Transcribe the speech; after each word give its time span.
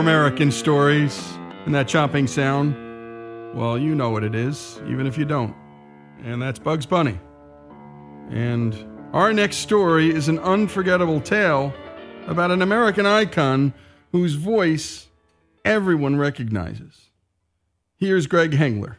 American 0.00 0.50
Stories. 0.50 1.32
And 1.66 1.74
that 1.74 1.86
chopping 1.86 2.26
sound, 2.26 2.74
well, 3.54 3.78
you 3.78 3.94
know 3.94 4.10
what 4.10 4.24
it 4.24 4.34
is, 4.34 4.80
even 4.88 5.06
if 5.06 5.18
you 5.18 5.26
don't. 5.26 5.54
And 6.24 6.40
that's 6.40 6.58
Bugs 6.58 6.86
Bunny. 6.86 7.20
And 8.30 8.74
our 9.12 9.32
next 9.32 9.58
story 9.58 10.10
is 10.10 10.28
an 10.28 10.38
unforgettable 10.38 11.20
tale 11.20 11.74
about 12.26 12.50
an 12.50 12.62
American 12.62 13.04
icon 13.04 13.74
whose 14.10 14.34
voice 14.34 15.06
everyone 15.64 16.16
recognizes. 16.16 17.10
Here's 17.98 18.26
Greg 18.26 18.52
Hengler. 18.52 18.96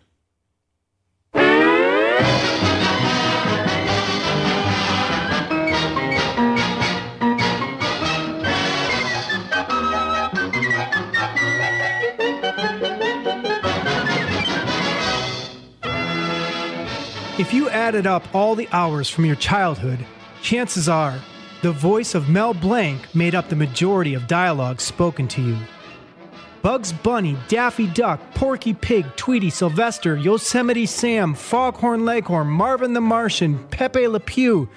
If 17.41 17.55
you 17.55 17.72
added 17.72 18.05
up 18.05 18.36
all 18.36 18.54
the 18.54 18.70
hours 18.72 19.09
from 19.09 19.26
your 19.26 19.36
childhood, 19.36 20.05
chances 20.44 20.88
are 20.88 21.20
the 21.63 21.72
voice 21.72 22.13
of 22.13 22.30
Mel 22.30 22.54
Blanc 22.54 23.16
made 23.16 23.34
up 23.34 23.49
the 23.49 23.55
majority 23.55 24.13
of 24.13 24.27
dialogue 24.27 24.80
spoken 24.80 25.27
to 25.30 25.41
you. 25.41 25.58
Bugs 26.62 26.94
Bunny, 26.94 27.35
Daffy 27.48 27.88
Duck, 27.88 28.20
Porky 28.35 28.76
Pig, 28.76 29.07
Tweety, 29.16 29.49
Sylvester, 29.49 30.16
Yosemite 30.18 30.85
Sam, 30.85 31.34
Foghorn 31.34 32.05
Leghorn, 32.05 32.46
Marvin 32.46 32.93
the 32.93 33.01
Martian, 33.01 33.57
Pepe 33.70 34.07
Le 34.07 34.20
Pew, 34.20 34.70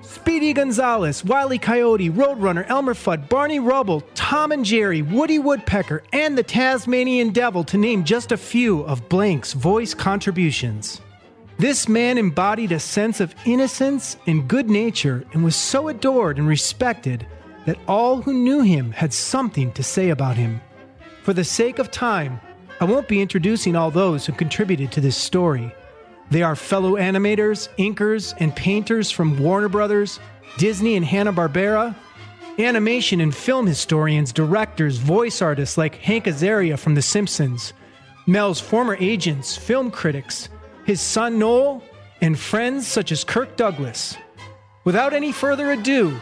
Speedy 0.00 0.52
Gonzales, 0.52 1.24
Wile 1.24 1.52
E. 1.52 1.58
Coyote, 1.58 2.10
Roadrunner, 2.10 2.68
Elmer 2.68 2.94
Fudd, 2.94 3.28
Barney 3.28 3.60
Rubble, 3.60 4.00
Tom 4.16 4.50
and 4.50 4.64
Jerry, 4.64 5.02
Woody 5.02 5.38
Woodpecker, 5.38 6.02
and 6.12 6.36
the 6.36 6.42
Tasmanian 6.42 7.30
Devil, 7.30 7.62
to 7.62 7.78
name 7.78 8.02
just 8.02 8.32
a 8.32 8.36
few 8.36 8.80
of 8.80 9.08
Blanc's 9.08 9.52
voice 9.52 9.94
contributions. 9.94 11.00
This 11.58 11.88
man 11.88 12.18
embodied 12.18 12.72
a 12.72 12.78
sense 12.78 13.18
of 13.18 13.34
innocence 13.46 14.18
and 14.26 14.46
good 14.46 14.68
nature 14.68 15.24
and 15.32 15.42
was 15.42 15.56
so 15.56 15.88
adored 15.88 16.38
and 16.38 16.46
respected 16.46 17.26
that 17.64 17.78
all 17.88 18.20
who 18.20 18.32
knew 18.34 18.60
him 18.60 18.92
had 18.92 19.12
something 19.12 19.72
to 19.72 19.82
say 19.82 20.10
about 20.10 20.36
him. 20.36 20.60
For 21.22 21.32
the 21.32 21.44
sake 21.44 21.78
of 21.78 21.90
time, 21.90 22.40
I 22.78 22.84
won't 22.84 23.08
be 23.08 23.22
introducing 23.22 23.74
all 23.74 23.90
those 23.90 24.26
who 24.26 24.32
contributed 24.32 24.92
to 24.92 25.00
this 25.00 25.16
story. 25.16 25.74
They 26.30 26.42
are 26.42 26.56
fellow 26.56 26.92
animators, 26.92 27.68
inkers, 27.78 28.34
and 28.38 28.54
painters 28.54 29.10
from 29.10 29.38
Warner 29.38 29.70
Brothers, 29.70 30.20
Disney, 30.58 30.94
and 30.94 31.06
Hanna-Barbera, 31.06 31.96
animation 32.58 33.20
and 33.20 33.34
film 33.34 33.66
historians, 33.66 34.32
directors, 34.32 34.98
voice 34.98 35.40
artists 35.40 35.78
like 35.78 35.96
Hank 35.96 36.26
Azaria 36.26 36.78
from 36.78 36.94
The 36.94 37.02
Simpsons, 37.02 37.72
Mel's 38.26 38.60
former 38.60 38.96
agents, 39.00 39.56
film 39.56 39.90
critics, 39.90 40.50
his 40.86 41.00
son 41.00 41.38
Noel, 41.38 41.82
and 42.20 42.38
friends 42.38 42.86
such 42.86 43.10
as 43.10 43.24
Kirk 43.24 43.56
Douglas. 43.56 44.16
Without 44.84 45.12
any 45.12 45.32
further 45.32 45.72
ado, 45.72 46.16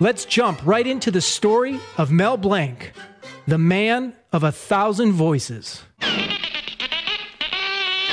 let's 0.00 0.24
jump 0.24 0.60
right 0.66 0.86
into 0.86 1.12
the 1.12 1.20
story 1.20 1.78
of 1.96 2.10
Mel 2.10 2.36
Blanc, 2.36 2.92
the 3.46 3.58
man 3.58 4.12
of 4.32 4.42
a 4.42 4.50
thousand 4.50 5.12
voices. 5.12 5.84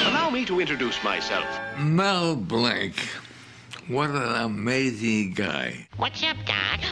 Allow 0.05 0.29
me 0.29 0.45
to 0.45 0.59
introduce 0.59 1.03
myself. 1.03 1.45
Mel 1.79 2.35
Blanc. 2.35 2.95
What 3.87 4.11
an 4.11 4.43
amazing 4.45 5.33
guy. 5.33 5.87
What's 5.97 6.23
up, 6.23 6.37
Doc? 6.45 6.79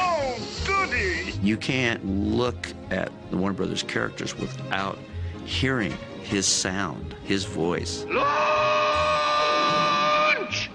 Oh, 0.00 0.38
goody! 0.66 1.32
You 1.42 1.56
can't 1.56 2.04
look 2.04 2.68
at 2.90 3.10
the 3.30 3.36
Warner 3.36 3.56
Brothers 3.56 3.82
characters 3.82 4.36
without 4.36 4.98
hearing 5.44 5.96
his 6.28 6.46
sound, 6.46 7.14
his 7.24 7.44
voice. 7.44 8.04
Lunch! 8.04 8.28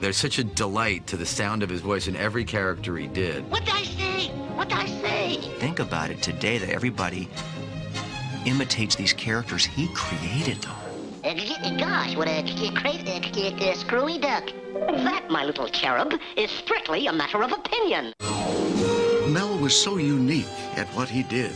There's 0.02 0.18
such 0.18 0.40
a 0.40 0.44
delight 0.44 1.06
to 1.08 1.16
the 1.16 1.28
sound 1.28 1.62
of 1.62 1.70
his 1.70 1.82
voice 1.82 2.08
in 2.08 2.16
every 2.16 2.44
character 2.44 2.98
he 2.98 3.06
did. 3.08 3.48
What'd 3.52 3.70
I 3.70 3.84
say? 3.84 4.30
What'd 4.56 4.74
I 4.74 4.88
say? 4.88 5.38
Think 5.60 5.78
about 5.80 6.10
it 6.10 6.24
today 6.24 6.58
that 6.58 6.70
everybody 6.70 7.30
imitates 8.46 8.96
these 8.96 9.14
characters. 9.14 9.64
He 9.64 9.88
created 9.94 10.58
them. 10.64 10.76
Uh, 11.24 11.36
gosh, 11.78 12.16
what 12.16 12.28
a 12.28 12.42
crazy, 12.76 13.10
uh, 13.10 13.76
screwy 13.76 14.18
duck. 14.18 14.50
That, 14.74 15.30
my 15.30 15.46
little 15.46 15.70
cherub, 15.70 16.14
is 16.36 16.50
strictly 16.50 17.06
a 17.06 17.14
matter 17.14 17.44
of 17.44 17.52
opinion. 17.52 18.12
Mel 19.32 19.56
was 19.60 19.80
so 19.80 19.98
unique 19.98 20.48
at 20.76 20.88
what 20.90 21.10
he 21.10 21.22
did. 21.24 21.54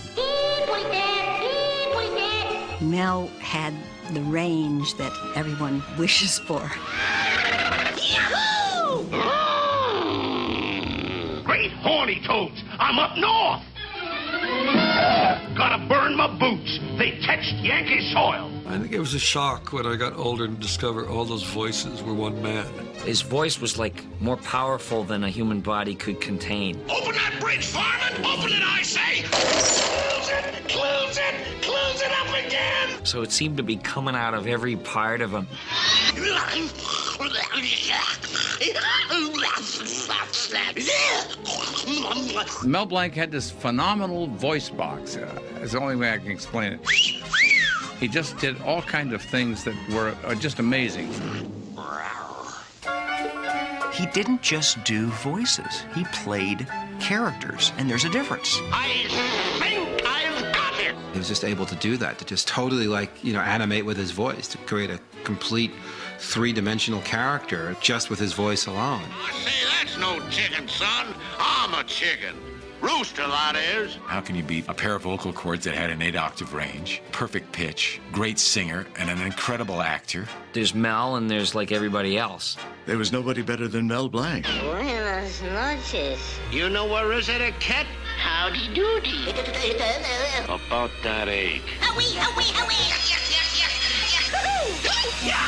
Mel 2.81 3.27
had 3.39 3.73
the 4.11 4.21
range 4.21 4.95
that 4.95 5.11
everyone 5.35 5.83
wishes 5.97 6.37
for. 6.39 6.59
Great 11.43 11.71
horny 11.81 12.21
toads! 12.25 12.63
I'm 12.79 12.99
up 12.99 13.17
north! 13.17 13.63
Gotta 15.57 15.87
burn 15.87 16.15
my 16.15 16.27
boots. 16.37 16.79
They 16.99 17.19
touched 17.25 17.53
Yankee 17.63 18.11
soil. 18.13 18.51
I 18.67 18.77
think 18.77 18.91
it 18.91 18.99
was 18.99 19.15
a 19.15 19.19
shock 19.19 19.73
when 19.73 19.87
I 19.87 19.95
got 19.95 20.15
older 20.15 20.45
and 20.45 20.59
discovered 20.59 21.07
all 21.07 21.25
those 21.25 21.43
voices 21.43 22.03
were 22.03 22.13
one 22.13 22.41
man. 22.43 22.67
His 23.05 23.21
voice 23.21 23.59
was 23.59 23.79
like 23.79 24.03
more 24.21 24.37
powerful 24.37 25.03
than 25.03 25.23
a 25.23 25.29
human 25.29 25.61
body 25.61 25.95
could 25.95 26.21
contain. 26.21 26.79
Open 26.89 27.15
that 27.15 27.37
bridge, 27.39 27.65
Farman! 27.65 28.23
Open 28.23 28.51
it, 28.51 28.61
I 28.61 28.81
say! 28.83 30.16
Close 30.27 30.43
it! 30.43 30.67
Close 30.67 31.17
it! 31.17 31.61
Close 31.61 32.01
it 32.01 32.11
up 32.11 32.45
again! 32.45 33.05
So 33.05 33.21
it 33.21 33.31
seemed 33.31 33.55
to 33.55 33.63
be 33.63 33.77
coming 33.77 34.13
out 34.13 34.33
of 34.33 34.45
every 34.45 34.75
part 34.75 35.21
of 35.21 35.31
him. 35.31 35.47
Mel 42.65 42.85
Blanc 42.85 43.15
had 43.15 43.31
this 43.31 43.49
phenomenal 43.49 44.27
voice 44.27 44.69
box. 44.69 45.15
Uh, 45.15 45.41
is 45.61 45.71
the 45.71 45.79
only 45.79 45.95
way 45.95 46.11
I 46.11 46.17
can 46.17 46.31
explain 46.31 46.73
it. 46.73 46.89
He 47.97 48.09
just 48.09 48.37
did 48.37 48.61
all 48.63 48.81
kinds 48.81 49.13
of 49.13 49.21
things 49.21 49.63
that 49.63 49.75
were 49.89 50.13
uh, 50.25 50.35
just 50.35 50.59
amazing. 50.59 51.09
He 53.93 54.05
didn't 54.07 54.41
just 54.41 54.83
do 54.83 55.07
voices, 55.07 55.83
he 55.95 56.03
played 56.11 56.67
characters, 56.99 57.71
and 57.77 57.89
there's 57.89 58.03
a 58.03 58.09
difference. 58.09 58.59
I 58.71 59.07
He 61.17 61.19
was 61.19 61.27
just 61.27 61.43
able 61.43 61.65
to 61.65 61.75
do 61.77 61.97
that, 61.97 62.19
to 62.19 62.25
just 62.25 62.47
totally 62.47 62.85
like, 62.85 63.23
you 63.23 63.33
know, 63.33 63.39
animate 63.39 63.83
with 63.83 63.97
his 63.97 64.11
voice, 64.11 64.47
to 64.49 64.59
create 64.59 64.91
a 64.91 64.99
complete 65.23 65.71
three 66.19 66.53
dimensional 66.53 67.01
character 67.01 67.75
just 67.81 68.11
with 68.11 68.19
his 68.19 68.33
voice 68.33 68.67
alone. 68.67 69.01
I 69.23 69.31
say, 69.31 69.67
that's 69.81 69.97
no 69.97 70.19
chicken, 70.29 70.67
son. 70.67 71.07
I'm 71.39 71.73
a 71.73 71.83
chicken. 71.85 72.35
Rooster, 72.81 73.25
that 73.25 73.55
is. 73.55 73.95
How 74.05 74.21
can 74.21 74.35
you 74.35 74.43
beat 74.43 74.67
a 74.67 74.75
pair 74.75 74.93
of 74.93 75.01
vocal 75.01 75.33
cords 75.33 75.65
that 75.65 75.73
had 75.73 75.89
an 75.89 76.03
eight 76.03 76.15
octave 76.15 76.53
range, 76.53 77.01
perfect 77.11 77.51
pitch, 77.51 77.99
great 78.11 78.37
singer, 78.37 78.85
and 78.99 79.09
an 79.09 79.19
incredible 79.19 79.81
actor? 79.81 80.27
There's 80.53 80.75
Mel 80.75 81.15
and 81.15 81.31
there's 81.31 81.55
like 81.55 81.71
everybody 81.71 82.19
else. 82.19 82.57
There 82.85 82.99
was 82.99 83.11
nobody 83.11 83.41
better 83.41 83.67
than 83.67 83.87
Mel 83.87 84.07
Blanc. 84.07 84.45
Buenas 84.61 85.41
noches. 85.41 86.19
You 86.51 86.69
know 86.69 86.85
where 86.85 87.11
is 87.13 87.27
it, 87.27 87.41
a 87.41 87.51
cat? 87.53 87.87
Howdy 88.17 88.73
doody. 88.73 89.29
About 90.49 90.91
that 91.03 91.27
ache. 91.27 91.61
Howie, 91.79 92.15
howie, 92.15 92.51
howie. 92.51 92.73
Yes, 92.73 93.09
yes, 93.09 93.31
yes, 93.31 93.59
yes, 93.59 93.73
yes. 95.25 95.47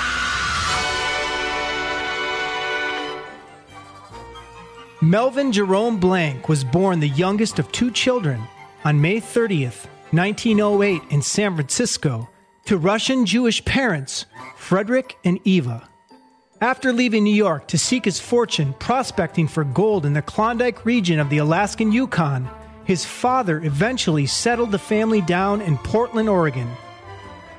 Melvin 5.02 5.52
Jerome 5.52 6.00
Blank 6.00 6.48
was 6.50 6.64
born 6.64 7.00
the 7.00 7.10
youngest 7.10 7.58
of 7.58 7.72
two 7.72 7.90
children 7.90 8.42
on 8.84 9.02
May 9.02 9.20
30th, 9.20 9.88
1908, 10.12 11.02
in 11.10 11.22
San 11.22 11.56
Francisco, 11.56 12.30
to 12.66 12.78
Russian 12.78 13.26
Jewish 13.26 13.64
parents, 13.66 14.26
Frederick 14.58 15.18
and 15.24 15.40
Eva. 15.44 15.88
After 16.62 16.92
leaving 16.92 17.24
New 17.24 17.34
York 17.34 17.68
to 17.70 17.78
seek 17.78 18.04
his 18.06 18.20
fortune 18.20 18.74
prospecting 18.74 19.48
for 19.48 19.64
gold 19.64 20.06
in 20.06 20.14
the 20.14 20.22
Klondike 20.22 20.86
region 20.86 21.20
of 21.20 21.30
the 21.30 21.38
Alaskan 21.38 21.94
Yukon, 21.94 22.50
his 22.90 23.06
father 23.06 23.64
eventually 23.64 24.26
settled 24.26 24.72
the 24.72 24.80
family 24.80 25.22
down 25.22 25.62
in 25.62 25.78
Portland, 25.78 26.28
Oregon. 26.28 26.68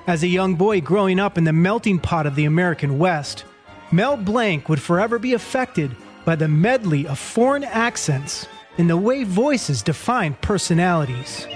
As 0.08 0.24
a 0.24 0.26
young 0.26 0.56
boy 0.56 0.80
growing 0.80 1.20
up 1.20 1.38
in 1.38 1.44
the 1.44 1.52
melting 1.52 2.00
pot 2.00 2.26
of 2.26 2.34
the 2.34 2.46
American 2.46 2.98
West, 2.98 3.44
Mel 3.92 4.16
Blanc 4.16 4.68
would 4.68 4.82
forever 4.82 5.20
be 5.20 5.34
affected 5.34 5.94
by 6.24 6.34
the 6.34 6.48
medley 6.48 7.06
of 7.06 7.16
foreign 7.16 7.62
accents 7.62 8.48
and 8.76 8.90
the 8.90 8.96
way 8.96 9.22
voices 9.22 9.84
define 9.84 10.34
personalities. 10.42 11.46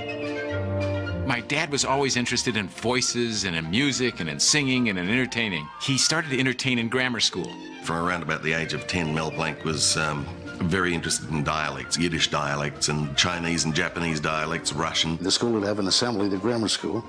My 1.26 1.42
dad 1.48 1.72
was 1.72 1.84
always 1.84 2.16
interested 2.16 2.56
in 2.56 2.68
voices 2.68 3.42
and 3.42 3.56
in 3.56 3.68
music 3.68 4.20
and 4.20 4.30
in 4.30 4.38
singing 4.38 4.88
and 4.88 4.96
in 5.00 5.10
entertaining. 5.10 5.68
He 5.82 5.98
started 5.98 6.30
to 6.30 6.38
entertain 6.38 6.78
in 6.78 6.88
grammar 6.88 7.18
school. 7.18 7.52
From 7.82 7.96
around 8.06 8.22
about 8.22 8.44
the 8.44 8.52
age 8.52 8.72
of 8.72 8.86
10, 8.86 9.12
Mel 9.12 9.32
Blanc 9.32 9.64
was 9.64 9.96
um, 9.96 10.24
very 10.56 10.94
interested 10.94 11.30
in 11.30 11.44
dialects, 11.44 11.98
Yiddish 11.98 12.30
dialects, 12.30 12.88
and 12.88 13.16
Chinese 13.16 13.64
and 13.64 13.74
Japanese 13.74 14.20
dialects, 14.20 14.72
Russian. 14.72 15.16
The 15.18 15.30
school 15.30 15.52
would 15.52 15.64
have 15.64 15.78
an 15.78 15.86
assembly, 15.86 16.28
the 16.28 16.38
grammar 16.38 16.68
school. 16.68 17.04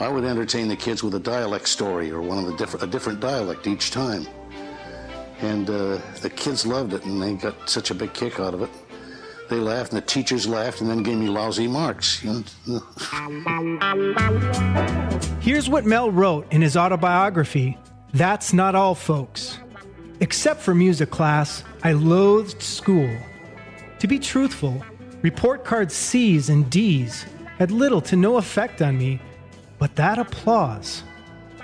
I 0.00 0.08
would 0.08 0.24
entertain 0.24 0.68
the 0.68 0.76
kids 0.76 1.02
with 1.02 1.14
a 1.14 1.20
dialect 1.20 1.68
story 1.68 2.10
or 2.10 2.20
one 2.20 2.38
of 2.38 2.46
the 2.46 2.56
different 2.56 2.82
a 2.82 2.86
different 2.86 3.20
dialect 3.20 3.66
each 3.66 3.90
time, 3.90 4.26
and 5.40 5.70
uh, 5.70 5.98
the 6.20 6.30
kids 6.30 6.66
loved 6.66 6.94
it, 6.94 7.04
and 7.04 7.22
they 7.22 7.34
got 7.34 7.68
such 7.68 7.90
a 7.90 7.94
big 7.94 8.12
kick 8.12 8.40
out 8.40 8.54
of 8.54 8.62
it. 8.62 8.70
They 9.48 9.56
laughed, 9.56 9.92
and 9.92 10.00
the 10.02 10.06
teachers 10.06 10.48
laughed, 10.48 10.80
and 10.80 10.90
then 10.90 11.02
gave 11.02 11.18
me 11.18 11.28
lousy 11.28 11.68
marks. 11.68 12.20
Here's 15.40 15.68
what 15.68 15.84
Mel 15.84 16.10
wrote 16.10 16.50
in 16.50 16.62
his 16.62 16.76
autobiography 16.76 17.78
That's 18.14 18.52
Not 18.52 18.74
All, 18.74 18.94
Folks. 18.94 19.58
Except 20.20 20.60
for 20.60 20.74
music 20.74 21.10
class, 21.10 21.62
I 21.86 21.92
loathed 21.92 22.62
school. 22.62 23.14
To 23.98 24.06
be 24.06 24.18
truthful, 24.18 24.82
report 25.20 25.66
cards 25.66 25.92
C's 25.92 26.48
and 26.48 26.70
D's 26.70 27.26
had 27.58 27.70
little 27.70 28.00
to 28.00 28.16
no 28.16 28.38
effect 28.38 28.80
on 28.80 28.96
me, 28.96 29.20
but 29.78 29.94
that 29.96 30.18
applause, 30.18 31.02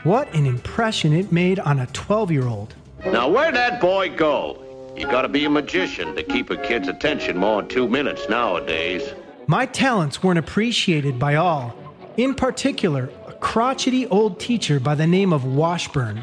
what 0.03 0.31
an 0.35 0.45
impression 0.45 1.15
it 1.15 1.33
made 1.33 1.59
on 1.59 1.79
a 1.79 1.87
12 1.87 2.31
year 2.31 2.47
old. 2.47 2.75
Now, 3.07 3.31
where'd 3.31 3.55
that 3.55 3.81
boy 3.81 4.15
go? 4.15 4.93
You 4.95 5.07
gotta 5.07 5.29
be 5.29 5.47
a 5.47 5.51
magician 5.51 6.15
to 6.17 6.23
keep 6.23 6.51
a 6.51 6.57
kid's 6.59 6.89
attention 6.89 7.39
more 7.39 7.63
than 7.63 7.71
two 7.71 7.89
minutes 7.89 8.29
nowadays. 8.29 9.15
My 9.47 9.65
talents 9.65 10.23
weren't 10.23 10.39
appreciated 10.39 11.19
by 11.19 11.37
all, 11.37 11.75
in 12.19 12.35
particular, 12.35 13.09
a 13.27 13.33
crotchety 13.33 14.07
old 14.09 14.39
teacher 14.39 14.81
by 14.81 14.95
the 14.95 15.07
name 15.07 15.33
of 15.33 15.47
Washburn. 15.47 16.23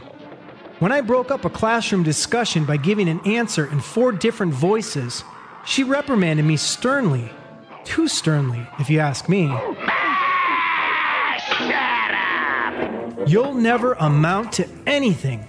When 0.80 0.92
I 0.92 1.02
broke 1.02 1.32
up 1.32 1.44
a 1.44 1.50
classroom 1.50 2.04
discussion 2.04 2.64
by 2.64 2.78
giving 2.78 3.10
an 3.10 3.20
answer 3.26 3.66
in 3.66 3.80
four 3.80 4.12
different 4.12 4.54
voices, 4.54 5.24
she 5.66 5.84
reprimanded 5.84 6.46
me 6.46 6.56
sternly. 6.56 7.32
Too 7.84 8.08
sternly, 8.08 8.68
if 8.80 8.88
you 8.88 9.00
ask 9.00 9.28
me. 9.28 9.48
"Shut 11.48 11.74
up! 11.74 13.28
You'll 13.28 13.56
never 13.56 13.94
amount 13.94 14.52
to 14.54 14.68
anything, 14.86 15.48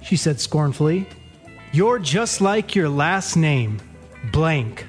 she 0.00 0.16
said 0.16 0.38
scornfully. 0.38 1.08
You're 1.72 1.98
just 1.98 2.40
like 2.40 2.76
your 2.76 2.88
last 2.88 3.34
name, 3.34 3.80
blank. 4.30 4.86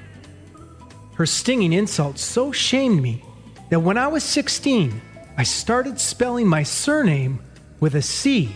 Her 1.14 1.26
stinging 1.26 1.72
insult 1.72 2.20
so 2.20 2.52
shamed 2.52 3.02
me 3.02 3.24
that 3.70 3.80
when 3.80 3.98
I 3.98 4.06
was 4.06 4.22
16, 4.22 5.00
I 5.36 5.42
started 5.42 5.98
spelling 5.98 6.46
my 6.46 6.62
surname 6.62 7.40
with 7.80 7.96
a 7.96 8.02
C, 8.02 8.54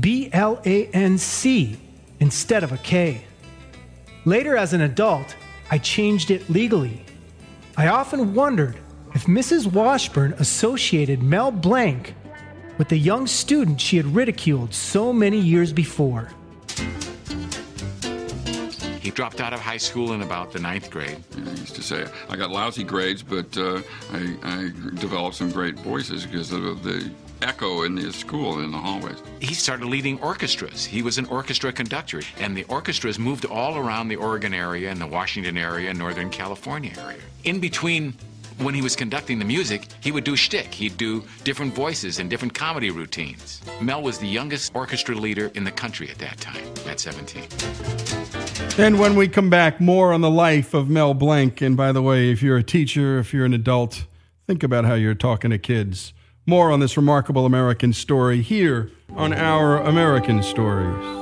B 0.00 0.30
L 0.32 0.60
A 0.64 0.86
N 0.88 1.18
C, 1.18 1.76
instead 2.20 2.62
of 2.62 2.72
a 2.72 2.78
K. 2.78 3.24
Later, 4.24 4.56
as 4.56 4.72
an 4.72 4.82
adult, 4.82 5.36
I 5.70 5.78
changed 5.78 6.30
it 6.30 6.48
legally. 6.48 7.04
I 7.76 7.88
often 7.88 8.34
wondered 8.34 8.78
if 9.14 9.24
Mrs. 9.26 9.70
Washburn 9.70 10.34
associated 10.38 11.22
Mel 11.22 11.50
Blanc 11.50 12.14
with 12.78 12.88
the 12.88 12.96
young 12.96 13.26
student 13.26 13.80
she 13.80 13.96
had 13.96 14.06
ridiculed 14.06 14.72
so 14.72 15.12
many 15.12 15.38
years 15.38 15.72
before. 15.72 16.30
He 19.00 19.10
dropped 19.10 19.40
out 19.40 19.52
of 19.52 19.60
high 19.60 19.78
school 19.78 20.12
in 20.12 20.22
about 20.22 20.52
the 20.52 20.60
ninth 20.60 20.90
grade. 20.90 21.16
I 21.36 21.50
used 21.50 21.74
to 21.74 21.82
say 21.82 22.06
I 22.28 22.36
got 22.36 22.50
lousy 22.50 22.84
grades, 22.84 23.22
but 23.22 23.56
uh, 23.58 23.82
I, 24.12 24.36
I 24.42 24.62
developed 24.94 25.36
some 25.36 25.50
great 25.50 25.78
voices 25.80 26.24
because 26.24 26.52
of 26.52 26.82
the 26.82 27.10
echo 27.42 27.82
in 27.82 27.94
the 27.94 28.12
school 28.12 28.60
in 28.60 28.70
the 28.70 28.78
hallways. 28.78 29.22
He 29.40 29.54
started 29.54 29.86
leading 29.86 30.20
orchestras. 30.20 30.84
He 30.84 31.02
was 31.02 31.18
an 31.18 31.26
orchestra 31.26 31.72
conductor, 31.72 32.22
and 32.38 32.56
the 32.56 32.64
orchestras 32.64 33.18
moved 33.18 33.44
all 33.44 33.76
around 33.76 34.08
the 34.08 34.16
Oregon 34.16 34.54
area 34.54 34.90
and 34.90 35.00
the 35.00 35.06
Washington 35.06 35.58
area, 35.58 35.90
and 35.90 35.98
Northern 35.98 36.30
California 36.30 36.92
area. 36.98 37.18
In 37.44 37.60
between 37.60 38.14
when 38.58 38.74
he 38.74 38.82
was 38.82 38.94
conducting 38.94 39.38
the 39.38 39.44
music, 39.44 39.88
he 40.00 40.12
would 40.12 40.24
do 40.24 40.36
shtick. 40.36 40.72
He'd 40.72 40.96
do 40.96 41.24
different 41.44 41.74
voices 41.74 42.18
and 42.18 42.30
different 42.30 42.54
comedy 42.54 42.90
routines. 42.90 43.60
Mel 43.80 44.02
was 44.02 44.18
the 44.18 44.26
youngest 44.26 44.72
orchestra 44.74 45.14
leader 45.14 45.50
in 45.54 45.64
the 45.64 45.72
country 45.72 46.10
at 46.10 46.18
that 46.18 46.38
time, 46.38 46.64
at 46.86 47.00
17. 47.00 47.44
And 48.78 48.98
when 48.98 49.16
we 49.16 49.28
come 49.28 49.50
back, 49.50 49.80
more 49.80 50.12
on 50.12 50.20
the 50.20 50.30
life 50.30 50.74
of 50.74 50.88
Mel 50.88 51.14
Blanc. 51.14 51.60
And 51.60 51.76
by 51.76 51.92
the 51.92 52.02
way, 52.02 52.30
if 52.30 52.42
you're 52.42 52.56
a 52.56 52.62
teacher, 52.62 53.18
if 53.18 53.32
you're 53.34 53.44
an 53.44 53.54
adult, 53.54 54.06
think 54.46 54.62
about 54.62 54.84
how 54.84 54.94
you're 54.94 55.14
talking 55.14 55.50
to 55.50 55.58
kids. 55.58 56.12
More 56.44 56.72
on 56.72 56.80
this 56.80 56.96
remarkable 56.96 57.46
American 57.46 57.92
story 57.92 58.42
here 58.42 58.90
on 59.14 59.32
Our 59.32 59.78
American 59.78 60.42
Stories. 60.42 61.21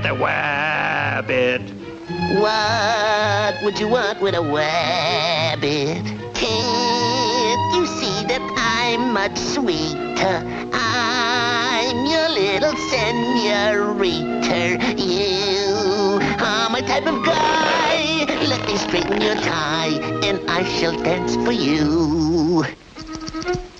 Get 0.00 0.16
that 0.16 0.18
wabbit? 0.18 1.62
What 2.40 3.62
would 3.62 3.78
you 3.78 3.88
want 3.88 4.20
with 4.20 4.34
a 4.34 4.38
wabbit? 4.38 6.04
Can't 6.34 7.74
you 7.74 7.86
see 7.86 8.26
that 8.26 8.40
I'm 8.56 9.12
much 9.12 9.36
sweeter? 9.36 10.42
I'm 10.72 12.06
your 12.06 12.28
little 12.30 12.74
senorita. 12.90 14.78
You 14.96 16.20
are 16.40 16.70
my 16.70 16.80
type 16.80 17.06
of 17.06 17.24
guy. 17.24 18.24
Let 18.48 18.66
me 18.66 18.76
straighten 18.76 19.20
your 19.20 19.36
tie, 19.36 19.98
and 20.22 20.40
I 20.50 20.64
shall 20.64 20.96
dance 21.02 21.36
for 21.36 21.52
you. 21.52 22.64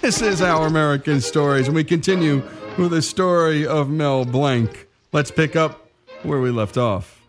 This 0.00 0.22
is 0.22 0.43
Our 0.43 0.67
American 0.67 1.20
Stories, 1.20 1.67
and 1.67 1.75
we 1.75 1.84
continue 1.84 2.43
with 2.78 2.91
the 2.91 3.03
story 3.03 3.67
of 3.67 3.91
Mel 3.91 4.24
Blanc. 4.24 4.86
Let's 5.12 5.31
pick 5.31 5.56
up 5.56 5.80
where 6.22 6.41
we 6.41 6.50
left 6.50 6.77
off. 6.77 7.20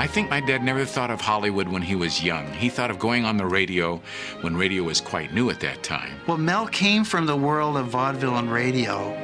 I 0.00 0.06
think 0.06 0.30
my 0.30 0.40
dad 0.40 0.64
never 0.64 0.84
thought 0.86 1.10
of 1.10 1.20
Hollywood 1.20 1.68
when 1.68 1.82
he 1.82 1.94
was 1.94 2.24
young. 2.24 2.50
He 2.52 2.68
thought 2.68 2.90
of 2.90 2.98
going 2.98 3.26
on 3.26 3.36
the 3.36 3.44
radio 3.46 4.00
when 4.40 4.56
radio 4.56 4.82
was 4.82 5.00
quite 5.00 5.34
new 5.34 5.50
at 5.50 5.60
that 5.60 5.82
time. 5.82 6.10
Well, 6.26 6.38
Mel 6.38 6.66
came 6.66 7.04
from 7.04 7.26
the 7.26 7.36
world 7.36 7.76
of 7.76 7.88
vaudeville 7.88 8.36
and 8.36 8.50
radio, 8.50 9.14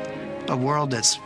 a 0.48 0.56
world 0.56 0.90
that's 0.90 1.16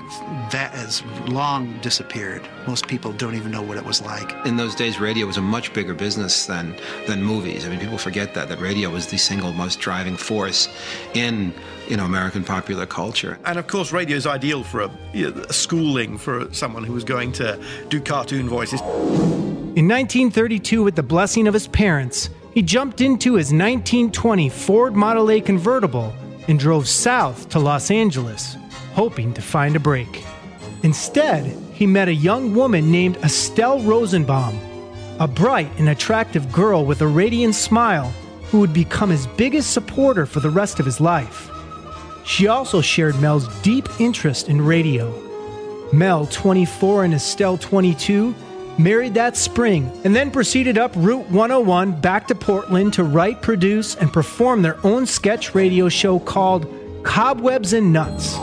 that 0.51 0.73
has 0.73 1.03
long 1.27 1.79
disappeared. 1.81 2.43
Most 2.67 2.87
people 2.89 3.13
don't 3.13 3.35
even 3.35 3.51
know 3.51 3.63
what 3.63 3.77
it 3.77 3.85
was 3.85 4.03
like. 4.03 4.35
In 4.47 4.57
those 4.57 4.75
days, 4.75 5.01
radio 5.01 5.27
was 5.27 5.37
a 5.37 5.43
much 5.43 5.73
bigger 5.73 5.95
business 5.95 6.47
than 6.47 6.77
than 7.07 7.23
movies. 7.23 7.67
I 7.67 7.71
mean, 7.71 7.81
people 7.81 7.99
forget 7.99 8.35
that 8.35 8.49
that 8.49 8.61
radio 8.61 8.91
was 8.91 9.07
the 9.07 9.19
single 9.19 9.53
most 9.53 9.81
driving 9.81 10.17
force 10.17 10.69
in 11.15 11.55
you 11.89 11.97
know 11.97 12.05
American 12.05 12.45
popular 12.45 12.87
culture. 12.87 13.39
And 13.45 13.59
of 13.59 13.67
course, 13.67 13.93
radio 13.93 14.17
is 14.17 14.27
ideal 14.27 14.63
for 14.63 14.83
a, 14.83 14.91
you 15.13 15.31
know, 15.31 15.43
a 15.43 15.53
schooling 15.53 16.19
for 16.19 16.53
someone 16.53 16.85
who 16.85 16.93
was 16.93 17.05
going 17.05 17.33
to 17.33 17.63
do 17.89 18.01
cartoon 18.01 18.49
voices. 18.49 18.81
In 18.81 19.87
1932, 19.87 20.83
with 20.83 20.97
the 20.97 21.03
blessing 21.03 21.47
of 21.47 21.55
his 21.55 21.69
parents, 21.69 22.31
he 22.53 22.63
jumped 22.63 23.01
into 23.01 23.35
his 23.35 23.53
1920 23.53 24.49
Ford 24.49 24.97
Model 24.97 25.31
A 25.31 25.41
convertible 25.41 26.13
and 26.49 26.59
drove 26.59 26.89
south 26.89 27.49
to 27.51 27.61
Los 27.61 27.91
Angeles, 27.91 28.57
hoping 28.95 29.33
to 29.35 29.43
find 29.43 29.77
a 29.77 29.81
break. 29.81 30.25
Instead, 30.83 31.47
he 31.73 31.87
met 31.87 32.09
a 32.09 32.15
young 32.15 32.55
woman 32.55 32.91
named 32.91 33.17
Estelle 33.19 33.81
Rosenbaum, 33.81 34.59
a 35.19 35.29
bright 35.29 35.71
and 35.79 35.89
attractive 35.89 36.51
girl 36.53 36.85
with 36.85 37.01
a 37.03 37.07
radiant 37.07 37.55
smile 37.55 38.13
who 38.51 38.61
would 38.61 38.73
become 38.73 39.11
his 39.11 39.27
biggest 39.27 39.73
supporter 39.73 40.27
for 40.27 40.41
the 40.41 40.51
rest 40.51 40.81
of 40.81 40.87
his 40.87 41.01
life. 41.01 41.51
She 42.25 42.49
also 42.49 42.81
shared 42.81 43.21
Mel's 43.21 43.49
deep 43.63 43.89
interest 44.01 44.49
in 44.49 44.61
radio. 44.61 45.13
Mel, 45.93 46.27
24, 46.27 47.05
and 47.05 47.15
Estelle, 47.15 47.59
22, 47.59 48.35
married 48.79 49.15
that 49.15 49.37
spring 49.37 49.91
and 50.05 50.15
then 50.15 50.31
proceeded 50.31 50.79
up 50.79 50.93
Route 50.97 51.29
101 51.31 52.01
back 52.01 52.27
to 52.29 52.35
Portland 52.35 52.93
to 52.95 53.05
write, 53.05 53.43
produce, 53.43 53.97
and 53.97 54.13
perform 54.13 54.63
their 54.63 54.79
own 54.87 55.07
sketch 55.07 55.55
radio 55.55 55.89
show 55.89 56.19
called 56.19 56.67
Cobwebs 57.03 57.73
and 57.73 57.93
Nuts. 57.93 58.35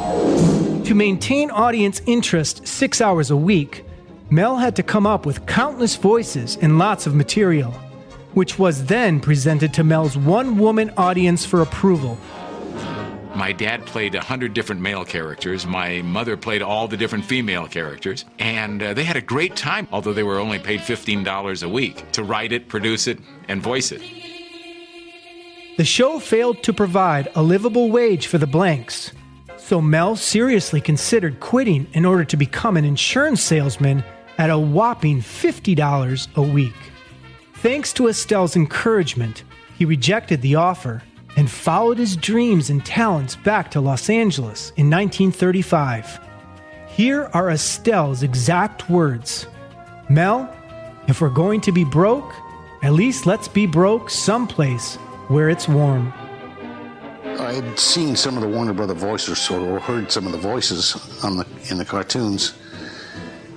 To 0.87 0.95
maintain 0.95 1.51
audience 1.51 2.01
interest 2.05 2.67
six 2.67 3.01
hours 3.01 3.29
a 3.29 3.37
week, 3.37 3.85
Mel 4.29 4.57
had 4.57 4.75
to 4.77 4.83
come 4.83 5.05
up 5.05 5.25
with 5.25 5.45
countless 5.45 5.95
voices 5.95 6.57
and 6.61 6.77
lots 6.79 7.05
of 7.05 7.13
material, 7.15 7.71
which 8.33 8.57
was 8.57 8.85
then 8.85 9.19
presented 9.19 9.73
to 9.75 9.83
Mel's 9.83 10.17
one 10.17 10.57
woman 10.57 10.91
audience 10.97 11.45
for 11.45 11.61
approval. 11.61 12.17
My 13.35 13.51
dad 13.51 13.85
played 13.85 14.15
a 14.15 14.21
hundred 14.21 14.55
different 14.55 14.81
male 14.81 15.05
characters. 15.05 15.67
My 15.67 16.01
mother 16.01 16.35
played 16.35 16.63
all 16.63 16.87
the 16.87 16.97
different 16.97 17.23
female 17.25 17.67
characters. 17.67 18.25
And 18.39 18.81
uh, 18.81 18.93
they 18.95 19.03
had 19.03 19.15
a 19.15 19.21
great 19.21 19.55
time, 19.55 19.87
although 19.91 20.13
they 20.13 20.23
were 20.23 20.39
only 20.39 20.57
paid 20.57 20.79
$15 20.79 21.63
a 21.63 21.69
week 21.69 22.11
to 22.13 22.23
write 22.23 22.51
it, 22.51 22.67
produce 22.67 23.05
it, 23.05 23.19
and 23.47 23.61
voice 23.61 23.91
it. 23.91 24.01
The 25.77 25.85
show 25.85 26.17
failed 26.17 26.63
to 26.63 26.73
provide 26.73 27.29
a 27.35 27.43
livable 27.43 27.91
wage 27.91 28.25
for 28.25 28.39
the 28.39 28.47
Blanks, 28.47 29.11
so 29.57 29.79
Mel 29.79 30.15
seriously 30.15 30.81
considered 30.81 31.39
quitting 31.39 31.85
in 31.93 32.03
order 32.03 32.25
to 32.25 32.35
become 32.35 32.77
an 32.77 32.83
insurance 32.83 33.43
salesman 33.43 34.03
at 34.39 34.49
a 34.49 34.57
whopping 34.57 35.21
$50 35.21 36.35
a 36.35 36.41
week. 36.41 36.73
Thanks 37.57 37.93
to 37.93 38.07
Estelle's 38.07 38.55
encouragement, 38.55 39.43
he 39.77 39.85
rejected 39.85 40.41
the 40.41 40.55
offer 40.55 41.03
and 41.35 41.47
followed 41.47 41.99
his 41.99 42.17
dreams 42.17 42.71
and 42.71 42.83
talents 42.83 43.35
back 43.35 43.69
to 43.69 43.79
Los 43.79 44.09
Angeles 44.09 44.71
in 44.77 44.89
1935. 44.89 46.19
Here 46.87 47.29
are 47.35 47.51
Estelle's 47.51 48.23
exact 48.23 48.89
words 48.89 49.45
Mel, 50.09 50.51
if 51.07 51.21
we're 51.21 51.29
going 51.29 51.61
to 51.61 51.71
be 51.71 51.83
broke, 51.83 52.33
at 52.81 52.93
least 52.93 53.27
let's 53.27 53.47
be 53.47 53.67
broke 53.67 54.09
someplace 54.09 54.97
where 55.27 55.49
it's 55.49 55.67
warm. 55.67 56.13
I 57.39 57.53
had 57.53 57.77
seen 57.77 58.15
some 58.15 58.35
of 58.35 58.41
the 58.41 58.49
Warner 58.49 58.73
Brother 58.73 58.93
voices 58.93 59.49
or 59.49 59.79
heard 59.79 60.11
some 60.11 60.25
of 60.25 60.31
the 60.31 60.37
voices 60.37 60.95
on 61.23 61.37
the 61.37 61.45
in 61.69 61.77
the 61.77 61.85
cartoons, 61.85 62.53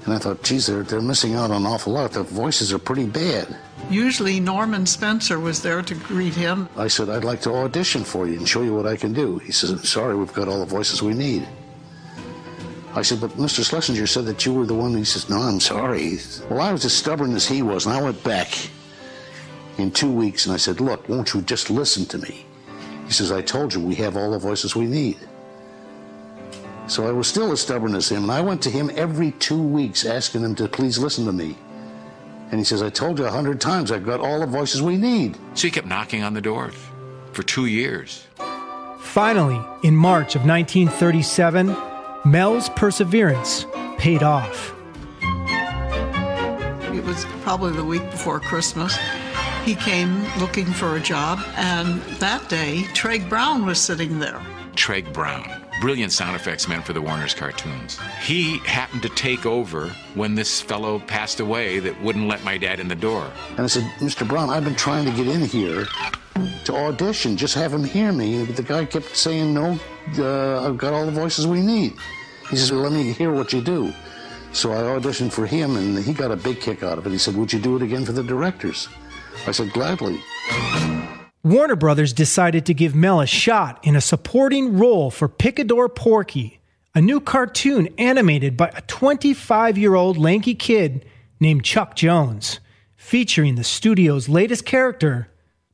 and 0.05 0.15
I 0.15 0.19
thought, 0.19 0.43
geez, 0.43 0.67
they're 0.67 0.83
they're 0.83 1.00
missing 1.00 1.35
out 1.35 1.50
on 1.50 1.62
an 1.62 1.67
awful 1.67 1.95
lot. 1.95 2.12
The 2.12 2.23
voices 2.23 2.73
are 2.73 2.79
pretty 2.79 3.07
bad. 3.07 3.57
Usually 3.89 4.39
Norman 4.39 4.87
Spencer 4.87 5.41
was 5.41 5.62
there 5.62 5.83
to 5.83 5.95
greet 5.95 6.35
him. 6.35 6.69
I 6.77 6.89
said, 6.89 7.09
I'd 7.09 7.25
like 7.25 7.41
to 7.43 7.55
audition 7.55 8.05
for 8.05 8.29
you 8.29 8.37
and 8.39 8.49
show 8.49 8.62
you 8.62 8.75
what 8.75 8.87
I 8.87 8.97
can 8.97 9.12
do. 9.12 9.39
He 9.39 9.50
says, 9.50 9.71
I'm 9.71 9.85
sorry, 9.85 10.15
we've 10.15 10.33
got 10.33 10.47
all 10.47 10.61
the 10.61 10.67
voices 10.67 11.03
we 11.03 11.15
need. 11.15 11.49
I 12.95 13.03
said, 13.03 13.21
but 13.21 13.31
Mr. 13.33 13.65
Schlesinger 13.65 14.07
said 14.07 14.27
that 14.27 14.45
you 14.45 14.53
were 14.53 14.67
the 14.67 14.75
one. 14.75 14.97
He 14.97 15.05
says, 15.05 15.31
no, 15.31 15.39
I'm 15.41 15.61
sorry. 15.61 16.19
Well, 16.49 16.61
I 16.61 16.73
was 16.73 16.85
as 16.85 16.93
stubborn 16.93 17.35
as 17.35 17.47
he 17.47 17.62
was, 17.62 17.87
and 17.87 17.95
I 17.95 18.03
went 18.03 18.23
back 18.23 18.49
in 19.81 19.91
two 19.91 20.11
weeks 20.11 20.47
and 20.47 20.55
I 20.55 20.59
said, 20.59 20.81
look, 20.81 21.09
won't 21.09 21.35
you 21.35 21.43
just 21.43 21.71
listen 21.71 22.07
to 22.07 22.19
me? 22.19 22.45
He 23.07 23.13
says, 23.13 23.33
I 23.33 23.43
told 23.43 23.75
you 23.75 23.81
we 23.81 23.97
have 23.97 24.17
all 24.17 24.31
the 24.31 24.39
voices 24.39 24.77
we 24.77 24.87
need. 24.87 25.19
So 26.87 27.07
I 27.07 27.13
was 27.13 27.29
still 27.29 27.53
as 27.53 27.61
stubborn 27.61 27.95
as 27.95 28.09
him, 28.09 28.25
and 28.25 28.33
I 28.33 28.41
went 28.41 28.63
to 28.63 28.71
him 28.71 28.91
every 28.95 29.31
two 29.33 29.63
weeks 29.63 30.05
asking 30.05 30.43
him 30.43 30.55
to 30.57 30.69
please 30.69 30.99
listen 30.99 31.25
to 31.27 31.33
me. 31.33 31.57
And 32.51 32.59
he 32.59 32.65
says, 32.65 32.83
I 32.83 32.91
told 32.91 33.19
you 33.19 33.27
a 33.27 33.31
hundred 33.31 33.61
times 33.61 33.93
I've 33.93 34.05
got 34.05 34.19
all 34.19 34.41
the 34.41 34.47
voices 34.47 34.83
we 34.83 34.97
need. 34.97 35.37
So 35.55 35.69
he 35.69 35.71
kept 35.71 35.87
knocking 35.87 36.25
on 36.25 36.35
the 36.35 36.41
door 36.41 36.73
for 37.33 37.45
two 37.45 37.67
years. 37.67 38.27
Finally, 39.01 39.61
in 39.85 39.95
March 39.95 40.35
of 40.35 40.45
1937, 40.45 41.77
Mel's 42.25 42.69
perseverance 42.71 43.67
paid 43.99 44.23
off. 44.23 44.75
It 46.93 47.05
was 47.05 47.25
probably 47.43 47.73
the 47.73 47.85
week 47.85 48.09
before 48.11 48.41
Christmas. 48.41 48.99
He 49.71 49.77
came 49.77 50.25
looking 50.41 50.67
for 50.67 50.97
a 50.97 51.00
job, 51.00 51.39
and 51.55 52.00
that 52.19 52.49
day, 52.49 52.87
Treg 52.93 53.29
Brown 53.29 53.65
was 53.65 53.81
sitting 53.81 54.19
there. 54.19 54.45
Treg 54.73 55.12
Brown, 55.12 55.65
brilliant 55.81 56.11
sound 56.11 56.35
effects 56.35 56.67
man 56.67 56.83
for 56.83 56.93
the 56.93 57.00
Warner's 57.00 57.35
cartoons. 57.35 57.97
He 58.21 58.59
happened 58.67 59.03
to 59.03 59.09
take 59.11 59.47
over 59.47 59.87
when 60.17 60.35
this 60.35 60.61
fellow 60.61 60.99
passed 60.99 61.39
away 61.39 61.79
that 61.79 62.03
wouldn't 62.03 62.27
let 62.27 62.43
my 62.43 62.59
dad 62.59 62.81
in 62.81 62.89
the 62.89 62.97
door. 62.97 63.31
And 63.50 63.61
I 63.61 63.69
said, 63.69 63.85
Mr. 64.00 64.27
Brown, 64.27 64.50
I've 64.50 64.65
been 64.65 64.75
trying 64.75 65.05
to 65.05 65.12
get 65.12 65.29
in 65.29 65.43
here 65.43 65.87
to 66.65 66.75
audition, 66.75 67.37
just 67.37 67.55
have 67.55 67.73
him 67.73 67.85
hear 67.85 68.11
me. 68.11 68.45
But 68.45 68.57
the 68.57 68.65
guy 68.65 68.87
kept 68.87 69.15
saying, 69.17 69.55
no, 69.55 69.79
uh, 70.19 70.67
I've 70.67 70.79
got 70.79 70.95
all 70.95 71.07
the 71.07 71.12
voices 71.12 71.47
we 71.47 71.61
need. 71.61 71.95
He 72.49 72.57
says, 72.57 72.73
well, 72.73 72.81
let 72.81 72.91
me 72.91 73.12
hear 73.12 73.33
what 73.33 73.53
you 73.53 73.61
do. 73.61 73.93
So 74.53 74.73
I 74.73 74.99
auditioned 74.99 75.31
for 75.31 75.47
him, 75.47 75.77
and 75.77 75.97
he 75.97 76.12
got 76.12 76.33
a 76.33 76.37
big 76.37 76.61
kick 76.61 76.83
out 76.83 76.99
of 76.99 77.07
it. 77.07 77.11
He 77.11 77.19
said, 77.19 77.37
would 77.37 77.53
you 77.53 77.61
do 77.61 77.77
it 77.77 77.83
again 77.83 78.05
for 78.05 78.11
the 78.11 78.25
directors? 78.25 78.89
I 79.47 79.53
said, 79.53 79.73
gladly. 79.73 80.23
Warner 81.43 81.77
Brothers 81.77 82.13
decided 82.13 82.67
to 82.67 82.75
give 82.75 82.95
Mel 82.95 83.21
a 83.21 83.27
shot 83.27 83.79
in 83.83 83.97
a 83.97 84.01
supporting 84.01 84.79
role 84.79 85.11
for 85.11 85.29
Picador 85.29 85.89
Porky, 85.89 86.61
a 86.95 87.01
new 87.01 87.21
cartoon 87.21 87.89
animated 87.97 88.57
by 88.57 88.69
a 88.77 88.83
25 88.83 89.79
year 89.79 89.95
old 89.95 90.19
lanky 90.19 90.55
kid 90.55 91.07
named 91.41 91.65
Chuck 91.65 91.97
Jones, 91.97 92.61
featuring 92.97 93.55
the 93.55 93.65
studio's 93.65 94.29
latest 94.29 94.67
character, 94.67 95.29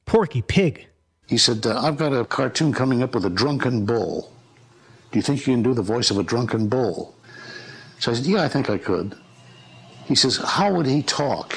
Porky 0.05 0.41
Pig. 0.41 0.87
He 1.27 1.37
said, 1.37 1.67
uh, 1.67 1.81
I've 1.81 1.97
got 1.97 2.13
a 2.13 2.25
cartoon 2.25 2.73
coming 2.73 3.03
up 3.03 3.15
with 3.15 3.25
a 3.25 3.31
drunken 3.31 3.85
bull. 3.85 4.33
Do 5.11 5.19
you 5.19 5.23
think 5.23 5.41
you 5.41 5.55
can 5.55 5.63
do 5.65 5.75
the 5.75 5.83
voice 5.83 6.13
of 6.13 6.19
a 6.19 6.23
drunken 6.23 6.69
bull? 6.69 7.15
So 7.99 8.13
I 8.13 8.15
said, 8.15 8.27
Yeah, 8.27 8.43
I 8.43 8.49
think 8.49 8.71
I 8.71 8.79
could. 8.79 9.17
He 10.05 10.15
says, 10.15 10.37
How 10.37 10.73
would 10.73 10.87
he 10.87 11.03
talk? 11.03 11.57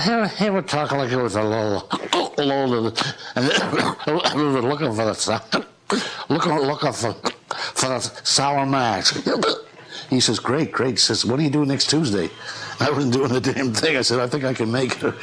Hear, 0.00 0.26
hear 0.26 0.56
it 0.56 0.68
talk 0.68 0.90
like 0.92 1.12
it 1.12 1.16
was 1.16 1.36
a 1.36 1.42
little, 1.42 1.86
little, 2.38 2.94
and 3.36 3.46
we 4.34 4.42
were 4.42 4.62
looking 4.62 4.94
for 4.94 5.04
the, 5.04 5.66
looking, 6.30 6.52
looking 6.52 6.92
for, 6.92 7.12
for 7.74 7.88
the 7.88 8.00
sour 8.00 8.64
mash. 8.64 9.12
He 10.08 10.20
says, 10.20 10.38
great, 10.38 10.72
great. 10.72 10.90
He 10.90 10.96
says, 10.98 11.24
what 11.24 11.40
are 11.40 11.42
you 11.42 11.48
doing 11.48 11.68
next 11.68 11.88
Tuesday? 11.88 12.28
I 12.80 12.90
wasn't 12.90 13.14
doing 13.14 13.30
a 13.30 13.40
damn 13.40 13.72
thing. 13.72 13.96
I 13.96 14.02
said, 14.02 14.20
I 14.20 14.26
think 14.26 14.44
I 14.44 14.52
can 14.52 14.70
make 14.70 15.02
it. 15.02 15.14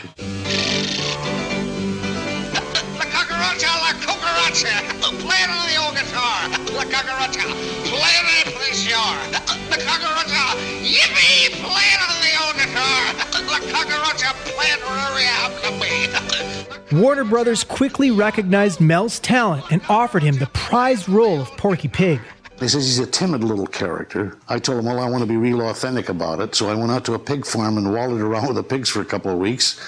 Warner 16.92 17.24
Brothers 17.24 17.64
quickly 17.64 18.12
recognized 18.12 18.80
Mel's 18.82 19.20
talent 19.20 19.64
and 19.72 19.82
offered 19.90 20.24
him 20.24 20.36
the 20.36 20.48
prized 20.48 21.08
role 21.08 21.40
of 21.42 21.48
Porky 21.58 21.88
Pig. 21.88 22.20
He 22.60 22.68
says 22.68 22.84
he's 22.86 23.00
a 23.00 23.06
timid 23.06 23.44
little 23.44 23.68
character. 23.68 24.38
I 24.50 24.60
told 24.60 24.80
him, 24.80 24.86
well, 24.86 25.00
I 25.00 25.10
want 25.10 25.22
to 25.22 25.28
be 25.28 25.38
real 25.38 25.62
authentic 25.70 26.10
about 26.10 26.42
it. 26.42 26.56
So 26.56 26.70
I 26.70 26.74
went 26.76 26.92
out 26.92 27.06
to 27.06 27.14
a 27.14 27.20
pig 27.20 27.46
farm 27.46 27.78
and 27.78 27.94
wallowed 27.94 28.22
around 28.22 28.48
with 28.48 28.56
the 28.58 28.64
pigs 28.64 28.90
for 28.90 29.02
a 29.02 29.06
couple 29.06 29.32
of 29.32 29.38
weeks. 29.38 29.80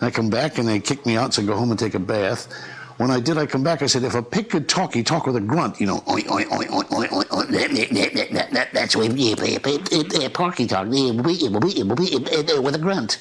And 0.00 0.06
I 0.06 0.10
come 0.10 0.30
back 0.30 0.56
and 0.58 0.66
they 0.66 0.78
kicked 0.80 1.04
me 1.04 1.16
out, 1.16 1.34
so 1.34 1.42
I 1.42 1.44
go 1.46 1.56
home 1.56 1.70
and 1.70 1.78
take 1.78 1.94
a 1.94 1.98
bath. 1.98 2.48
When 2.96 3.10
I 3.10 3.20
did, 3.20 3.36
I 3.36 3.44
come 3.44 3.62
back. 3.62 3.82
I 3.82 3.86
said, 3.86 4.04
if 4.04 4.14
a 4.14 4.22
pig 4.22 4.48
could 4.48 4.68
talk, 4.68 4.94
he'd 4.94 5.06
talk 5.06 5.26
with 5.26 5.36
a 5.36 5.40
grunt, 5.40 5.78
you 5.80 5.86
know. 5.86 5.98
Oink, 6.06 6.24
oink, 6.28 6.46
oink, 6.46 6.68
oink, 6.68 6.86
oink, 6.88 7.08
oink, 7.08 7.24
oink. 7.28 7.48
That- 7.50 7.70
that- 7.70 7.90
that- 7.90 8.14
that- 8.14 8.32
that- 8.32 8.50
that- 8.52 8.72
That's 8.72 8.96
uh, 8.96 10.28
Porky 10.32 10.66
talk 10.66 10.86
uh, 10.86 12.62
with 12.62 12.74
a 12.74 12.78
grunt. 12.78 13.18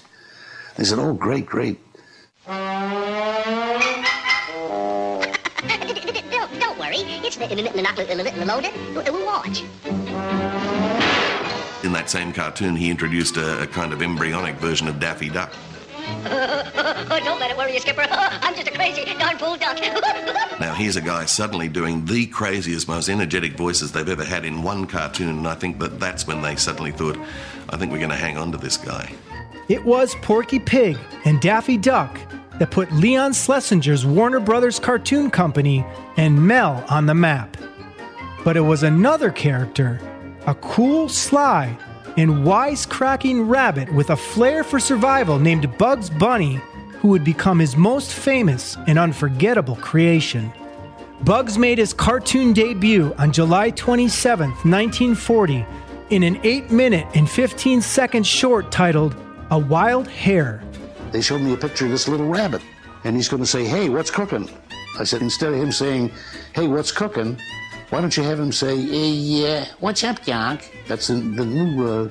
They 0.77 0.83
said, 0.83 0.99
oh, 0.99 1.13
great, 1.13 1.45
great. 1.45 1.79
don't, 6.31 6.59
don't 6.59 6.77
worry. 6.79 6.97
It's 7.23 7.37
n- 7.37 7.51
n- 7.59 7.67
n- 7.67 7.83
not 7.83 7.97
l- 7.97 8.05
l- 8.09 8.45
loaded. 8.45 8.73
We'll 8.93 9.25
watch. 9.25 9.61
In 11.83 11.91
that 11.93 12.09
same 12.09 12.33
cartoon, 12.33 12.75
he 12.75 12.89
introduced 12.89 13.37
a, 13.37 13.61
a 13.63 13.67
kind 13.67 13.93
of 13.93 14.01
embryonic 14.01 14.55
version 14.55 14.87
of 14.87 14.99
Daffy 14.99 15.29
Duck. 15.29 15.53
oh, 16.25 17.19
don't 17.23 17.39
let 17.39 17.51
it 17.51 17.57
worry 17.57 17.73
you, 17.73 17.79
Skipper. 17.79 18.05
I'm 18.09 18.53
just 18.55 18.67
a 18.67 18.71
crazy 18.71 19.05
darn 19.17 19.37
fool 19.37 19.55
duck. 19.57 19.77
Now, 20.57 20.73
here's 20.73 20.95
a 20.95 21.01
guy 21.01 21.25
suddenly 21.25 21.67
doing 21.67 22.05
the 22.05 22.27
craziest, 22.27 22.87
most 22.87 23.09
energetic 23.09 23.57
voices 23.57 23.91
they've 23.91 24.07
ever 24.07 24.23
had 24.23 24.45
in 24.45 24.63
one 24.63 24.87
cartoon, 24.87 25.27
and 25.27 25.45
I 25.45 25.53
think 25.53 25.79
that 25.79 25.99
that's 25.99 26.25
when 26.25 26.41
they 26.41 26.55
suddenly 26.55 26.93
thought, 26.93 27.17
I 27.69 27.75
think 27.75 27.91
we're 27.91 27.97
going 27.97 28.09
to 28.11 28.15
hang 28.15 28.37
on 28.37 28.53
to 28.53 28.57
this 28.57 28.77
guy. 28.77 29.13
It 29.67 29.83
was 29.83 30.13
Porky 30.21 30.59
Pig 30.59 30.95
and 31.23 31.41
Daffy 31.41 31.75
Duck 31.75 32.19
that 32.59 32.69
put 32.69 32.91
Leon 32.91 33.31
Schlesinger's 33.31 34.05
Warner 34.05 34.39
Brothers 34.39 34.77
Cartoon 34.77 35.31
Company 35.31 35.83
and 36.17 36.47
Mel 36.47 36.85
on 36.87 37.07
the 37.07 37.15
map. 37.15 37.57
But 38.43 38.57
it 38.57 38.61
was 38.61 38.83
another 38.83 39.31
character, 39.31 39.99
a 40.45 40.53
cool, 40.53 41.09
sly, 41.09 41.75
and 42.15 42.45
wisecracking 42.45 43.49
rabbit 43.49 43.91
with 43.91 44.11
a 44.11 44.15
flair 44.15 44.63
for 44.63 44.79
survival 44.79 45.39
named 45.39 45.75
Bugs 45.79 46.11
Bunny, 46.11 46.61
who 46.99 47.07
would 47.07 47.23
become 47.23 47.57
his 47.57 47.75
most 47.75 48.13
famous 48.13 48.77
and 48.85 48.99
unforgettable 48.99 49.77
creation. 49.77 50.53
Bugs 51.23 51.57
made 51.57 51.79
his 51.79 51.91
cartoon 51.91 52.53
debut 52.53 53.15
on 53.17 53.31
July 53.31 53.71
27, 53.71 54.49
1940, 54.49 55.65
in 56.11 56.21
an 56.21 56.39
8 56.43 56.69
minute 56.69 57.07
and 57.15 57.27
15 57.27 57.81
second 57.81 58.27
short 58.27 58.71
titled 58.71 59.15
A 59.51 59.59
Wild 59.59 60.07
Hare. 60.07 60.63
They 61.11 61.21
showed 61.21 61.41
me 61.41 61.53
a 61.53 61.57
picture 61.57 61.85
of 61.85 61.91
this 61.91 62.07
little 62.07 62.27
rabbit, 62.27 62.61
and 63.03 63.15
he's 63.15 63.29
going 63.29 63.43
to 63.43 63.47
say, 63.47 63.63
hey, 63.65 63.89
what's 63.89 64.09
cooking? 64.11 64.49
I 64.99 65.03
said, 65.03 65.21
instead 65.21 65.53
of 65.53 65.59
him 65.59 65.71
saying, 65.71 66.11
hey, 66.53 66.67
what's 66.67 66.91
cooking, 66.91 67.37
Why 67.91 68.01
don't 68.01 68.17
you 68.17 68.23
have 68.23 68.39
him 68.39 68.51
say, 68.51 68.81
hey, 68.81 69.59
uh, 69.61 69.65
what's 69.79 70.03
up, 70.03 70.25
Doc? 70.25 70.63
That's 70.87 71.07
the, 71.07 71.15
the 71.15 71.45
new 71.45 72.09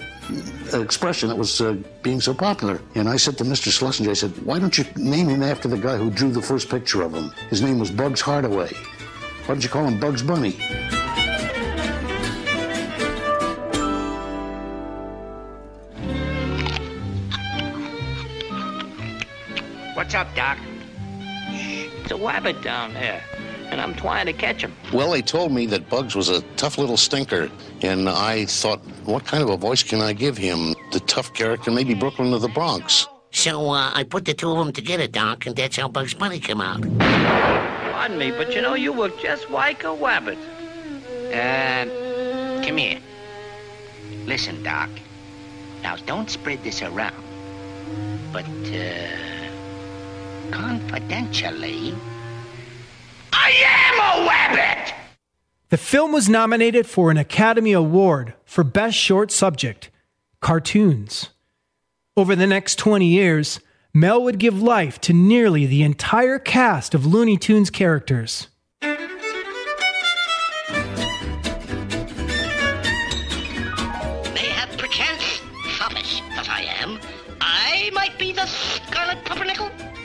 uh, 0.73 0.79
expression 0.81 1.29
that 1.29 1.37
was 1.37 1.61
uh, 1.61 1.77
being 2.03 2.21
so 2.21 2.33
popular. 2.33 2.81
And 2.95 3.09
I 3.09 3.17
said 3.17 3.37
to 3.39 3.45
Mr. 3.45 3.73
Schlesinger, 3.73 4.13
I 4.13 4.15
said, 4.15 4.31
why 4.45 4.61
don't 4.61 4.79
you 4.79 4.85
name 4.97 5.29
him 5.29 5.43
after 5.43 5.67
the 5.67 5.77
guy 5.77 5.97
who 5.97 6.11
drew 6.11 6.31
the 6.31 6.41
first 6.41 6.71
picture 6.71 7.03
of 7.03 7.13
him? 7.13 7.33
His 7.51 7.61
name 7.61 7.81
was 7.81 7.91
Bugs 7.91 8.21
Hardaway. 8.21 8.73
Why 8.73 9.47
don't 9.49 9.65
you 9.65 9.69
call 9.69 9.85
him 9.85 9.99
Bugs 9.99 10.23
Bunny? 10.23 10.57
What's 20.05 20.17
up, 20.17 20.35
Doc? 20.35 20.59
It's 21.49 22.11
a 22.11 22.15
wabbit 22.15 22.63
down 22.63 22.93
there, 22.93 23.23
and 23.71 23.81
I'm 23.81 23.95
trying 23.95 24.27
to 24.27 24.35
catch 24.35 24.61
him. 24.61 24.77
Well, 24.93 25.13
they 25.13 25.23
told 25.23 25.51
me 25.51 25.65
that 25.69 25.89
Bugs 25.89 26.15
was 26.15 26.29
a 26.29 26.43
tough 26.57 26.77
little 26.77 26.99
stinker, 26.99 27.51
and 27.81 28.11
I 28.11 28.45
thought, 28.45 28.81
what 29.07 29.25
kind 29.25 29.43
of 29.43 29.49
a 29.49 29.57
voice 29.57 29.83
can 29.83 30.03
I 30.03 30.13
give 30.13 30.37
him? 30.37 30.75
The 30.93 31.01
tough 31.01 31.33
character, 31.33 31.71
maybe 31.71 31.95
Brooklyn 31.95 32.35
or 32.35 32.39
the 32.39 32.51
Bronx. 32.51 33.09
So 33.31 33.71
uh, 33.71 33.93
I 33.95 34.05
put 34.05 34.27
the 34.27 34.35
two 34.35 34.51
of 34.51 34.59
them 34.59 34.75
together, 34.75 35.07
Doc, 35.07 35.47
and 35.47 35.57
that's 35.57 35.79
how 35.79 35.89
Bugs 35.89 36.13
Bunny 36.13 36.39
came 36.39 36.61
out. 36.61 36.83
Pardon 36.99 38.19
me, 38.19 38.31
but 38.31 38.55
you 38.55 38.61
know, 38.61 38.75
you 38.75 38.93
look 38.93 39.19
just 39.19 39.49
like 39.49 39.85
a 39.85 39.87
wabbit. 39.87 40.37
Uh, 41.33 42.63
come 42.63 42.77
here. 42.77 43.01
Listen, 44.27 44.63
Doc. 44.63 44.91
Now, 45.83 45.97
don't 45.97 46.29
spread 46.29 46.63
this 46.63 46.83
around. 46.83 47.25
But, 48.35 48.45
uh, 48.45 49.34
confidentially, 50.51 51.95
I 53.33 53.51
am 53.51 53.99
a 53.99 54.29
wabbit! 54.29 54.95
The 55.71 55.77
film 55.77 56.13
was 56.13 56.29
nominated 56.29 56.87
for 56.87 57.11
an 57.11 57.17
Academy 57.17 57.73
Award 57.73 58.35
for 58.45 58.63
Best 58.63 58.97
Short 58.97 59.33
Subject 59.33 59.91
Cartoons. 60.41 61.31
Over 62.17 62.37
the 62.37 62.47
next 62.47 62.79
20 62.79 63.07
years, 63.07 63.61
Mel 63.93 64.23
would 64.23 64.39
give 64.39 64.63
life 64.63 65.01
to 65.03 65.13
nearly 65.13 65.67
the 65.67 65.83
entire 65.83 66.39
cast 66.39 66.95
of 66.95 67.07
Looney 67.07 67.37
Tunes 67.37 67.71
characters. 67.71 68.49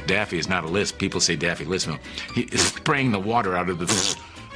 Daffy 0.09 0.39
is 0.39 0.49
not 0.49 0.63
a 0.63 0.67
lisp. 0.67 0.97
People 0.97 1.21
say 1.21 1.35
Daffy 1.35 1.65
lisp. 1.65 1.87
No, 1.87 1.97
he 2.33 2.41
is 2.51 2.65
spraying 2.65 3.11
the 3.11 3.19
water 3.19 3.55
out 3.55 3.69
of 3.69 3.77
the 3.77 3.85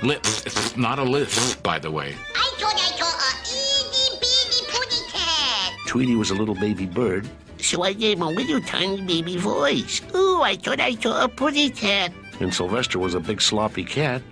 lips. 0.02 0.44
It's 0.48 0.76
not 0.76 0.98
a 0.98 1.04
lisp, 1.04 1.62
by 1.62 1.78
the 1.78 1.92
way. 1.92 2.16
I 2.36 2.56
thought 2.58 2.74
I 2.74 2.90
saw 2.98 3.06
a 3.06 3.30
itty 3.44 4.18
bitty 4.20 4.66
putty 4.72 5.12
cat. 5.12 5.74
Tweety 5.86 6.16
was 6.16 6.32
a 6.32 6.34
little 6.34 6.56
baby 6.56 6.88
bird. 6.88 7.30
So 7.60 7.84
I 7.84 7.94
gave 7.94 8.18
him 8.18 8.24
a 8.24 8.30
little 8.30 8.62
tiny 8.62 9.02
baby 9.04 9.38
voice. 9.38 10.02
Ooh, 10.16 10.42
I 10.42 10.56
thought 10.56 10.80
I 10.80 10.96
saw 10.96 11.24
a 11.24 11.28
putty 11.30 11.70
cat. 11.70 12.12
And 12.40 12.52
Sylvester 12.52 12.98
was 12.98 13.14
a 13.14 13.20
big 13.20 13.40
sloppy 13.40 13.84
cat, 13.86 14.24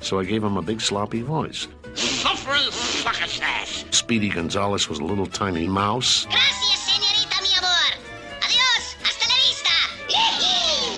so 0.00 0.18
I 0.20 0.24
gave 0.26 0.44
him 0.44 0.58
a 0.58 0.62
big 0.62 0.82
sloppy 0.82 1.22
voice. 1.22 1.66
Suffering 1.94 2.68
suckassass. 2.70 3.90
Speedy 3.94 4.28
Gonzales 4.28 4.86
was 4.90 4.98
a 4.98 5.04
little 5.04 5.26
tiny 5.26 5.66
mouse, 5.66 6.26
Gracias, 6.26 6.67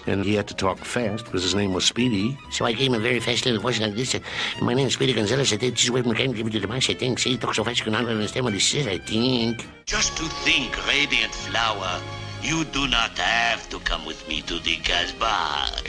and 0.07 0.25
he 0.25 0.35
had 0.35 0.49
to 0.49 0.55
talk 0.55 0.79
fast 0.79 1.25
because 1.25 1.43
his 1.43 1.55
name 1.55 1.73
was 1.73 1.85
Speedy. 1.85 2.37
So 2.51 2.65
I 2.65 2.73
gave 2.73 2.89
him 2.89 2.95
a 2.95 2.99
very 3.01 3.21
fast 3.21 3.45
little 3.45 3.61
voice 3.61 3.81
like 3.81 3.95
this. 3.95 4.15
Uh, 4.15 4.21
my 4.63 4.75
name 4.75 4.87
is 4.87 4.95
Speedy 4.95 5.13
Gonzales. 5.13 5.53
I 5.53 5.57
think 5.57 5.75
this 5.75 5.85
is 5.85 5.91
where 5.91 6.03
McCann 6.03 6.35
give 6.35 6.47
me 6.47 6.53
to 6.53 6.61
the 6.61 6.69
mouse, 6.69 6.89
I 6.91 6.95
think. 6.95 7.19
See, 7.19 7.31
he 7.31 7.39
talks 7.39 7.57
so 7.57 7.65
fast 7.65 7.79
you 7.79 7.85
can 7.85 7.95
hardly 7.95 8.13
understand 8.13 8.45
what 8.45 8.55
he 8.55 8.61
says, 8.61 8.87
I 8.87 8.99
think. 8.99 9.67
Just 9.87 10.17
to 10.17 10.25
think, 10.45 10.77
Radiant 10.87 11.35
Flower, 11.35 12.01
you 12.43 12.65
do 12.65 12.89
not 12.89 13.17
have 13.19 13.69
to 13.71 13.79
come 13.81 14.07
with 14.07 14.27
me 14.29 14.43
to 14.43 14.59
the 14.61 14.77
Casbah. 14.77 15.83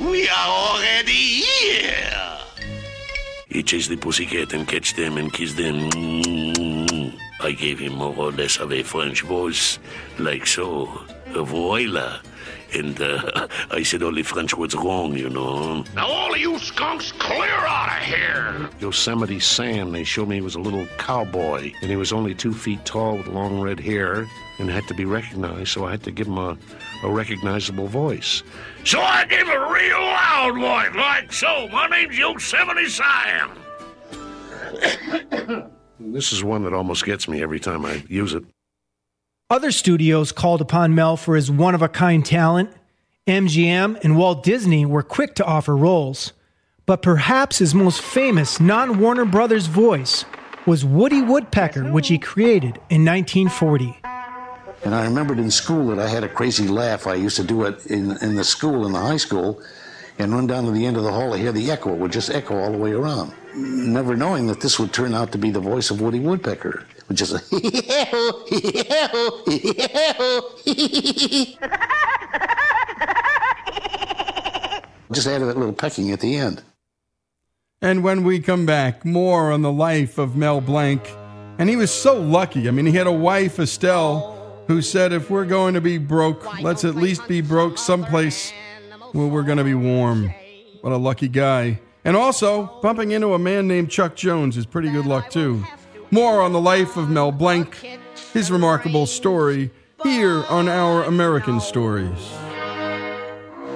We 0.00 0.28
are 0.28 0.48
already 0.48 1.42
here. 1.42 2.38
He 3.48 3.62
chased 3.62 3.88
the 3.88 3.96
pussycat 3.96 4.52
and 4.52 4.68
catch 4.68 4.94
them 4.94 5.16
and 5.16 5.32
kiss 5.32 5.54
them. 5.54 5.88
I 7.40 7.52
gave 7.52 7.78
him 7.78 7.94
more 7.94 8.14
or 8.16 8.32
less 8.32 8.58
of 8.58 8.72
a 8.72 8.82
French 8.82 9.22
voice, 9.22 9.78
like 10.18 10.46
so. 10.46 10.86
Voila. 11.28 12.20
And 12.74 13.00
uh, 13.02 13.48
I 13.70 13.82
said 13.82 14.02
only 14.02 14.22
French 14.22 14.56
words 14.56 14.74
wrong, 14.74 15.16
you 15.16 15.28
know. 15.28 15.84
Now, 15.94 16.06
all 16.06 16.32
of 16.32 16.38
you 16.38 16.58
skunks, 16.58 17.12
clear 17.12 17.50
out 17.50 17.96
of 17.96 18.04
here! 18.04 18.70
Yosemite 18.80 19.40
Sam, 19.40 19.92
they 19.92 20.04
showed 20.04 20.28
me 20.28 20.36
he 20.36 20.40
was 20.40 20.54
a 20.54 20.60
little 20.60 20.86
cowboy, 20.98 21.72
and 21.80 21.90
he 21.90 21.96
was 21.96 22.12
only 22.12 22.34
two 22.34 22.52
feet 22.52 22.84
tall 22.84 23.16
with 23.16 23.26
long 23.26 23.60
red 23.60 23.80
hair 23.80 24.26
and 24.58 24.70
had 24.70 24.86
to 24.88 24.94
be 24.94 25.04
recognized, 25.04 25.68
so 25.68 25.86
I 25.86 25.92
had 25.92 26.02
to 26.04 26.10
give 26.10 26.26
him 26.26 26.38
a, 26.38 26.56
a 27.04 27.10
recognizable 27.10 27.86
voice. 27.86 28.42
So 28.84 29.00
I 29.00 29.24
gave 29.24 29.48
a 29.48 29.72
real 29.72 30.00
loud 30.00 30.54
voice, 30.58 30.94
like 30.96 31.32
so. 31.32 31.68
My 31.68 31.86
name's 31.88 32.18
Yosemite 32.18 32.88
Sam. 32.88 33.50
This 36.00 36.32
is 36.32 36.44
one 36.44 36.62
that 36.62 36.72
almost 36.72 37.04
gets 37.04 37.26
me 37.26 37.42
every 37.42 37.58
time 37.58 37.84
I 37.84 38.04
use 38.08 38.32
it. 38.32 38.44
Other 39.50 39.72
studios 39.72 40.30
called 40.30 40.60
upon 40.60 40.94
Mel 40.94 41.16
for 41.16 41.34
his 41.34 41.50
one 41.50 41.74
of 41.74 41.80
a 41.80 41.88
kind 41.88 42.22
talent. 42.22 42.70
MGM 43.26 43.98
and 44.04 44.18
Walt 44.18 44.42
Disney 44.42 44.84
were 44.84 45.02
quick 45.02 45.34
to 45.36 45.44
offer 45.44 45.74
roles. 45.74 46.34
But 46.84 47.00
perhaps 47.00 47.56
his 47.56 47.74
most 47.74 48.02
famous 48.02 48.60
non 48.60 48.98
Warner 48.98 49.24
Brothers 49.24 49.64
voice 49.64 50.26
was 50.66 50.84
Woody 50.84 51.22
Woodpecker, 51.22 51.90
which 51.90 52.08
he 52.08 52.18
created 52.18 52.78
in 52.90 53.06
1940. 53.06 53.98
And 54.84 54.94
I 54.94 55.04
remembered 55.04 55.38
in 55.38 55.50
school 55.50 55.86
that 55.86 55.98
I 55.98 56.08
had 56.08 56.24
a 56.24 56.28
crazy 56.28 56.68
laugh. 56.68 57.06
I 57.06 57.14
used 57.14 57.36
to 57.36 57.44
do 57.44 57.62
it 57.64 57.86
in, 57.86 58.18
in 58.18 58.34
the 58.36 58.44
school, 58.44 58.84
in 58.84 58.92
the 58.92 59.00
high 59.00 59.16
school, 59.16 59.62
and 60.18 60.30
run 60.30 60.46
down 60.46 60.66
to 60.66 60.72
the 60.72 60.84
end 60.84 60.98
of 60.98 61.04
the 61.04 61.12
hall 61.12 61.32
I 61.32 61.38
hear 61.38 61.52
the 61.52 61.70
echo. 61.70 61.94
It 61.94 61.98
would 61.98 62.12
just 62.12 62.28
echo 62.28 62.54
all 62.58 62.72
the 62.72 62.76
way 62.76 62.92
around. 62.92 63.32
Never 63.58 64.16
knowing 64.16 64.46
that 64.46 64.60
this 64.60 64.78
would 64.78 64.92
turn 64.92 65.14
out 65.14 65.32
to 65.32 65.38
be 65.38 65.50
the 65.50 65.60
voice 65.60 65.90
of 65.90 66.00
Woody 66.00 66.20
Woodpecker. 66.20 66.86
Which 67.08 67.22
is 67.22 67.32
a 67.32 67.38
just 75.12 75.26
added 75.26 75.46
that 75.46 75.56
little 75.56 75.72
pecking 75.72 76.12
at 76.12 76.20
the 76.20 76.36
end. 76.36 76.62
And 77.80 78.02
when 78.02 78.24
we 78.24 78.40
come 78.40 78.66
back, 78.66 79.04
more 79.04 79.52
on 79.52 79.62
the 79.62 79.72
life 79.72 80.18
of 80.18 80.36
Mel 80.36 80.60
Blanc. 80.60 81.02
And 81.58 81.68
he 81.68 81.76
was 81.76 81.92
so 81.92 82.20
lucky. 82.20 82.68
I 82.68 82.70
mean, 82.70 82.86
he 82.86 82.92
had 82.92 83.06
a 83.06 83.12
wife, 83.12 83.58
Estelle, 83.58 84.64
who 84.68 84.82
said, 84.82 85.12
if 85.12 85.30
we're 85.30 85.44
going 85.44 85.74
to 85.74 85.80
be 85.80 85.98
broke, 85.98 86.60
let's 86.60 86.84
at 86.84 86.94
least 86.94 87.26
be 87.26 87.40
broke 87.40 87.78
someplace 87.78 88.52
where 89.12 89.26
we're 89.26 89.42
going 89.42 89.58
to 89.58 89.64
be 89.64 89.74
warm. 89.74 90.32
What 90.82 90.92
a 90.92 90.96
lucky 90.96 91.28
guy. 91.28 91.80
And 92.04 92.16
also, 92.16 92.78
bumping 92.80 93.10
into 93.10 93.34
a 93.34 93.38
man 93.38 93.68
named 93.68 93.90
Chuck 93.90 94.14
Jones 94.14 94.56
is 94.56 94.66
pretty 94.66 94.90
good 94.90 95.06
luck, 95.06 95.30
too. 95.30 95.64
More 96.10 96.40
on 96.40 96.52
the 96.52 96.60
life 96.60 96.96
of 96.96 97.10
Mel 97.10 97.32
Blanc, 97.32 97.74
his 98.32 98.50
remarkable 98.50 99.06
story, 99.06 99.70
here 100.02 100.44
on 100.48 100.68
Our 100.68 101.02
American 101.02 101.60
Stories. 101.60 102.32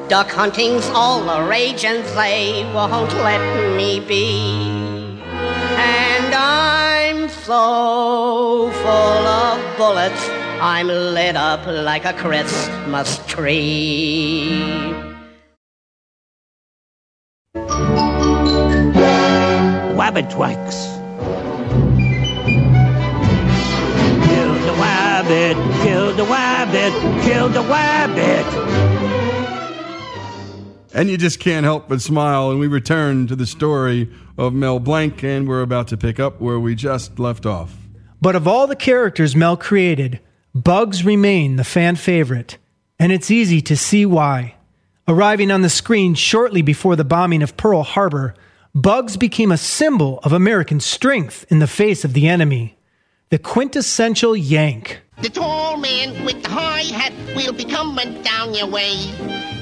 Duck 0.09 0.29
hunting's 0.29 0.87
all 0.91 1.25
the 1.25 1.49
rage 1.49 1.85
and 1.85 2.05
they 2.17 2.71
won't 2.75 3.13
let 3.15 3.77
me 3.77 3.99
be. 4.01 5.21
And 5.25 6.35
I'm 6.35 7.29
so 7.29 8.71
full 8.71 9.27
of 9.27 9.77
bullets, 9.79 10.29
I'm 10.61 10.87
lit 10.87 11.35
up 11.35 11.67
like 11.67 12.05
a 12.05 12.13
Christmas 12.13 13.19
tree. 13.27 14.93
Wabbit 20.03 20.35
wax. 20.35 20.87
Kill 24.27 24.55
the 24.55 24.73
wabbit, 24.83 25.55
kill 25.85 26.13
the 26.17 26.25
wabbit, 26.25 27.23
kill 27.23 27.49
the 27.49 27.63
wabbit. 27.63 28.45
And 30.93 31.09
you 31.09 31.17
just 31.17 31.39
can't 31.39 31.63
help 31.63 31.89
but 31.89 32.01
smile. 32.01 32.51
And 32.51 32.59
we 32.59 32.67
return 32.67 33.29
to 33.29 33.37
the 33.37 33.47
story 33.47 34.11
of 34.37 34.53
Mel 34.53 34.81
Blanc, 34.81 35.23
and 35.23 35.47
we're 35.47 35.63
about 35.63 35.87
to 35.89 35.97
pick 35.97 36.19
up 36.19 36.41
where 36.41 36.59
we 36.59 36.75
just 36.75 37.21
left 37.21 37.47
off. 37.47 37.73
But 38.21 38.35
of 38.35 38.49
all 38.49 38.67
the 38.67 38.75
characters 38.75 39.37
Mel 39.37 39.57
created, 39.57 40.19
Bugs 40.53 41.05
remained 41.05 41.61
the 41.61 41.65
fan 41.65 41.95
favorite, 41.95 42.59
and 42.99 43.13
it's 43.13 43.31
easy 43.31 43.61
to 43.61 43.77
see 43.77 44.05
why. 44.05 44.57
Arriving 45.07 45.53
on 45.53 45.63
the 45.63 45.71
screen 45.71 46.17
shortly 46.17 46.61
before 46.61 46.97
the 46.97 47.05
bombing 47.05 47.45
of 47.45 47.57
Pearl 47.57 47.85
Harbor, 47.85 48.35
Bugs 48.75 49.19
became 49.19 49.53
a 49.53 49.59
symbol 49.59 50.19
of 50.23 50.33
American 50.33 50.81
strength 50.81 51.45
in 51.51 51.59
the 51.59 51.67
face 51.67 52.07
of 52.07 52.15
the 52.15 52.27
enemy. 52.27 52.79
The 53.29 53.39
quintessential 53.39 54.35
Yank. 54.35 55.03
The 55.21 55.29
tall 55.29 55.77
man 55.77 56.25
with 56.25 56.43
the 56.43 56.49
high 56.49 56.81
hat 56.85 57.13
will 57.37 57.53
be 57.53 57.65
coming 57.65 58.23
down 58.23 58.55
your 58.55 58.67
way. 58.67 58.95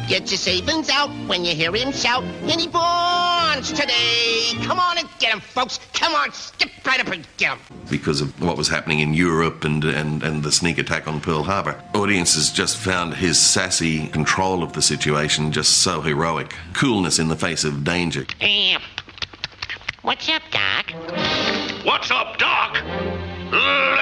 Get 0.06 0.30
your 0.30 0.38
savings 0.38 0.88
out 0.90 1.10
when 1.28 1.44
you 1.44 1.56
hear 1.56 1.74
him 1.74 1.90
shout, 1.92 2.22
any 2.44 2.68
bonds 2.68 3.72
today. 3.72 4.52
Come 4.62 4.78
on 4.78 4.98
and 4.98 5.08
get 5.18 5.32
him, 5.32 5.40
folks. 5.40 5.80
Come 5.92 6.14
on, 6.14 6.32
skip 6.32 6.70
right 6.86 7.00
up 7.00 7.08
and 7.08 7.26
get 7.36 7.58
him. 7.58 7.78
because 7.90 8.20
of 8.20 8.40
what 8.40 8.56
was 8.56 8.68
happening 8.68 9.00
in 9.00 9.12
Europe 9.14 9.64
and, 9.64 9.84
and, 9.84 10.22
and 10.22 10.42
the 10.44 10.52
sneak 10.52 10.78
attack 10.78 11.08
on 11.08 11.20
Pearl 11.20 11.42
Harbor. 11.42 11.82
Audiences 11.94 12.50
just 12.50 12.76
found 12.76 13.14
his 13.14 13.38
sassy 13.38 14.06
control 14.08 14.62
of 14.62 14.72
the 14.72 14.82
situation 14.82 15.50
just 15.50 15.78
so 15.78 16.00
heroic. 16.00 16.54
Coolness 16.74 17.18
in 17.18 17.28
the 17.28 17.36
face 17.36 17.64
of 17.64 17.84
danger. 17.84 18.24
Hey, 18.38 18.76
what's 20.02 20.28
up, 20.28 20.42
Doc? 20.50 20.92
What's 21.84 22.10
up, 22.10 22.38
Doc? 22.38 22.78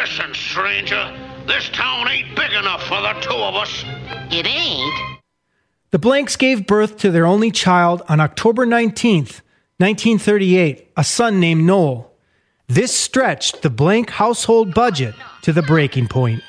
Listen, 0.01 0.33
stranger. 0.35 1.17
This 1.47 1.69
town 1.71 2.09
ain't 2.09 2.37
big 2.37 2.53
enough 2.53 2.83
for 2.85 3.01
the 3.01 3.15
two 3.21 3.35
of 3.35 3.55
us. 3.55 3.85
It 4.31 4.47
ain't. 4.47 5.21
The 5.91 5.99
Blanks 5.99 6.37
gave 6.37 6.67
birth 6.67 6.99
to 6.99 7.11
their 7.11 7.27
only 7.27 7.51
child 7.51 8.03
on 8.09 8.21
October 8.21 8.67
19th, 8.67 9.41
1938, 9.79 10.93
a 10.97 11.05
son 11.05 11.41
named 11.41 11.65
Noel. 11.65 12.13
This 12.67 12.95
stretched 12.95 13.63
the 13.63 13.71
Blank 13.71 14.11
household 14.11 14.75
budget 14.75 15.15
to 15.43 15.53
the 15.53 15.63
breaking 15.63 16.09
point. 16.09 16.43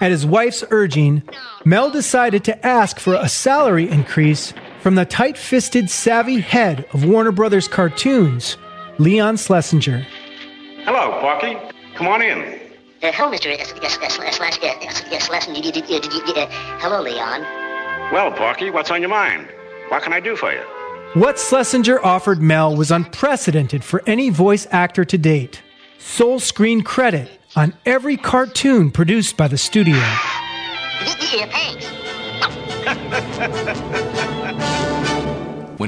At 0.00 0.10
his 0.10 0.26
wife's 0.26 0.62
urging, 0.70 1.22
Mel 1.64 1.90
decided 1.90 2.44
to 2.44 2.66
ask 2.66 3.00
for 3.00 3.14
a 3.14 3.28
salary 3.28 3.88
increase 3.88 4.52
from 4.80 4.94
the 4.94 5.06
tight 5.06 5.36
fisted, 5.36 5.90
savvy 5.90 6.40
head 6.40 6.86
of 6.92 7.04
Warner 7.04 7.32
Brothers 7.32 7.66
cartoons, 7.66 8.56
Leon 8.98 9.36
Schlesinger. 9.36 10.06
Hello, 10.84 11.18
Porky. 11.20 11.56
Come 11.94 12.08
on 12.08 12.22
in. 12.22 12.40
Uh, 13.02 13.12
hello, 13.12 13.30
Mr. 13.30 13.46
S- 13.58 13.72
S- 13.82 13.98
S- 14.02 14.18
Hello, 16.80 17.00
Leon. 17.02 17.42
Well, 18.12 18.32
Porky, 18.32 18.70
what's 18.70 18.90
on 18.90 19.00
your 19.00 19.10
mind? 19.10 19.48
What 19.88 20.02
can 20.02 20.12
I 20.12 20.20
do 20.20 20.34
for 20.34 20.52
you? 20.52 20.60
What 21.14 21.38
Schlesinger 21.38 22.04
offered 22.04 22.40
Mel 22.42 22.74
was 22.76 22.90
unprecedented 22.90 23.84
for 23.84 24.02
any 24.06 24.30
voice 24.30 24.66
actor 24.70 25.04
to 25.04 25.16
date. 25.18 25.62
Sole 25.98 26.40
screen 26.40 26.82
credit 26.82 27.30
on 27.56 27.74
every 27.86 28.16
cartoon 28.16 28.90
produced 28.90 29.36
by 29.36 29.48
the 29.48 29.58
studio. 29.58 29.96
Yeah, 31.32 31.46
thanks. 31.50 31.86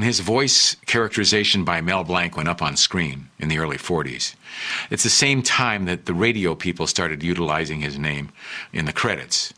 When 0.01 0.07
his 0.07 0.19
voice 0.19 0.77
characterization 0.87 1.63
by 1.63 1.79
Mel 1.81 2.03
Blanc 2.03 2.35
went 2.35 2.49
up 2.49 2.63
on 2.63 2.75
screen 2.75 3.29
in 3.37 3.49
the 3.49 3.59
early 3.59 3.77
40s, 3.77 4.33
it's 4.89 5.03
the 5.03 5.11
same 5.11 5.43
time 5.43 5.85
that 5.85 6.07
the 6.07 6.13
radio 6.15 6.55
people 6.55 6.87
started 6.87 7.21
utilizing 7.21 7.81
his 7.81 7.99
name 7.99 8.31
in 8.73 8.85
the 8.85 8.93
credits. 8.93 9.53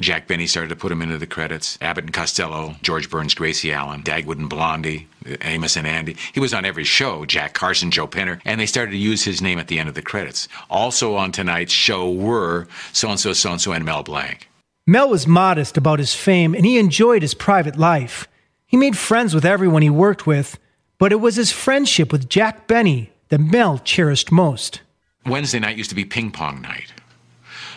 Jack 0.00 0.26
Benny 0.26 0.48
started 0.48 0.70
to 0.70 0.74
put 0.74 0.90
him 0.90 1.02
into 1.02 1.18
the 1.18 1.26
credits. 1.28 1.78
Abbott 1.80 2.02
and 2.02 2.12
Costello, 2.12 2.74
George 2.82 3.08
Burns, 3.08 3.32
Gracie 3.32 3.72
Allen, 3.72 4.02
Dagwood 4.02 4.40
and 4.40 4.50
Blondie, 4.50 5.06
Amos 5.42 5.76
and 5.76 5.86
Andy. 5.86 6.16
He 6.34 6.40
was 6.40 6.52
on 6.52 6.64
every 6.64 6.82
show. 6.82 7.24
Jack 7.24 7.54
Carson, 7.54 7.92
Joe 7.92 8.08
Penner, 8.08 8.40
and 8.44 8.60
they 8.60 8.66
started 8.66 8.90
to 8.90 8.98
use 8.98 9.22
his 9.22 9.40
name 9.40 9.60
at 9.60 9.68
the 9.68 9.78
end 9.78 9.88
of 9.88 9.94
the 9.94 10.02
credits. 10.02 10.48
Also 10.68 11.14
on 11.14 11.30
tonight's 11.30 11.72
show 11.72 12.10
were 12.10 12.66
so 12.92 13.10
and 13.10 13.20
so, 13.20 13.32
so 13.32 13.52
and 13.52 13.60
so, 13.60 13.70
and 13.70 13.84
Mel 13.84 14.02
Blanc. 14.02 14.48
Mel 14.84 15.08
was 15.08 15.28
modest 15.28 15.76
about 15.76 16.00
his 16.00 16.12
fame 16.12 16.56
and 16.56 16.66
he 16.66 16.76
enjoyed 16.76 17.22
his 17.22 17.34
private 17.34 17.76
life. 17.76 18.26
He 18.66 18.76
made 18.76 18.98
friends 18.98 19.32
with 19.32 19.44
everyone 19.44 19.82
he 19.82 19.90
worked 19.90 20.26
with, 20.26 20.58
but 20.98 21.12
it 21.12 21.20
was 21.20 21.36
his 21.36 21.52
friendship 21.52 22.10
with 22.10 22.28
Jack 22.28 22.66
Benny 22.66 23.12
that 23.28 23.38
Mel 23.38 23.78
cherished 23.78 24.32
most. 24.32 24.80
Wednesday 25.24 25.60
night 25.60 25.76
used 25.76 25.90
to 25.90 25.96
be 25.96 26.04
ping 26.04 26.32
pong 26.32 26.62
night. 26.62 26.92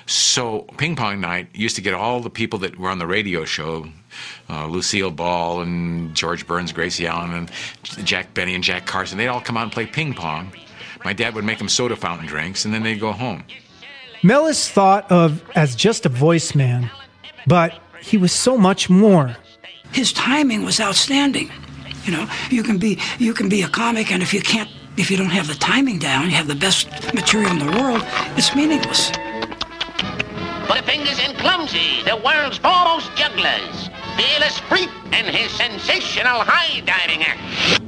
So 0.08 0.62
ping 0.78 0.96
pong 0.96 1.22
night 1.22 1.50
used 1.54 1.76
to 1.76 1.84
get 1.84 1.94
all 1.94 2.20
the 2.20 2.32
people 2.32 2.58
that 2.60 2.80
were 2.80 2.90
on 2.90 2.98
the 2.98 3.06
radio 3.06 3.46
show, 3.46 3.88
uh, 4.50 4.66
Lucille 4.66 5.12
Ball 5.12 5.62
and 5.62 6.16
George 6.16 6.48
Burns, 6.48 6.72
Gracie 6.72 7.06
Allen, 7.06 7.34
and 7.34 7.52
Jack 8.06 8.34
Benny 8.34 8.56
and 8.56 8.64
Jack 8.64 8.88
Carson. 8.88 9.20
They'd 9.20 9.28
all 9.28 9.42
come 9.42 9.58
out 9.58 9.64
and 9.64 9.72
play 9.72 9.86
ping 9.86 10.16
pong. 10.16 10.52
My 11.06 11.14
dad 11.14 11.36
would 11.36 11.46
make 11.46 11.60
them 11.60 11.70
soda 11.70 11.96
fountain 11.96 12.26
drinks, 12.26 12.66
and 12.66 12.74
then 12.74 12.82
they'd 12.82 13.00
go 13.00 13.12
home. 13.12 13.44
Mel 14.24 14.48
is 14.48 14.68
thought 14.68 15.10
of 15.12 15.44
as 15.56 15.76
just 15.76 16.08
a 16.08 16.10
voice 16.10 16.56
man, 16.56 16.90
but 17.46 17.80
he 18.02 18.18
was 18.18 18.32
so 18.32 18.58
much 18.58 18.90
more. 18.90 19.38
His 19.92 20.14
timing 20.14 20.64
was 20.64 20.80
outstanding. 20.80 21.52
You 22.06 22.12
know, 22.14 22.30
you 22.50 22.64
can 22.64 22.78
be 22.78 23.00
you 23.18 23.34
can 23.34 23.50
be 23.50 23.62
a 23.62 23.68
comic, 23.68 24.12
and 24.12 24.24
if 24.24 24.34
you 24.34 24.42
can't, 24.42 24.70
if 24.98 25.12
you 25.12 25.18
don't 25.18 25.30
have 25.30 25.48
the 25.48 25.56
timing 25.56 26.00
down, 26.00 26.26
you 26.26 26.32
have 26.32 26.48
the 26.48 26.56
best 26.56 26.88
material 27.14 27.52
in 27.52 27.60
the 27.60 27.72
world, 27.78 28.04
it's 28.38 28.56
meaningless. 28.56 29.12
But 30.68 30.86
fingers 30.86 31.20
and 31.20 31.38
clumsy, 31.38 32.04
the 32.06 32.18
world's 32.24 32.58
foremost 32.58 33.10
jugglers. 33.16 33.90
Fearless 34.18 34.60
Freep 34.70 34.92
and 35.14 35.28
his 35.28 35.52
sensational 35.52 36.42
high 36.42 36.82
diving 36.82 37.24
act. 37.24 37.40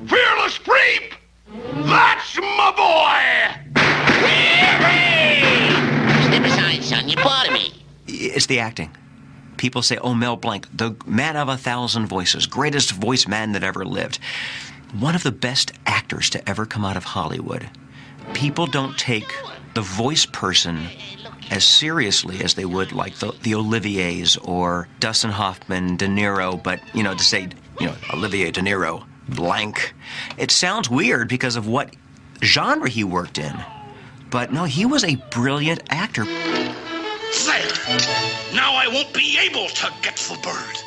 Fearless 0.10 0.58
Freep! 0.58 1.14
That's 1.86 2.38
my 2.38 2.72
boy! 2.76 3.72
Step 6.28 6.44
aside, 6.46 6.84
son. 6.84 7.10
You're 7.10 7.22
part 7.22 7.48
of 7.48 7.54
me. 7.54 7.84
It's 8.08 8.46
the 8.46 8.60
acting. 8.60 8.96
People 9.62 9.84
say, 9.84 9.98
oh, 9.98 10.16
Mel 10.16 10.38
Blanc, 10.38 10.68
the 10.76 10.96
man 11.06 11.38
of 11.38 11.48
a 11.48 11.56
thousand 11.56 12.08
voices, 12.08 12.48
greatest 12.48 12.94
voice 12.94 13.28
man 13.28 13.52
that 13.52 13.62
ever 13.62 13.86
lived, 13.86 14.18
one 14.98 15.14
of 15.14 15.22
the 15.22 15.32
best 15.32 15.72
actors 15.86 16.32
to 16.32 16.50
ever 16.50 16.66
come 16.66 16.84
out 16.84 16.98
of 16.98 17.04
Hollywood. 17.04 17.70
People 18.34 18.66
don't 18.66 18.98
take 18.98 19.32
the 19.76 19.84
voice 19.84 20.26
person 20.26 20.88
as 21.52 21.64
seriously 21.64 22.44
as 22.44 22.56
they 22.56 22.66
would 22.66 22.92
like 22.92 23.14
the, 23.18 23.34
the 23.44 23.54
Oliviers 23.54 24.36
or 24.44 24.88
Dustin 25.00 25.30
Hoffman, 25.30 25.96
De 25.96 26.08
Niro, 26.08 26.62
but, 26.64 26.80
you 26.96 27.04
know, 27.04 27.14
to 27.14 27.24
say, 27.24 27.48
you 27.80 27.86
know, 27.86 27.96
Olivier 28.16 28.50
De 28.50 28.62
Niro, 28.62 29.06
Blanc, 29.30 29.94
it 30.40 30.50
sounds 30.50 30.90
weird 30.90 31.30
because 31.30 31.56
of 31.56 31.68
what 31.68 31.96
genre 32.42 32.90
he 32.90 33.04
worked 33.04 33.38
in. 33.38 33.54
But 34.32 34.52
no, 34.52 34.64
he 34.64 34.88
was 34.88 35.04
a 35.04 35.18
brilliant 35.30 35.84
actor. 35.92 36.26
There. 37.32 37.72
Now 38.54 38.76
I 38.76 38.88
won't 38.88 39.14
be 39.14 39.40
able 39.40 39.68
to 39.70 39.94
get 40.02 40.18
the 40.18 40.38
bird. 40.44 40.78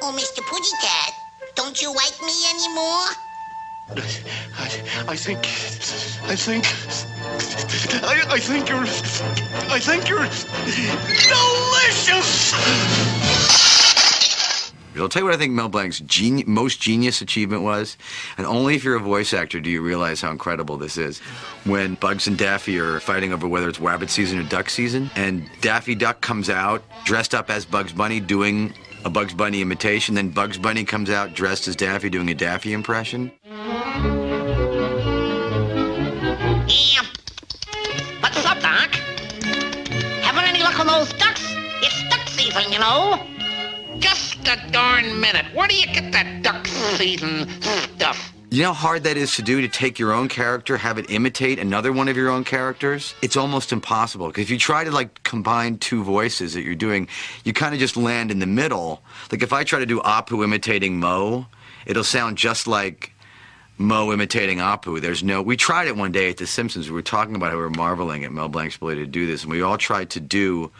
Oh, 0.00 0.12
Mr. 0.16 0.46
Pussycat, 0.46 1.12
don't 1.56 1.82
you 1.82 1.92
like 1.92 2.14
me 2.22 2.32
anymore? 2.54 3.08
I, 4.56 4.70
I 5.08 5.16
think. 5.16 5.40
I 6.28 6.36
think. 6.36 6.64
I, 8.04 8.34
I 8.34 8.38
think 8.38 8.68
you're. 8.68 8.86
I 9.72 9.80
think 9.80 10.08
you're. 10.08 10.28
Delicious! 11.34 13.27
I'll 15.00 15.08
tell 15.08 15.22
you 15.22 15.26
what 15.26 15.34
I 15.34 15.38
think 15.38 15.52
Mel 15.52 15.68
Blanc's 15.68 16.00
geni- 16.00 16.44
most 16.44 16.80
genius 16.80 17.20
achievement 17.20 17.62
was, 17.62 17.96
and 18.36 18.46
only 18.46 18.74
if 18.74 18.84
you're 18.84 18.96
a 18.96 19.00
voice 19.00 19.32
actor 19.32 19.60
do 19.60 19.70
you 19.70 19.80
realize 19.82 20.20
how 20.20 20.30
incredible 20.30 20.76
this 20.76 20.96
is. 20.96 21.18
When 21.64 21.94
Bugs 21.94 22.26
and 22.26 22.36
Daffy 22.36 22.78
are 22.78 23.00
fighting 23.00 23.32
over 23.32 23.46
whether 23.46 23.68
it's 23.68 23.80
rabbit 23.80 24.10
season 24.10 24.38
or 24.38 24.42
duck 24.44 24.70
season, 24.70 25.10
and 25.16 25.48
Daffy 25.60 25.94
Duck 25.94 26.20
comes 26.20 26.50
out 26.50 26.82
dressed 27.04 27.34
up 27.34 27.50
as 27.50 27.64
Bugs 27.64 27.92
Bunny 27.92 28.20
doing 28.20 28.74
a 29.04 29.10
Bugs 29.10 29.34
Bunny 29.34 29.60
imitation, 29.60 30.14
then 30.14 30.30
Bugs 30.30 30.58
Bunny 30.58 30.84
comes 30.84 31.10
out 31.10 31.34
dressed 31.34 31.68
as 31.68 31.76
Daffy 31.76 32.10
doing 32.10 32.30
a 32.30 32.34
Daffy 32.34 32.72
impression. 32.72 33.30
What's 38.20 38.44
up, 38.44 38.60
Doc? 38.60 38.94
Having 40.22 40.44
any 40.44 40.62
luck 40.62 40.78
on 40.80 40.86
those 40.86 41.12
ducks? 41.14 41.42
It's 41.80 42.08
duck 42.10 42.26
season, 42.28 42.72
you 42.72 42.78
know. 42.78 43.37
A 44.48 44.70
darn 44.70 45.20
minute. 45.20 45.44
Where 45.54 45.68
do 45.68 45.76
you 45.76 45.84
get 45.86 46.10
that 46.12 46.42
duck 46.42 46.66
season 46.66 47.46
stuff? 47.60 48.32
You 48.48 48.62
know 48.62 48.72
how 48.72 48.88
hard 48.88 49.04
that 49.04 49.18
is 49.18 49.36
to 49.36 49.42
do 49.42 49.60
to 49.60 49.68
take 49.68 49.98
your 49.98 50.10
own 50.14 50.28
character, 50.28 50.78
have 50.78 50.96
it 50.96 51.10
imitate 51.10 51.58
another 51.58 51.92
one 51.92 52.08
of 52.08 52.16
your 52.16 52.30
own 52.30 52.44
characters? 52.44 53.14
It's 53.20 53.36
almost 53.36 53.72
impossible. 53.72 54.28
Because 54.28 54.44
if 54.44 54.50
you 54.50 54.58
try 54.58 54.84
to 54.84 54.90
like 54.90 55.22
combine 55.22 55.76
two 55.76 56.02
voices 56.02 56.54
that 56.54 56.62
you're 56.62 56.74
doing, 56.74 57.08
you 57.44 57.52
kind 57.52 57.74
of 57.74 57.80
just 57.80 57.94
land 57.94 58.30
in 58.30 58.38
the 58.38 58.46
middle. 58.46 59.02
Like 59.30 59.42
if 59.42 59.52
I 59.52 59.64
try 59.64 59.80
to 59.80 59.86
do 59.86 60.00
Apu 60.00 60.42
imitating 60.42 60.98
Moe, 60.98 61.46
it'll 61.84 62.02
sound 62.02 62.38
just 62.38 62.66
like 62.66 63.12
Moe 63.76 64.12
imitating 64.14 64.58
Apu. 64.58 64.98
There's 64.98 65.22
no. 65.22 65.42
We 65.42 65.58
tried 65.58 65.88
it 65.88 65.96
one 65.96 66.10
day 66.10 66.30
at 66.30 66.38
The 66.38 66.46
Simpsons. 66.46 66.88
We 66.88 66.94
were 66.94 67.02
talking 67.02 67.34
about 67.34 67.50
how 67.50 67.56
we 67.56 67.62
were 67.64 67.70
marveling 67.70 68.24
at 68.24 68.32
Mel 68.32 68.48
Blanc's 68.48 68.76
ability 68.76 69.02
to 69.02 69.06
do 69.06 69.26
this, 69.26 69.42
and 69.42 69.52
we 69.52 69.60
all 69.60 69.76
tried 69.76 70.08
to 70.10 70.20
do 70.20 70.70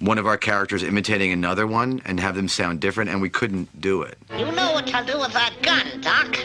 one 0.00 0.18
of 0.18 0.26
our 0.26 0.36
characters 0.36 0.82
imitating 0.82 1.30
another 1.32 1.66
one 1.66 2.02
and 2.04 2.18
have 2.18 2.34
them 2.34 2.48
sound 2.48 2.80
different, 2.80 3.10
and 3.10 3.20
we 3.20 3.28
couldn't 3.28 3.80
do 3.80 4.02
it. 4.02 4.18
You 4.36 4.50
know 4.52 4.72
what 4.72 4.86
to 4.88 5.04
do 5.06 5.18
with 5.18 5.32
that 5.32 5.54
gun, 5.62 6.00
Doc. 6.00 6.38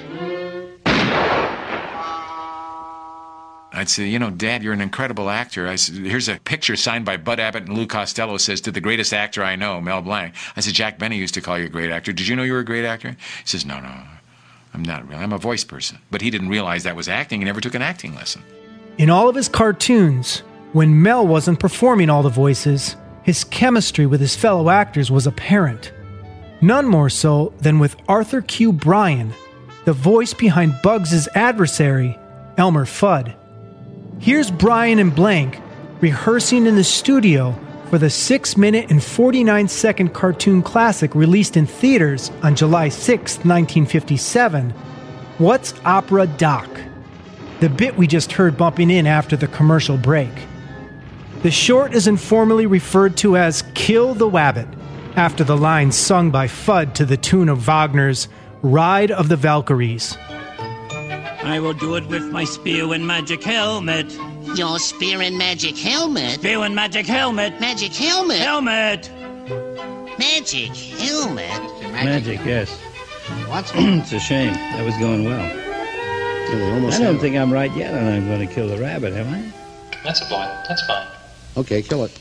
I'd 3.76 3.90
say, 3.90 4.08
you 4.08 4.20
know, 4.20 4.30
Dad, 4.30 4.64
you're 4.64 4.72
an 4.72 4.80
incredible 4.80 5.30
actor. 5.30 5.68
I 5.68 5.76
said, 5.76 5.96
here's 5.96 6.30
a 6.30 6.38
picture 6.38 6.78
signed 6.78 7.04
by 7.04 7.18
Bud 7.18 7.42
Abbott 7.42 7.64
and 7.68 7.78
Lou 7.78 7.86
Costello. 7.86 8.38
Says 8.38 8.62
to 8.62 8.72
the 8.72 8.80
greatest 8.80 9.14
actor 9.14 9.44
I 9.44 9.58
know, 9.58 9.82
Mel 9.82 10.02
Blanc. 10.02 10.34
I 10.56 10.62
said, 10.62 10.74
Jack 10.74 10.98
Benny 10.98 11.18
used 11.18 11.34
to 11.34 11.42
call 11.42 11.60
you 11.60 11.66
a 11.66 11.70
great 11.70 11.92
actor. 11.92 12.14
Did 12.14 12.28
you 12.28 12.38
know 12.38 12.44
you 12.44 12.54
were 12.54 12.60
a 12.60 12.66
great 12.66 12.86
actor? 12.86 13.10
He 13.10 13.18
says, 13.44 13.66
No, 13.66 13.82
no, 13.82 13.94
I'm 14.74 14.82
not 14.82 15.08
really. 15.10 15.22
I'm 15.22 15.34
a 15.34 15.38
voice 15.38 15.66
person. 15.66 15.98
But 16.10 16.22
he 16.22 16.30
didn't 16.30 16.48
realize 16.48 16.84
that 16.84 16.96
was 16.96 17.10
acting. 17.10 17.42
He 17.42 17.46
never 17.46 17.60
took 17.60 17.76
an 17.76 17.82
acting 17.82 18.16
lesson. 18.16 18.44
In 18.98 19.10
all 19.10 19.28
of 19.28 19.36
his 19.36 19.50
cartoons, 19.50 20.40
when 20.72 21.02
Mel 21.02 21.28
wasn't 21.28 21.60
performing 21.60 22.10
all 22.10 22.24
the 22.24 22.30
voices, 22.30 22.96
his 23.26 23.44
chemistry 23.44 24.06
with 24.06 24.22
his 24.22 24.36
fellow 24.36 24.70
actors 24.70 25.10
was 25.10 25.26
apparent. 25.26 25.92
None 26.62 26.86
more 26.86 27.10
so 27.10 27.54
than 27.60 27.80
with 27.80 27.96
Arthur 28.08 28.42
Q. 28.42 28.72
Bryan, 28.72 29.34
the 29.86 29.94
voice 29.94 30.36
behind 30.36 30.80
Bugs' 30.84 31.28
adversary, 31.34 32.18
Elmer 32.56 32.86
Fudd. 32.86 33.36
Here's 34.20 34.52
Bryan 34.52 35.00
and 35.00 35.14
Blanc 35.14 35.60
rehearsing 36.02 36.68
in 36.68 36.76
the 36.76 36.84
studio 36.84 37.56
for 37.90 37.98
the 37.98 38.12
6 38.12 38.58
minute 38.58 38.92
and 38.92 39.04
49 39.04 39.68
second 39.70 40.14
cartoon 40.14 40.62
classic 40.62 41.16
released 41.16 41.58
in 41.58 41.66
theaters 41.66 42.32
on 42.44 42.56
July 42.56 42.90
6, 42.90 43.38
1957, 43.38 44.70
What's 45.40 45.74
Opera 45.84 46.28
Doc? 46.28 46.70
The 47.60 47.70
bit 47.70 47.98
we 47.98 48.06
just 48.06 48.32
heard 48.34 48.56
bumping 48.56 48.92
in 48.92 49.08
after 49.08 49.36
the 49.36 49.48
commercial 49.48 49.98
break. 49.98 50.32
The 51.46 51.52
short 51.52 51.94
is 51.94 52.08
informally 52.08 52.66
referred 52.66 53.18
to 53.18 53.38
as 53.38 53.64
Kill 53.76 54.16
the 54.16 54.28
Wabbit, 54.28 54.68
after 55.16 55.44
the 55.44 55.56
line 55.56 55.92
sung 55.92 56.32
by 56.32 56.48
Fudd 56.48 56.96
to 56.96 57.06
the 57.06 57.18
tune 57.18 57.50
of 57.50 57.60
Wagner's 57.60 58.28
Ride 58.64 59.12
of 59.12 59.30
the 59.30 59.36
Valkyries. 59.36 60.18
I 61.44 61.60
will 61.62 61.76
do 61.76 61.98
it 61.98 62.08
with 62.08 62.24
my 62.32 62.46
spear 62.46 62.92
and 62.94 63.06
magic 63.06 63.44
helmet. 63.44 64.12
Your 64.56 64.80
spear 64.80 65.22
and 65.22 65.38
magic 65.38 65.78
helmet? 65.78 66.40
Spear 66.40 66.64
and 66.64 66.74
magic 66.74 67.06
helmet. 67.06 67.62
Magic 67.62 67.94
helmet? 67.94 68.40
Helmet. 68.40 69.12
Magic 70.18 70.76
helmet? 70.76 71.82
Magic, 71.92 72.44
yes. 72.44 72.76
What's 73.50 73.72
it's 73.76 74.14
a 74.14 74.20
shame. 74.20 74.54
That 74.54 74.84
was 74.84 74.98
going 74.98 75.26
well. 75.26 76.74
almost 76.74 76.96
I 76.96 77.04
don't 77.04 77.14
have- 77.14 77.22
think 77.22 77.36
I'm 77.36 77.54
right 77.54 77.72
yet, 77.76 77.94
and 77.94 78.10
I'm 78.10 78.26
going 78.26 78.48
to 78.48 78.52
kill 78.52 78.68
the 78.68 78.80
rabbit, 78.80 79.14
am 79.14 79.32
I? 79.32 79.44
That's 80.04 80.22
a 80.22 80.26
point. 80.26 80.50
That's 80.68 80.84
fine. 80.88 81.06
Okay, 81.58 81.82
kill 81.82 82.04
it. 82.04 82.12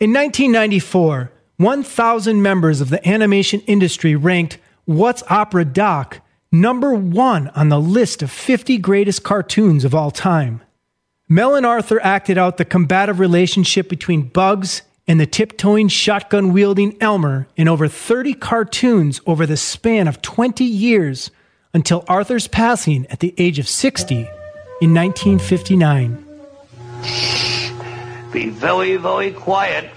In 0.00 0.12
1994, 0.12 1.32
1,000 1.56 2.42
members 2.42 2.80
of 2.80 2.90
the 2.90 3.06
animation 3.08 3.60
industry 3.60 4.14
ranked 4.14 4.58
What's 4.84 5.22
Opera 5.28 5.64
Doc 5.64 6.20
number 6.52 6.94
one 6.94 7.48
on 7.48 7.68
the 7.68 7.80
list 7.80 8.22
of 8.22 8.30
50 8.30 8.78
greatest 8.78 9.22
cartoons 9.22 9.84
of 9.84 9.94
all 9.94 10.10
time. 10.10 10.62
Mel 11.28 11.54
and 11.54 11.66
Arthur 11.66 12.00
acted 12.02 12.38
out 12.38 12.56
the 12.56 12.64
combative 12.64 13.18
relationship 13.18 13.88
between 13.88 14.28
Bugs 14.28 14.82
and 15.08 15.18
the 15.18 15.26
tiptoeing, 15.26 15.88
shotgun 15.88 16.52
wielding 16.52 16.96
Elmer 17.00 17.48
in 17.56 17.68
over 17.68 17.88
30 17.88 18.34
cartoons 18.34 19.20
over 19.26 19.46
the 19.46 19.56
span 19.56 20.08
of 20.08 20.22
20 20.22 20.64
years 20.64 21.30
until 21.74 22.04
Arthur's 22.08 22.48
passing 22.48 23.06
at 23.06 23.20
the 23.20 23.34
age 23.38 23.58
of 23.58 23.68
60 23.68 24.28
in 24.80 24.94
1959. 24.94 26.26
Be 28.36 28.50
very, 28.50 28.98
very 28.98 29.32
quiet. 29.32 29.90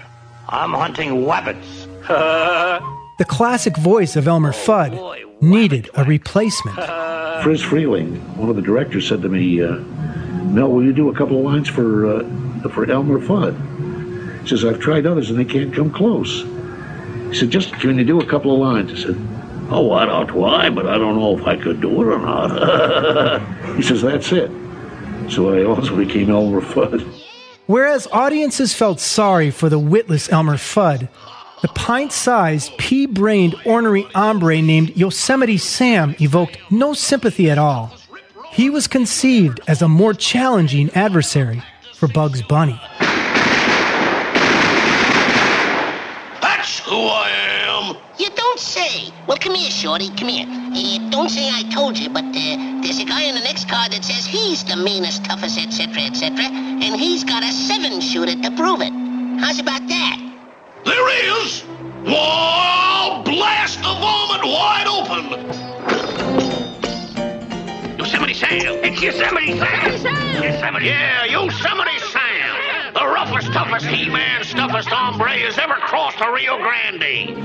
I'm 0.48 0.72
hunting 0.72 1.26
wabbits. 1.26 1.86
The 3.18 3.26
classic 3.26 3.76
voice 3.76 4.16
of 4.16 4.26
Elmer 4.26 4.52
Fudd 4.52 4.94
needed 5.42 5.90
a 5.94 6.04
replacement. 6.04 6.76
Friz 7.42 7.62
Freleng, 7.62 8.18
one 8.36 8.48
of 8.48 8.56
the 8.56 8.62
directors, 8.62 9.06
said 9.06 9.20
to 9.20 9.28
me, 9.28 9.62
uh, 9.62 9.72
"Mel, 10.56 10.70
will 10.72 10.82
you 10.82 10.94
do 10.94 11.10
a 11.10 11.14
couple 11.14 11.36
of 11.36 11.44
lines 11.44 11.68
for 11.68 12.06
uh, 12.06 12.68
for 12.70 12.90
Elmer 12.90 13.18
Fudd?" 13.18 13.54
He 14.40 14.48
says, 14.48 14.64
"I've 14.64 14.80
tried 14.80 15.04
others 15.04 15.28
and 15.28 15.38
they 15.38 15.44
can't 15.44 15.74
come 15.74 15.90
close." 15.90 16.44
He 17.28 17.34
said, 17.34 17.50
"Just 17.50 17.74
can 17.74 17.98
you 17.98 18.04
do 18.04 18.22
a 18.22 18.26
couple 18.26 18.54
of 18.54 18.58
lines?" 18.58 18.90
I 18.90 18.96
said, 18.96 19.16
"Oh, 19.68 19.92
I 19.92 20.06
don't 20.06 20.28
try, 20.28 20.70
but 20.70 20.86
I 20.86 20.96
don't 20.96 21.16
know 21.16 21.36
if 21.36 21.46
I 21.46 21.56
could 21.58 21.82
do 21.82 21.92
it 22.00 22.06
or 22.06 22.18
not." 22.18 23.76
he 23.76 23.82
says, 23.82 24.00
"That's 24.00 24.32
it." 24.32 24.50
So 25.28 25.52
I 25.54 25.64
also 25.64 25.94
became 25.94 26.30
Elmer 26.30 26.62
Fudd. 26.62 27.19
Whereas 27.70 28.08
audiences 28.10 28.74
felt 28.74 28.98
sorry 28.98 29.52
for 29.52 29.68
the 29.68 29.78
witless 29.78 30.28
Elmer 30.32 30.56
Fudd, 30.56 31.08
the 31.62 31.68
pint 31.68 32.10
sized, 32.10 32.76
pea 32.78 33.06
brained, 33.06 33.54
ornery 33.64 34.08
hombre 34.12 34.60
named 34.60 34.96
Yosemite 34.96 35.56
Sam 35.56 36.16
evoked 36.20 36.58
no 36.72 36.94
sympathy 36.94 37.48
at 37.48 37.58
all. 37.58 37.94
He 38.50 38.70
was 38.70 38.88
conceived 38.88 39.60
as 39.68 39.82
a 39.82 39.88
more 39.88 40.14
challenging 40.14 40.90
adversary 40.96 41.62
for 41.94 42.08
Bugs 42.08 42.42
Bunny. 42.42 42.80
That's 46.42 46.80
who 46.80 46.96
I 46.96 47.30
am. 47.36 47.39
Well, 49.26 49.36
come 49.38 49.54
here, 49.54 49.70
Shorty. 49.70 50.08
Come 50.16 50.28
here. 50.28 50.46
Uh, 50.48 51.10
don't 51.10 51.28
say 51.28 51.48
I 51.48 51.62
told 51.70 51.98
you, 51.98 52.08
but 52.08 52.24
uh, 52.24 52.80
there's 52.82 52.98
a 52.98 53.04
guy 53.04 53.22
in 53.22 53.34
the 53.34 53.40
next 53.42 53.68
car 53.68 53.88
that 53.88 54.04
says 54.04 54.26
he's 54.26 54.64
the 54.64 54.76
meanest, 54.76 55.24
toughest, 55.24 55.58
etc., 55.58 56.02
etc., 56.02 56.44
and 56.46 56.96
he's 56.96 57.24
got 57.24 57.42
a 57.42 57.52
seven-shooter 57.52 58.42
to 58.42 58.50
prove 58.56 58.80
it. 58.80 58.92
How's 59.40 59.58
about 59.58 59.86
that? 59.88 60.16
There 60.84 61.44
is. 61.44 61.62
Whoa! 62.04 63.22
Blast 63.24 63.78
the 63.78 63.94
vomit 64.00 64.44
wide 64.44 64.86
open. 64.88 65.30
Yosemite 67.98 68.34
Sam. 68.34 68.78
It's 68.82 69.02
Yosemite 69.02 69.58
Sam. 69.58 70.42
Yosemite. 70.42 70.86
Yeah, 70.86 71.24
Yosemite 71.26 71.98
Sam. 72.10 72.94
The 72.94 73.06
roughest, 73.06 73.52
toughest 73.52 73.86
He-Man, 73.86 74.44
stuffest 74.44 74.88
hombre 74.88 75.28
has 75.28 75.58
ever 75.58 75.74
crossed 75.74 76.18
the 76.18 76.30
Rio 76.30 76.56
Grande. 76.58 77.36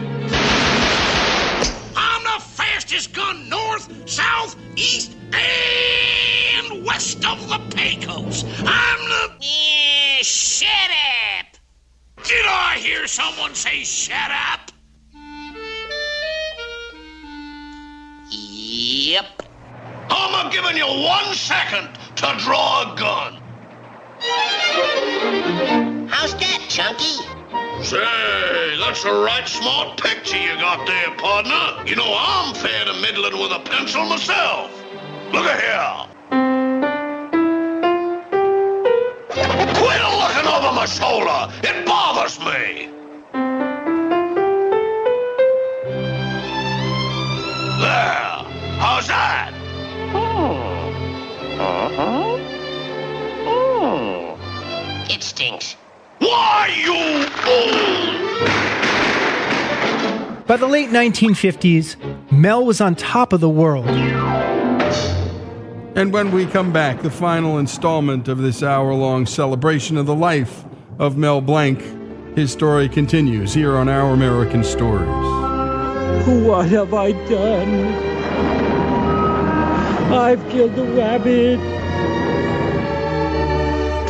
I'm 1.96 2.24
the 2.24 2.44
fastest 2.44 3.14
gun 3.14 3.50
north, 3.50 4.10
south, 4.10 4.56
east, 4.76 5.16
and 5.34 6.86
west 6.86 7.26
of 7.26 7.48
the 7.48 7.60
Pecos. 7.76 8.44
I'm 8.60 9.00
the. 9.10 9.32
Yeah, 9.42 10.22
shut 10.22 10.68
up! 10.70 12.26
Did 12.26 12.46
I 12.46 12.78
hear 12.80 13.08
someone 13.08 13.56
say 13.56 13.84
shut 13.84 14.32
up? 14.32 14.72
Yep. 18.32 19.44
I'm 20.46 20.52
giving 20.52 20.78
you 20.78 20.86
one 20.86 21.34
second 21.34 21.90
to 22.18 22.36
draw 22.40 22.94
a 22.94 22.98
gun. 22.98 23.42
How's 26.10 26.34
that, 26.36 26.66
Chunky? 26.70 27.35
Say, 27.84 28.78
that's 28.80 29.04
a 29.06 29.14
right 29.14 29.48
smart 29.48 30.02
picture 30.02 30.38
you 30.38 30.56
got 30.56 30.88
there, 30.88 31.12
partner. 31.18 31.84
You 31.86 31.96
know, 31.96 32.16
I'm 32.18 32.56
fair 32.56 32.86
to 32.86 32.94
middling 33.02 33.40
with 33.40 33.52
a 33.52 33.60
pencil 33.60 34.06
myself. 34.06 34.72
Look 35.32 35.46
at 35.46 35.60
here. 35.62 36.08
Quit 39.76 40.02
looking 40.02 40.48
over 40.48 40.72
my 40.74 40.86
shoulder. 40.86 41.54
It 41.64 41.86
bothers 41.86 42.40
me. 42.40 42.95
By 60.48 60.58
the 60.58 60.68
late 60.68 60.90
1950s, 60.90 61.96
Mel 62.32 62.66
was 62.66 62.80
on 62.80 62.96
top 62.96 63.34
of 63.34 63.42
the 63.42 63.50
world. 63.50 63.88
And 65.98 66.12
when 66.14 66.32
we 66.32 66.46
come 66.46 66.72
back, 66.72 67.02
the 67.02 67.10
final 67.10 67.58
installment 67.58 68.28
of 68.28 68.40
this 68.40 68.62
hour 68.62 68.94
long 68.94 69.26
celebration 69.26 69.98
of 69.98 70.06
the 70.06 70.16
life 70.16 70.66
of 71.00 71.18
Mel 71.18 71.42
Blanc, 71.42 71.82
his 72.36 72.52
story 72.52 72.88
continues 72.90 73.54
here 73.54 73.76
on 73.76 73.90
Our 73.90 74.14
American 74.14 74.64
Stories. 74.64 75.08
What 76.28 76.68
have 76.70 76.94
I 76.94 77.12
done? 77.30 77.86
I've 80.14 80.50
killed 80.50 80.76
the 80.76 80.86
rabbit. 80.86 81.60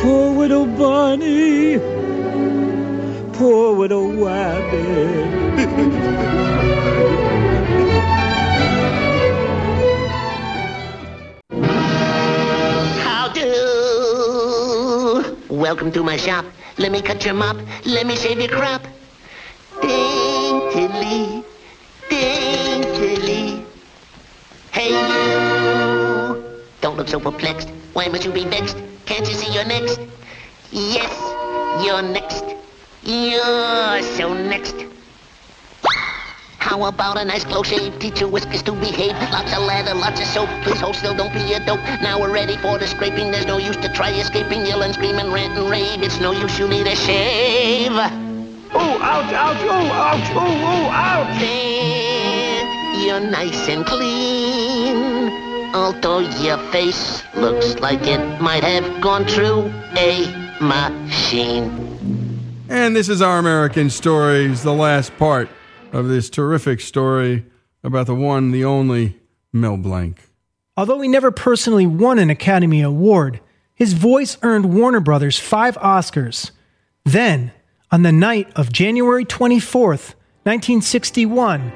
Poor 0.00 0.36
little 0.36 0.66
bunny. 0.66 1.95
Poor. 3.36 3.86
How 13.02 13.28
do? 13.34 13.44
Welcome 15.50 15.92
to 15.92 16.02
my 16.02 16.16
shop. 16.16 16.46
Let 16.78 16.90
me 16.92 17.02
cut 17.02 17.26
your 17.26 17.34
mop. 17.34 17.58
Let 17.84 18.06
me 18.06 18.16
save 18.16 18.38
your 18.38 18.48
crop. 18.48 18.80
Daintily, 19.82 21.44
daintily. 22.08 23.66
Hey, 24.72 24.88
you. 24.88 26.42
Don't 26.80 26.96
look 26.96 27.08
so 27.08 27.20
perplexed. 27.20 27.68
Why 27.92 28.08
must 28.08 28.24
you 28.24 28.32
be 28.32 28.44
vexed? 28.44 28.78
Can't 29.04 29.28
you 29.28 29.34
see 29.34 29.52
you're 29.52 29.66
next? 29.66 30.00
Yes, 30.72 31.12
you're 31.84 32.00
next. 32.00 32.55
You're 33.06 34.02
so 34.02 34.34
next. 34.34 34.74
How 36.58 36.82
about 36.86 37.16
a 37.16 37.24
nice 37.24 37.44
close 37.44 37.68
shave? 37.68 37.96
Teach 38.00 38.20
your 38.20 38.28
whiskers 38.28 38.64
to 38.64 38.72
behave. 38.72 39.12
Lots 39.30 39.52
of 39.52 39.62
lather, 39.62 39.94
lots 39.94 40.20
of 40.20 40.26
soap. 40.26 40.48
Please 40.64 40.80
hold 40.80 40.96
still, 40.96 41.14
don't 41.14 41.32
be 41.32 41.52
a 41.52 41.64
dope. 41.64 41.78
Now 42.02 42.20
we're 42.20 42.32
ready 42.32 42.56
for 42.56 42.78
the 42.78 42.86
scraping. 42.88 43.30
There's 43.30 43.46
no 43.46 43.58
use 43.58 43.76
to 43.76 43.88
try 43.92 44.10
escaping. 44.10 44.66
Yell 44.66 44.82
and 44.82 44.92
scream 44.92 45.20
and 45.20 45.32
rant 45.32 45.56
and 45.56 45.70
rave. 45.70 46.02
It's 46.02 46.18
no 46.18 46.32
use, 46.32 46.58
you 46.58 46.66
need 46.66 46.88
a 46.88 46.96
shave. 46.96 47.92
Ooh, 47.92 47.98
ouch, 48.74 49.32
ouch, 49.32 49.62
ooh, 49.62 49.70
ouch, 49.70 50.28
ooh, 50.32 50.40
ooh, 50.42 50.90
ouch. 50.90 51.40
you're 53.06 53.20
nice 53.20 53.68
and 53.68 53.86
clean. 53.86 55.30
Although 55.76 56.26
your 56.42 56.58
face 56.72 57.22
looks 57.36 57.78
like 57.78 58.02
it 58.02 58.40
might 58.40 58.64
have 58.64 59.00
gone 59.00 59.26
through 59.26 59.72
a 59.96 60.26
machine. 60.60 61.95
And 62.68 62.96
this 62.96 63.08
is 63.08 63.22
Our 63.22 63.38
American 63.38 63.90
Stories, 63.90 64.64
the 64.64 64.72
last 64.72 65.16
part 65.18 65.48
of 65.92 66.08
this 66.08 66.28
terrific 66.28 66.80
story 66.80 67.44
about 67.84 68.06
the 68.06 68.14
one, 68.14 68.50
the 68.50 68.64
only 68.64 69.16
Mel 69.52 69.76
Blanc. 69.76 70.20
Although 70.76 71.00
he 71.00 71.06
never 71.06 71.30
personally 71.30 71.86
won 71.86 72.18
an 72.18 72.28
Academy 72.28 72.82
Award, 72.82 73.38
his 73.72 73.92
voice 73.92 74.36
earned 74.42 74.74
Warner 74.74 74.98
Brothers 74.98 75.38
five 75.38 75.76
Oscars. 75.76 76.50
Then, 77.04 77.52
on 77.92 78.02
the 78.02 78.10
night 78.10 78.50
of 78.56 78.72
January 78.72 79.24
24th, 79.24 80.14
1961, 80.42 81.72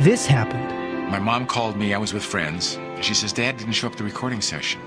this 0.00 0.26
happened. 0.26 1.10
My 1.10 1.18
mom 1.18 1.48
called 1.48 1.76
me. 1.76 1.94
I 1.94 1.98
was 1.98 2.14
with 2.14 2.24
friends. 2.24 2.78
She 3.00 3.12
says, 3.12 3.32
Dad 3.32 3.56
didn't 3.56 3.72
show 3.72 3.88
up 3.88 3.94
at 3.94 3.98
the 3.98 4.04
recording 4.04 4.40
session. 4.40 4.80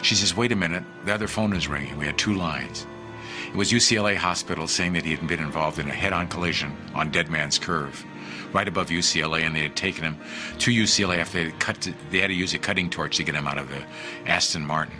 She 0.00 0.14
says, 0.14 0.34
Wait 0.34 0.52
a 0.52 0.56
minute. 0.56 0.84
The 1.04 1.12
other 1.12 1.28
phone 1.28 1.52
is 1.52 1.68
ringing. 1.68 1.98
We 1.98 2.06
had 2.06 2.16
two 2.16 2.34
lines. 2.34 2.86
It 3.48 3.54
was 3.54 3.72
UCLA 3.72 4.14
Hospital 4.14 4.68
saying 4.68 4.92
that 4.92 5.04
he 5.04 5.16
had 5.16 5.26
been 5.26 5.40
involved 5.40 5.78
in 5.78 5.88
a 5.88 5.94
head 5.94 6.12
on 6.12 6.28
collision 6.28 6.76
on 6.94 7.10
Dead 7.10 7.30
Man's 7.30 7.58
Curve 7.58 8.04
right 8.52 8.68
above 8.68 8.88
UCLA, 8.88 9.42
and 9.42 9.54
they 9.54 9.62
had 9.62 9.74
taken 9.74 10.04
him 10.04 10.18
to 10.58 10.70
UCLA 10.70 11.18
after 11.18 11.38
they 11.38 11.44
had, 11.50 11.60
cut 11.60 11.80
to, 11.82 11.94
they 12.10 12.20
had 12.20 12.28
to 12.28 12.34
use 12.34 12.54
a 12.54 12.58
cutting 12.58 12.90
torch 12.90 13.16
to 13.16 13.24
get 13.24 13.34
him 13.34 13.46
out 13.46 13.58
of 13.58 13.68
the 13.68 13.82
Aston 14.26 14.64
Martin. 14.66 14.96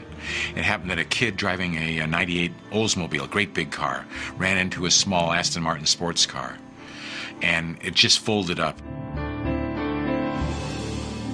It 0.57 0.65
happened 0.65 0.91
that 0.91 0.99
a 0.99 1.05
kid 1.05 1.37
driving 1.37 1.77
a, 1.77 1.99
a 1.99 2.07
98 2.07 2.53
Oldsmobile, 2.71 3.25
a 3.25 3.29
great 3.29 3.55
big 3.55 3.71
car, 3.71 4.07
ran 4.37 4.59
into 4.59 4.87
a 4.87 4.91
small 4.91 5.33
Aston 5.33 5.63
Martin 5.63 5.87
sports 5.87 6.27
car, 6.27 6.59
and 7.43 7.79
it 7.83 7.95
just 7.95 8.19
folded 8.19 8.59
up. 8.59 8.79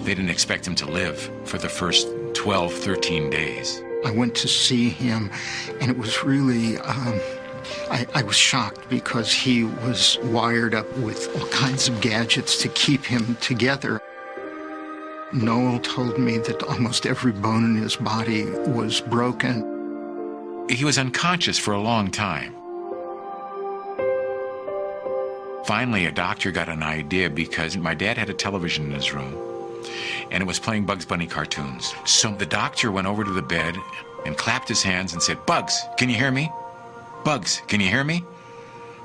They 0.04 0.14
didn't 0.14 0.30
expect 0.30 0.66
him 0.66 0.74
to 0.76 0.86
live 0.86 1.30
for 1.44 1.58
the 1.58 1.68
first 1.68 2.08
12, 2.34 2.72
13 2.74 3.30
days. 3.30 3.82
I 4.04 4.10
went 4.10 4.34
to 4.36 4.48
see 4.48 4.90
him, 4.90 5.30
and 5.80 5.90
it 5.90 5.96
was 5.96 6.22
really. 6.24 6.78
Um, 6.78 7.20
I, 7.90 8.06
I, 8.14 8.22
was 8.22 8.36
shocked 8.36 8.90
because 8.90 9.32
he 9.32 9.64
was 9.64 10.18
wired 10.24 10.74
up 10.74 10.90
with 10.98 11.34
all 11.34 11.46
kinds 11.48 11.88
of 11.88 11.98
gadgets 12.02 12.58
to 12.58 12.68
keep 12.68 13.04
him 13.04 13.36
together. 13.36 14.02
Noel 15.32 15.78
told 15.80 16.18
me 16.18 16.36
that 16.38 16.62
almost 16.64 17.06
every 17.06 17.32
bone 17.32 17.64
in 17.64 17.82
his 17.82 17.96
body 17.96 18.44
was 18.44 19.00
broken. 19.00 20.66
He 20.68 20.84
was 20.84 20.98
unconscious 20.98 21.58
for 21.58 21.72
a 21.72 21.80
long 21.80 22.10
time. 22.10 22.54
Finally, 25.64 26.04
a 26.04 26.12
doctor 26.12 26.50
got 26.50 26.68
an 26.68 26.82
idea 26.82 27.30
because 27.30 27.78
my 27.78 27.94
dad 27.94 28.18
had 28.18 28.28
a 28.28 28.34
television 28.34 28.86
in 28.86 28.92
his 28.92 29.14
room 29.14 29.34
and 30.30 30.42
it 30.42 30.46
was 30.46 30.58
playing 30.58 30.86
Bugs 30.86 31.04
Bunny 31.04 31.26
cartoons. 31.26 31.94
So 32.04 32.32
the 32.32 32.46
doctor 32.46 32.90
went 32.90 33.06
over 33.06 33.24
to 33.24 33.30
the 33.30 33.42
bed 33.42 33.76
and 34.26 34.36
clapped 34.36 34.68
his 34.68 34.82
hands 34.82 35.12
and 35.12 35.22
said, 35.22 35.44
Bugs, 35.46 35.80
can 35.98 36.08
you 36.08 36.16
hear 36.16 36.30
me? 36.30 36.50
Bugs, 37.24 37.62
can 37.68 37.80
you 37.80 37.88
hear 37.88 38.04
me? 38.04 38.24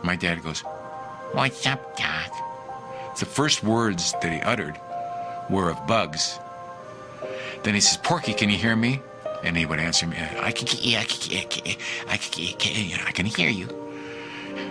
My 0.04 0.16
dad 0.16 0.44
goes, 0.44 0.62
What's 1.32 1.66
up, 1.68 1.98
Doc? 1.98 2.32
The 3.20 3.26
first 3.26 3.64
words 3.64 4.14
that 4.22 4.32
he 4.32 4.40
uttered 4.42 4.80
were 5.50 5.70
of 5.70 5.86
Bugs. 5.88 6.40
Then 7.64 7.74
he 7.74 7.82
says, 7.82 7.98
Porky, 7.98 8.34
can 8.34 8.50
you 8.50 8.58
hear 8.58 8.76
me? 8.76 9.02
And 9.44 9.56
he 9.56 9.66
would 9.66 9.80
answer 9.80 10.08
me, 10.08 10.18
I 10.18 10.52
can, 10.52 10.68
yeah, 10.82 11.00
I 11.00 11.04
can, 11.04 11.78
I 12.08 12.18
can, 12.18 13.00
I 13.08 13.12
can 13.12 13.26
hear 13.26 13.50
you. 13.50 13.68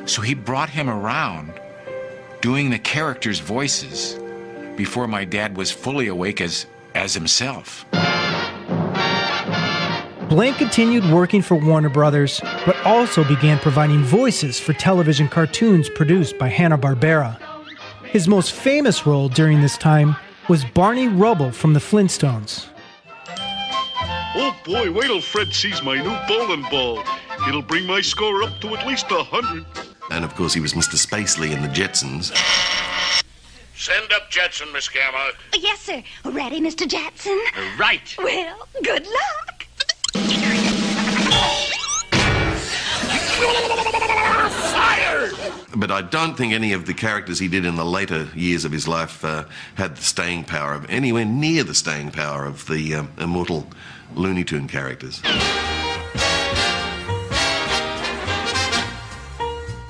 So 0.07 0.23
he 0.23 0.35
brought 0.35 0.71
him 0.71 0.89
around 0.91 1.53
doing 2.41 2.71
the 2.71 2.79
characters' 2.79 3.41
voices 3.41 4.19
before 4.79 5.09
my 5.09 5.25
dad 5.25 5.57
was 5.57 5.71
fully 5.71 6.07
awake 6.07 6.41
as, 6.41 6.65
as 6.95 7.13
himself. 7.13 7.85
Blanc 10.29 10.57
continued 10.57 11.05
working 11.11 11.43
for 11.43 11.57
Warner 11.57 11.89
Brothers, 11.89 12.41
but 12.65 12.77
also 12.85 13.25
began 13.25 13.59
providing 13.59 14.03
voices 14.05 14.61
for 14.61 14.73
television 14.75 15.27
cartoons 15.27 15.91
produced 15.91 16.39
by 16.39 16.49
Hanna-Barbera. 16.49 17.39
His 18.05 18.29
most 18.29 18.53
famous 18.53 19.05
role 19.05 19.29
during 19.29 19.61
this 19.61 19.77
time 19.77 20.17
was 20.49 20.65
Barney 20.65 21.09
Rubble 21.09 21.51
from 21.51 21.75
the 21.75 21.81
Flintstones. 21.81 22.69
Oh 24.37 24.55
boy, 24.65 24.93
wait 24.93 25.07
till 25.07 25.21
Fred 25.21 25.49
sees 25.49 25.83
my 25.83 25.97
new 25.97 26.17
bowling 26.29 26.63
ball. 26.71 27.03
It'll 27.49 27.63
bring 27.63 27.85
my 27.87 28.01
score 28.01 28.45
up 28.45 28.61
to 28.61 28.77
at 28.77 28.87
least 28.87 29.11
a 29.11 29.23
hundred. 29.25 29.65
And 30.11 30.25
of 30.25 30.35
course, 30.37 30.55
he 30.55 30.61
was 30.61 30.75
Mr. 30.75 30.95
Spacely 30.95 31.51
in 31.51 31.63
the 31.63 31.69
Jetsons. 31.69 32.33
Send 33.79 34.13
up 34.13 34.29
Jetson, 34.29 34.73
Miss 34.73 34.89
Gamma. 34.89 35.31
Yes, 35.57 35.79
sir. 35.83 36.03
Ready, 36.25 36.61
Mr. 36.61 36.85
Jetson? 36.87 37.39
Right. 37.79 38.13
Well, 38.19 38.67
good 38.83 39.07
luck. 39.07 39.67
Fired! 44.73 45.33
But 45.77 45.93
I 45.93 46.03
don't 46.03 46.37
think 46.37 46.53
any 46.53 46.73
of 46.73 46.87
the 46.87 46.93
characters 46.93 47.39
he 47.39 47.47
did 47.47 47.65
in 47.65 47.77
the 47.77 47.85
later 47.85 48.29
years 48.35 48.65
of 48.65 48.73
his 48.73 48.89
life 48.89 49.25
uh, 49.25 49.45
had 49.77 49.97
the 49.97 50.03
staying 50.03 50.45
power 50.45 50.75
of 50.75 50.91
anywhere 50.91 51.25
near 51.25 51.63
the 51.63 51.75
staying 51.75 52.11
power 52.11 52.47
of 52.47 52.67
the 52.67 52.97
um, 52.97 53.13
immortal 53.17 53.69
Looney 54.13 54.43
Tune 54.43 54.67
characters. 54.67 55.23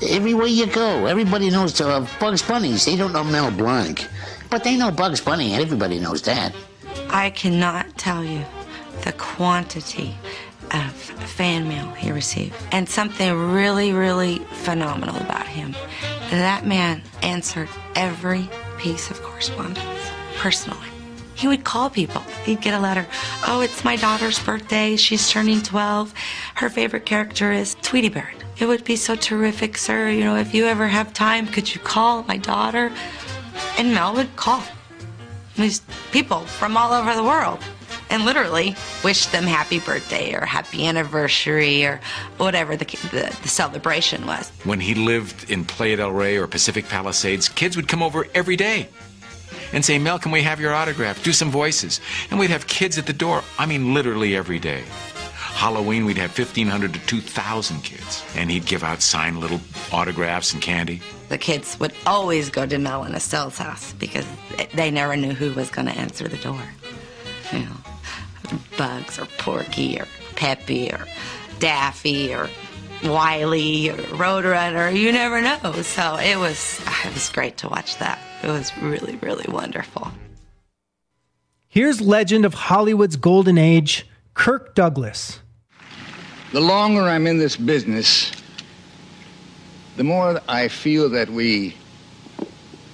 Everywhere 0.01 0.47
you 0.47 0.67
go, 0.67 1.07
everybody 1.07 1.51
knows 1.51 1.81
uh, 1.81 2.07
Bugs 2.21 2.43
Bunny. 2.43 2.73
They 2.75 2.95
don't 2.95 3.13
know 3.13 3.25
Mel 3.25 3.51
Blanc, 3.51 4.07
but 4.49 4.63
they 4.63 4.77
know 4.77 4.93
Bugs 4.93 5.21
Bunny, 5.21 5.53
and 5.55 5.63
everybody 5.63 5.99
knows 5.99 6.23
that. 6.23 6.55
I 7.11 7.31
cannot 7.31 7.99
tell 7.99 8.25
you 8.25 8.45
the 9.03 9.13
quantity 9.13 10.15
of 10.73 10.93
fan 10.93 11.67
mail 11.69 11.91
he 11.93 12.13
received. 12.13 12.55
And 12.71 12.89
something 12.89 13.53
really, 13.53 13.93
really 13.93 14.39
phenomenal 14.63 15.17
about 15.17 15.47
him. 15.47 15.75
That 16.31 16.65
man 16.65 17.03
answered 17.23 17.69
every 17.97 18.49
piece 18.79 19.11
of 19.11 19.21
correspondence 19.23 20.11
personally. 20.37 20.87
He 21.35 21.49
would 21.49 21.65
call 21.65 21.91
people. 21.91 22.21
He'd 22.45 22.61
get 22.61 22.75
a 22.75 22.81
letter. 22.81 23.07
Oh, 23.47 23.61
it's 23.63 23.85
my 23.85 23.97
daughter's 23.97 24.39
birthday. 24.39 24.97
She's 24.97 25.31
turning 25.31 25.63
12. 25.63 26.13
Her 26.57 26.69
favorite 26.69 27.07
character 27.07 27.53
is 27.53 27.77
Tweety 27.77 28.09
Bird. 28.09 28.45
It 28.59 28.67
would 28.67 28.85
be 28.85 28.97
so 28.97 29.15
terrific, 29.15 29.77
sir. 29.77 30.11
You 30.11 30.25
know, 30.25 30.37
if 30.37 30.53
you 30.53 30.67
ever 30.67 30.89
have 30.89 31.15
time, 31.15 31.47
could 31.47 31.73
you 31.73 31.81
call 31.81 32.25
my 32.25 32.37
daughter? 32.37 32.93
And 33.79 33.95
Mel 33.95 34.15
would 34.15 34.35
call. 34.37 34.63
These 35.57 35.81
people 36.13 36.41
from 36.41 36.77
all 36.77 36.93
over 36.93 37.15
the 37.15 37.23
world 37.23 37.61
and 38.11 38.25
literally 38.25 38.77
wish 39.05 39.27
them 39.27 39.45
happy 39.45 39.81
birthday 39.81 40.35
or 40.35 40.45
happy 40.45 40.87
anniversary 40.87 41.85
or 41.85 42.01
whatever 42.37 42.77
the, 42.77 42.85
the, 42.85 43.37
the, 43.43 43.49
celebration 43.49 44.27
was. 44.27 44.51
When 44.65 44.81
he 44.81 44.95
lived 44.95 45.51
in 45.51 45.65
Playa 45.65 45.97
del 45.97 46.13
Rey 46.13 46.37
or 46.37 46.47
Pacific 46.47 46.89
Palisades, 46.89 47.49
kids 47.49 47.77
would 47.77 47.89
come 47.89 48.03
over 48.03 48.27
every 48.35 48.57
day 48.57 48.89
and 49.73 49.85
say, 49.85 49.99
Mel, 49.99 50.19
can 50.19 50.33
we 50.33 50.43
have 50.43 50.61
your 50.61 50.73
autograph? 50.73 51.23
Do 51.23 51.33
some 51.33 51.51
voices. 51.51 52.01
And 52.31 52.39
we'd 52.39 52.51
have 52.51 52.67
kids 52.67 52.99
at 52.99 53.07
the 53.07 53.13
door, 53.13 53.43
I 53.59 53.67
mean, 53.67 53.95
literally 53.95 54.37
every 54.37 54.59
day. 54.59 54.85
Halloween, 55.59 56.05
we'd 56.05 56.19
have 56.19 56.39
1,500 56.39 56.95
to 56.95 57.01
2,000 57.07 57.83
kids. 57.83 58.23
And 58.37 58.49
he'd 58.49 58.65
give 58.65 58.85
out 58.85 59.03
signed 59.03 59.39
little 59.39 59.61
autographs 59.91 60.53
and 60.53 60.63
candy. 60.63 61.03
The 61.31 61.37
kids 61.37 61.81
would 61.81 61.93
always 62.07 62.49
go 62.49 62.65
to 62.65 62.79
Mel 62.79 63.03
and 63.03 63.13
Estelle's 63.13 63.59
house 63.59 63.93
because 63.95 64.25
they 64.75 64.93
never 64.93 65.17
knew 65.17 65.33
who 65.33 65.53
was 65.55 65.69
going 65.69 65.89
to 65.89 65.93
answer 65.93 66.29
the 66.29 66.37
door. 66.37 66.63
You 67.53 67.59
know, 67.59 67.77
Bugs 68.77 69.19
or 69.19 69.27
Porky 69.39 69.99
or 70.01 70.07
Peppy 70.37 70.93
or 70.93 71.05
Daffy 71.59 72.33
or 72.33 72.49
Wiley 73.03 73.91
or 73.91 73.97
Roadrunner. 74.15 74.97
You 74.97 75.11
never 75.11 75.43
know. 75.43 75.73
So 75.83 76.19
it 76.19 76.39
was 76.39 76.81
ah, 76.87 77.09
it 77.09 77.15
was 77.15 77.31
great 77.31 77.57
to 77.59 77.69
watch 77.69 77.99
that. 77.99 78.21
It 78.45 78.47
was 78.47 78.71
really 78.79 79.17
really 79.17 79.53
wonderful. 79.53 80.13
Here's 81.67 82.01
legend 82.01 82.45
of 82.45 82.55
Hollywood's 82.55 83.17
golden 83.17 83.59
age, 83.59 84.07
Kirk 84.35 84.77
Douglas. 84.77 85.41
The 86.51 86.61
longer 86.61 87.03
I'm 87.03 87.27
in 87.27 87.37
this 87.37 87.57
business, 87.57 88.33
the 89.99 90.05
more 90.05 90.41
I 90.49 90.69
feel 90.69 91.11
that 91.11 91.29
we 91.29 91.77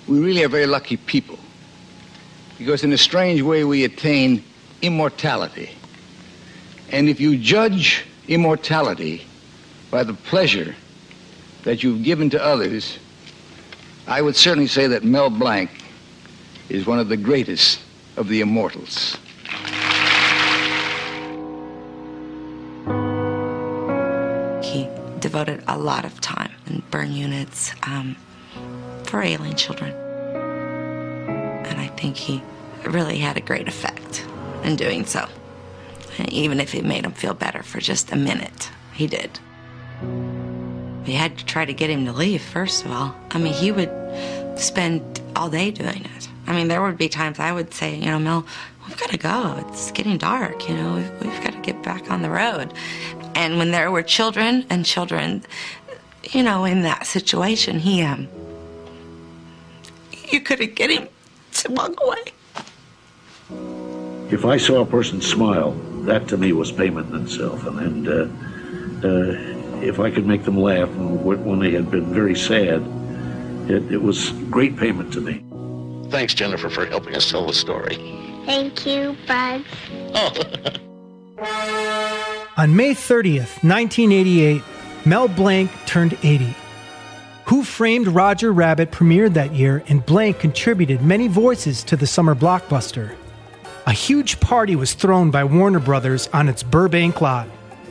we 0.09 0.19
really 0.19 0.43
are 0.43 0.49
very 0.49 0.67
lucky 0.67 0.97
people. 0.97 1.39
Because 2.59 2.83
in 2.83 2.93
a 2.93 2.99
strange 2.99 3.43
way 3.43 3.65
we 3.65 3.85
attain 3.85 4.45
immortality. 4.83 5.71
And 6.91 7.09
if 7.09 7.21
you 7.21 7.39
judge 7.39 8.05
immortality 8.29 9.25
by 9.91 10.03
the 10.03 10.15
pleasure 10.15 10.75
that 11.63 11.83
you've 11.83 12.03
given 12.03 12.31
to 12.31 12.45
others, 12.45 12.99
I 14.07 14.21
would 14.21 14.37
certainly 14.37 14.67
say 14.67 14.89
that 14.89 15.05
Mel 15.05 15.31
Blanc 15.31 15.71
is 16.69 16.87
one 16.87 16.99
of 16.99 17.09
the 17.09 17.17
greatest 17.17 17.81
of 18.17 18.29
the 18.29 18.41
immortals. 18.41 19.17
Devoted 25.35 25.65
a 25.67 25.77
lot 25.77 26.05
of 26.05 26.21
time 26.21 26.53
in 26.69 26.81
burn 26.93 27.13
units 27.13 27.75
um, 27.83 28.15
for 29.03 29.21
alien 29.21 29.57
children. 29.57 29.93
And 31.67 31.81
I 31.81 31.89
think 31.89 32.17
he 32.17 32.41
really 32.85 33.19
had 33.19 33.37
a 33.37 33.41
great 33.41 33.67
effect 33.67 34.25
in 34.63 34.77
doing 34.77 35.05
so. 35.05 35.27
And 36.19 36.33
even 36.33 36.61
if 36.61 36.73
it 36.73 36.85
made 36.85 37.05
him 37.05 37.11
feel 37.11 37.35
better 37.35 37.65
for 37.65 37.81
just 37.81 38.13
a 38.13 38.17
minute, 38.17 38.71
he 38.93 39.09
did. 39.09 39.41
We 41.05 41.15
had 41.15 41.37
to 41.39 41.45
try 41.45 41.65
to 41.65 41.75
get 41.75 41.91
him 41.91 42.05
to 42.05 42.13
leave, 42.13 42.41
first 42.41 42.85
of 42.85 42.93
all. 42.93 43.17
I 43.33 43.39
mean, 43.39 43.55
he 43.55 43.73
would 43.73 43.91
spend 44.57 45.21
all 45.35 45.51
day 45.51 45.73
doing 45.73 46.05
it. 46.17 46.29
I 46.47 46.55
mean, 46.55 46.69
there 46.69 46.81
would 46.81 46.97
be 46.97 47.09
times 47.09 47.41
I 47.41 47.51
would 47.51 47.75
say, 47.75 47.97
you 47.97 48.07
know, 48.07 48.21
Mel, 48.21 48.47
we've 48.87 48.97
got 48.97 49.11
to 49.11 49.19
go. 49.19 49.67
It's 49.67 49.91
getting 49.91 50.17
dark, 50.17 50.69
you 50.69 50.77
know, 50.77 50.95
we've, 50.95 51.23
we've 51.23 51.43
got 51.43 51.55
to 51.55 51.61
get 51.61 51.83
back 51.83 52.09
on 52.09 52.23
the 52.23 52.31
road. 52.31 52.73
And 53.35 53.59
when 53.59 53.71
there 53.71 53.91
were 53.91 54.03
children 54.03 54.65
and 54.71 54.85
children, 54.85 55.45
you 56.31 56.43
know, 56.43 56.65
in 56.65 56.83
that 56.83 57.07
situation, 57.07 57.79
he, 57.79 58.03
um, 58.03 58.29
you 60.29 60.41
couldn't 60.41 60.75
get 60.75 60.91
him 60.91 61.09
to 61.55 61.73
walk 61.73 62.01
away. 62.03 62.25
If 64.31 64.45
I 64.45 64.57
saw 64.57 64.81
a 64.81 64.87
person 64.87 65.21
smile, 65.21 65.73
that 66.05 66.29
to 66.29 66.37
me 66.37 66.53
was 66.53 66.73
payment 66.73 67.13
in 67.13 67.23
itself. 67.23 67.67
And, 67.67 67.79
and 67.79 68.09
uh, 68.09 68.29
uh, 69.07 69.55
if 69.83 70.01
I 70.01 70.11
could 70.11 70.27
make 70.27 70.45
them 70.45 70.59
laugh 70.59 70.89
when 70.89 71.45
when 71.45 71.59
they 71.59 71.73
had 71.73 71.91
been 71.91 72.13
very 72.13 72.35
sad, 72.35 72.83
it, 73.69 73.93
it 73.93 74.03
was 74.03 74.31
great 74.51 74.77
payment 74.77 75.13
to 75.15 75.21
me. 75.21 75.45
Thanks, 76.11 76.35
Jennifer, 76.35 76.71
for 76.71 76.87
helping 76.87 77.15
us 77.15 77.31
tell 77.31 77.47
the 77.47 77.53
story. 77.53 77.97
Thank 78.47 78.87
you, 78.87 79.17
Bugs. 79.27 79.65
On 82.57 82.77
May 82.77 82.95
30th, 82.95 83.65
1988, 83.65 84.63
Mel 85.05 85.27
Blanc 85.27 85.71
turned 85.87 86.17
80. 86.23 86.55
Who 87.47 87.65
Framed 87.65 88.07
Roger 88.07 88.53
Rabbit 88.53 88.93
premiered 88.93 89.35
that 89.35 89.53
year, 89.53 89.83
and 89.89 90.07
Blanc 90.07 90.39
contributed 90.39 91.03
many 91.03 91.27
voices 91.27 91.83
to 91.83 91.97
the 91.97 92.07
summer 92.07 92.37
blockbuster. 92.37 93.17
A 93.87 93.93
huge 93.93 94.39
party 94.39 94.77
was 94.77 94.95
thrown 94.95 95.33
by 95.33 95.43
Warner 95.43 95.81
Brothers 95.81 96.29
on 96.33 96.49
its 96.49 96.63
Burbank 96.63 97.21
lot. 97.21 97.49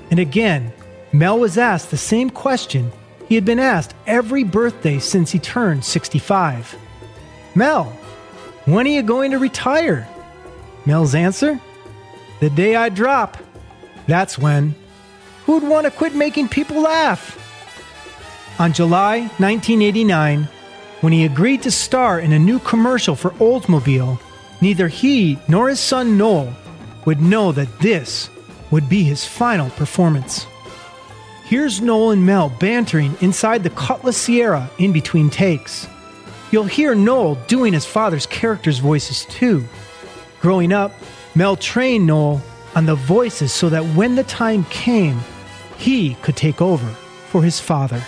And 0.10 0.20
again, 0.20 0.72
Mel 1.12 1.40
was 1.40 1.58
asked 1.58 1.92
the 1.92 1.98
same 1.98 2.30
question 2.30 2.90
he 3.28 3.36
had 3.36 3.44
been 3.46 3.60
asked 3.60 3.94
every 4.08 4.46
birthday 4.46 4.98
since 4.98 5.32
he 5.32 5.40
turned 5.40 5.84
65. 5.84 6.76
Mel, 7.54 7.86
when 8.64 8.88
are 8.88 8.92
you 8.92 9.04
going 9.04 9.32
to 9.32 9.40
retire? 9.40 10.08
Mel's 10.86 11.16
answer? 11.16 11.60
The 12.40 12.50
day 12.50 12.78
I 12.78 12.88
drop. 12.88 13.38
That's 14.08 14.38
when. 14.38 14.76
Who'd 15.46 15.64
want 15.64 15.86
to 15.86 15.92
quit 15.92 16.16
making 16.16 16.50
people 16.50 16.82
laugh? 16.82 17.40
On 18.60 18.72
July 18.72 19.20
1989, 19.40 20.48
when 21.02 21.14
he 21.14 21.26
agreed 21.26 21.64
to 21.64 21.72
star 21.72 22.20
in 22.20 22.32
a 22.32 22.40
new 22.40 22.60
commercial 22.60 23.16
for 23.16 23.32
Oldsmobile, 23.32 24.20
neither 24.62 24.88
he 24.88 25.38
nor 25.48 25.70
his 25.70 25.80
son 25.80 26.18
Noel 26.18 26.54
would 27.06 27.22
know 27.22 27.52
that 27.52 27.80
this 27.80 28.30
would 28.72 28.88
be 28.88 29.04
his 29.04 29.26
final 29.26 29.70
performance. 29.72 30.46
Here's 31.46 31.82
Noel 31.82 32.12
and 32.12 32.26
Mel 32.26 32.50
bantering 32.60 33.18
inside 33.22 33.64
the 33.64 33.70
Cutlass 33.72 34.18
Ciera 34.18 34.70
in 34.80 34.94
between 34.94 35.30
takes. 35.30 35.88
You'll 36.52 36.64
hear 36.64 36.96
Noel 36.96 37.36
doing 37.48 37.74
his 37.74 37.86
father's 37.86 38.26
characters' 38.26 38.80
voices 38.80 39.26
too. 39.26 39.66
Growing 40.40 40.72
up, 40.72 40.94
Mel 41.36 41.56
trained 41.56 42.08
Noel 42.08 42.42
on 42.76 42.86
the 42.86 42.96
voices 42.96 43.54
so 43.54 43.70
that 43.70 43.84
when 43.96 44.16
the 44.16 44.24
time 44.24 44.64
came, 44.66 45.20
he 45.78 46.16
could 46.16 46.36
take 46.36 46.62
over 46.62 46.88
for 47.30 47.44
his 47.44 47.60
father. 47.60 48.04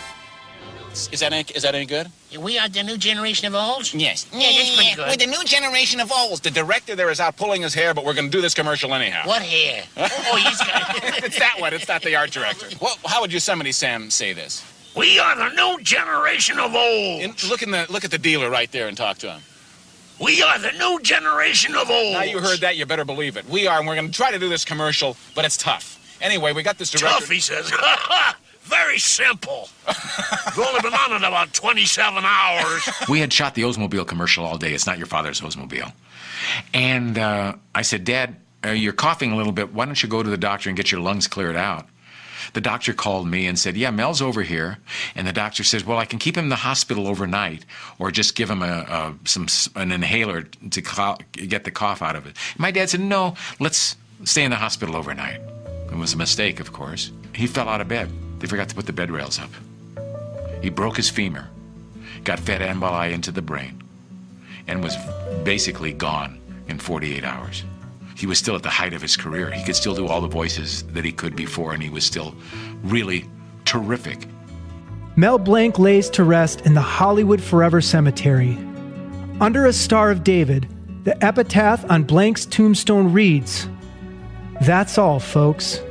Is 1.12 1.20
that 1.20 1.34
any, 1.34 1.46
is 1.54 1.64
that 1.64 1.76
any 1.76 1.86
good? 1.86 2.08
We 2.40 2.58
are 2.58 2.70
the 2.70 2.82
new 2.84 2.98
generation 2.98 3.48
of 3.48 3.56
olds? 3.56 3.94
Yes. 3.94 4.28
Yeah, 4.32 4.40
that's 4.40 4.76
pretty 4.76 4.96
good. 4.96 5.08
We're 5.08 5.18
the 5.18 5.32
new 5.32 5.44
generation 5.44 6.00
of 6.00 6.12
olds. 6.12 6.40
The 6.40 6.52
director 6.52 6.96
there 6.96 7.10
is 7.10 7.20
out 7.20 7.36
pulling 7.36 7.64
his 7.64 7.74
hair, 7.74 7.94
but 7.94 8.06
we're 8.06 8.14
going 8.14 8.28
to 8.28 8.32
do 8.32 8.42
this 8.42 8.54
commercial 8.54 8.94
anyhow. 8.94 9.28
What 9.28 9.42
hair? 9.42 9.84
Oh, 9.98 10.08
oh, 10.32 10.36
he's 10.38 10.58
got... 10.60 11.24
it's 11.24 11.38
that 11.40 11.60
one. 11.60 11.74
It's 11.74 11.88
not 11.88 12.02
the 12.02 12.16
art 12.16 12.32
director. 12.32 12.68
Well, 12.82 12.96
how 13.06 13.22
would 13.22 13.34
Yosemite 13.34 13.72
Sam 13.72 14.10
say 14.10 14.34
this? 14.34 14.64
We 14.96 15.20
are 15.20 15.36
the 15.36 15.50
new 15.50 15.84
generation 15.84 16.60
of 16.60 16.74
olds. 16.74 17.24
In, 17.24 17.50
look 17.50 17.62
in 17.62 17.72
the 17.72 17.86
look 17.90 18.06
at 18.06 18.12
the 18.12 18.18
dealer 18.18 18.50
right 18.50 18.72
there 18.72 18.88
and 18.88 18.96
talk 18.96 19.18
to 19.20 19.32
him. 19.32 19.42
We 20.20 20.42
are 20.42 20.60
the 20.60 20.72
new 20.72 21.00
generation 21.02 21.76
of 21.76 21.90
old. 21.90 22.14
Now 22.14 22.24
you 22.24 22.40
heard 22.40 22.60
that, 22.60 22.78
you 22.78 22.86
better 22.86 23.06
believe 23.06 23.38
it. 23.38 23.48
We 23.50 23.68
are, 23.68 23.80
and 23.80 23.88
we're 23.88 23.96
going 23.96 24.08
to 24.08 24.14
try 24.14 24.32
to 24.32 24.40
do 24.40 24.50
this 24.50 24.64
commercial, 24.64 25.18
but 25.34 25.46
it's 25.46 25.58
tough. 25.58 26.18
Anyway, 26.22 26.54
we 26.54 26.64
got 26.64 26.78
this 26.78 26.92
director. 26.92 27.20
Tough, 27.20 27.30
he 27.30 27.40
says. 27.40 27.72
Very 28.62 28.98
simple. 28.98 29.70
We've 30.58 30.66
only 30.66 30.82
been 30.82 30.94
on 30.94 31.12
it 31.14 31.18
about 31.18 31.54
27 31.54 32.24
hours. 32.26 32.90
we 33.10 33.20
had 33.20 33.32
shot 33.32 33.54
the 33.54 33.62
Oldsmobile 33.62 34.08
commercial 34.08 34.44
all 34.44 34.58
day. 34.58 34.74
It's 34.74 34.88
not 34.88 34.98
your 34.98 35.06
father's 35.06 35.42
Oldsmobile. 35.42 35.92
And 36.74 37.18
uh, 37.18 37.56
I 37.76 37.84
said, 37.84 38.06
Dad, 38.06 38.38
uh, 38.66 38.70
you're 38.70 38.94
coughing 38.94 39.32
a 39.32 39.36
little 39.36 39.52
bit. 39.52 39.74
Why 39.74 39.86
don't 39.86 40.02
you 40.02 40.10
go 40.10 40.24
to 40.24 40.30
the 40.30 40.38
doctor 40.38 40.70
and 40.70 40.78
get 40.78 40.92
your 40.92 41.02
lungs 41.02 41.28
cleared 41.28 41.56
out? 41.56 41.88
The 42.56 42.62
doctor 42.62 42.94
called 42.94 43.28
me 43.28 43.48
and 43.48 43.60
said, 43.60 43.76
Yeah, 43.76 43.92
Mel's 43.92 44.22
over 44.22 44.42
here. 44.42 44.78
And 45.14 45.28
the 45.28 45.34
doctor 45.34 45.62
says, 45.62 45.86
Well, 45.86 45.98
I 45.98 46.06
can 46.06 46.20
keep 46.20 46.38
him 46.38 46.46
in 46.46 46.50
the 46.50 46.56
hospital 46.56 47.06
overnight 47.06 47.66
or 48.00 48.12
just 48.12 48.34
give 48.34 48.50
him 48.50 48.62
a, 48.62 48.66
a 48.66 49.14
some 49.26 49.48
an 49.76 49.92
inhaler 49.92 50.44
to 50.44 50.82
co- 50.82 51.18
get 51.34 51.66
the 51.66 51.72
cough 51.72 52.02
out 52.02 52.16
of 52.16 52.26
it. 52.26 52.38
My 52.58 52.72
dad 52.72 52.90
said, 52.90 53.02
No, 53.02 53.36
let's 53.60 53.98
stay 54.24 54.46
in 54.46 54.52
the 54.52 54.58
hospital 54.58 54.96
overnight. 54.96 55.42
It 55.92 55.98
was 55.98 56.14
a 56.14 56.18
mistake, 56.18 56.62
of 56.62 56.72
course. 56.72 57.12
He 57.34 57.46
fell 57.46 57.68
out 57.68 57.82
of 57.82 57.90
bed. 57.90 58.10
They 58.40 58.48
forgot 58.48 58.70
to 58.70 58.76
put 58.76 58.86
the 58.86 58.94
bed 58.94 59.12
rails 59.12 59.38
up. 59.38 59.50
He 60.62 60.70
broke 60.70 60.96
his 60.96 61.10
femur, 61.10 61.50
got 62.24 62.40
fat 62.40 62.62
emboli 62.62 63.12
into 63.12 63.32
the 63.32 63.42
brain, 63.42 63.84
and 64.66 64.82
was 64.82 64.96
basically 65.44 65.92
gone 65.92 66.40
in 66.70 66.80
48 66.80 67.26
hours. 67.26 67.66
He 68.16 68.26
was 68.26 68.40
still 68.40 68.56
at 68.56 68.64
the 68.64 68.70
height 68.70 68.94
of 68.94 69.02
his 69.02 69.18
career. 69.18 69.52
He 69.52 69.64
could 69.64 69.76
still 69.76 69.94
do 69.94 70.08
all 70.08 70.22
the 70.22 70.28
voices 70.28 70.84
that 70.94 71.04
he 71.04 71.12
could 71.12 71.36
before, 71.36 71.74
and 71.74 71.84
he 71.84 71.90
was 71.90 72.06
still 72.06 72.34
really 72.82 73.30
terrific. 73.66 74.28
Mel 75.18 75.38
Blanc 75.38 75.78
lays 75.78 76.10
to 76.12 76.24
rest 76.24 76.62
in 76.62 76.74
the 76.74 76.82
Hollywood 76.82 77.42
Forever 77.42 77.82
Cemetery. 77.82 78.58
Under 79.42 79.66
a 79.66 79.74
Star 79.74 80.12
of 80.12 80.24
David, 80.24 80.68
the 81.04 81.24
epitaph 81.24 81.90
on 81.92 82.04
Blanc's 82.04 82.46
tombstone 82.46 83.12
reads 83.12 83.68
That's 84.62 84.98
all, 84.98 85.20
folks. 85.20 85.82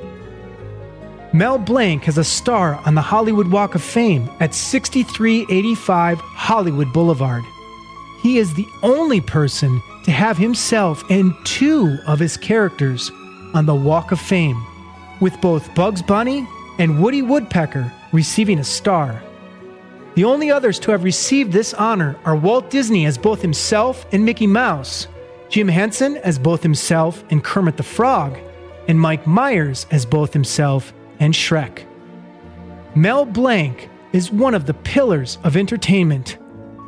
Mel 1.35 1.59
Blanc 1.59 2.05
has 2.05 2.17
a 2.17 2.25
star 2.25 2.81
on 2.87 2.95
the 2.95 3.03
Hollywood 3.03 3.49
Walk 3.49 3.75
of 3.75 3.83
Fame 3.83 4.31
at 4.41 4.55
6385 4.55 6.19
Hollywood 6.21 6.93
Boulevard. 6.93 7.43
He 8.23 8.39
is 8.39 8.55
the 8.55 8.67
only 8.83 9.21
person 9.21 9.83
to 10.05 10.11
have 10.11 10.37
himself 10.37 11.03
and 11.11 11.35
two 11.45 11.99
of 12.07 12.19
his 12.19 12.37
characters 12.37 13.11
on 13.55 13.67
the 13.67 13.75
Walk 13.75 14.13
of 14.13 14.21
Fame, 14.21 14.65
with 15.21 15.41
both 15.41 15.75
Bugs 15.75 16.03
Bunny 16.03 16.47
and 16.79 17.03
Woody 17.03 17.23
Woodpecker 17.23 17.91
receiving 18.13 18.59
a 18.59 18.65
star. 18.65 19.23
The 20.15 20.25
only 20.25 20.51
others 20.51 20.79
to 20.81 20.93
have 20.93 21.05
received 21.05 21.53
this 21.53 21.75
honor 21.75 22.17
are 22.25 22.37
Walt 22.37 22.71
Disney 22.71 23.07
as 23.07 23.19
both 23.19 23.43
himself 23.43 24.07
and 24.13 24.25
Mickey 24.25 24.47
Mouse, 24.47 25.09
Jim 25.49 25.69
Henson 25.69 26.17
as 26.19 26.39
both 26.39 26.63
himself 26.63 27.25
and 27.31 27.43
Kermit 27.43 27.77
the 27.77 27.83
Frog, 27.83 28.39
and 28.87 29.01
Mike 29.01 29.27
Myers 29.27 29.87
as 29.91 30.07
both 30.07 30.33
himself 30.33 30.93
and 31.19 31.33
Shrek. 31.33 31.85
Mel 32.95 33.25
Blanc 33.25 33.89
is 34.13 34.31
one 34.31 34.55
of 34.55 34.67
the 34.67 34.75
pillars 34.75 35.39
of 35.43 35.57
entertainment, 35.57 36.39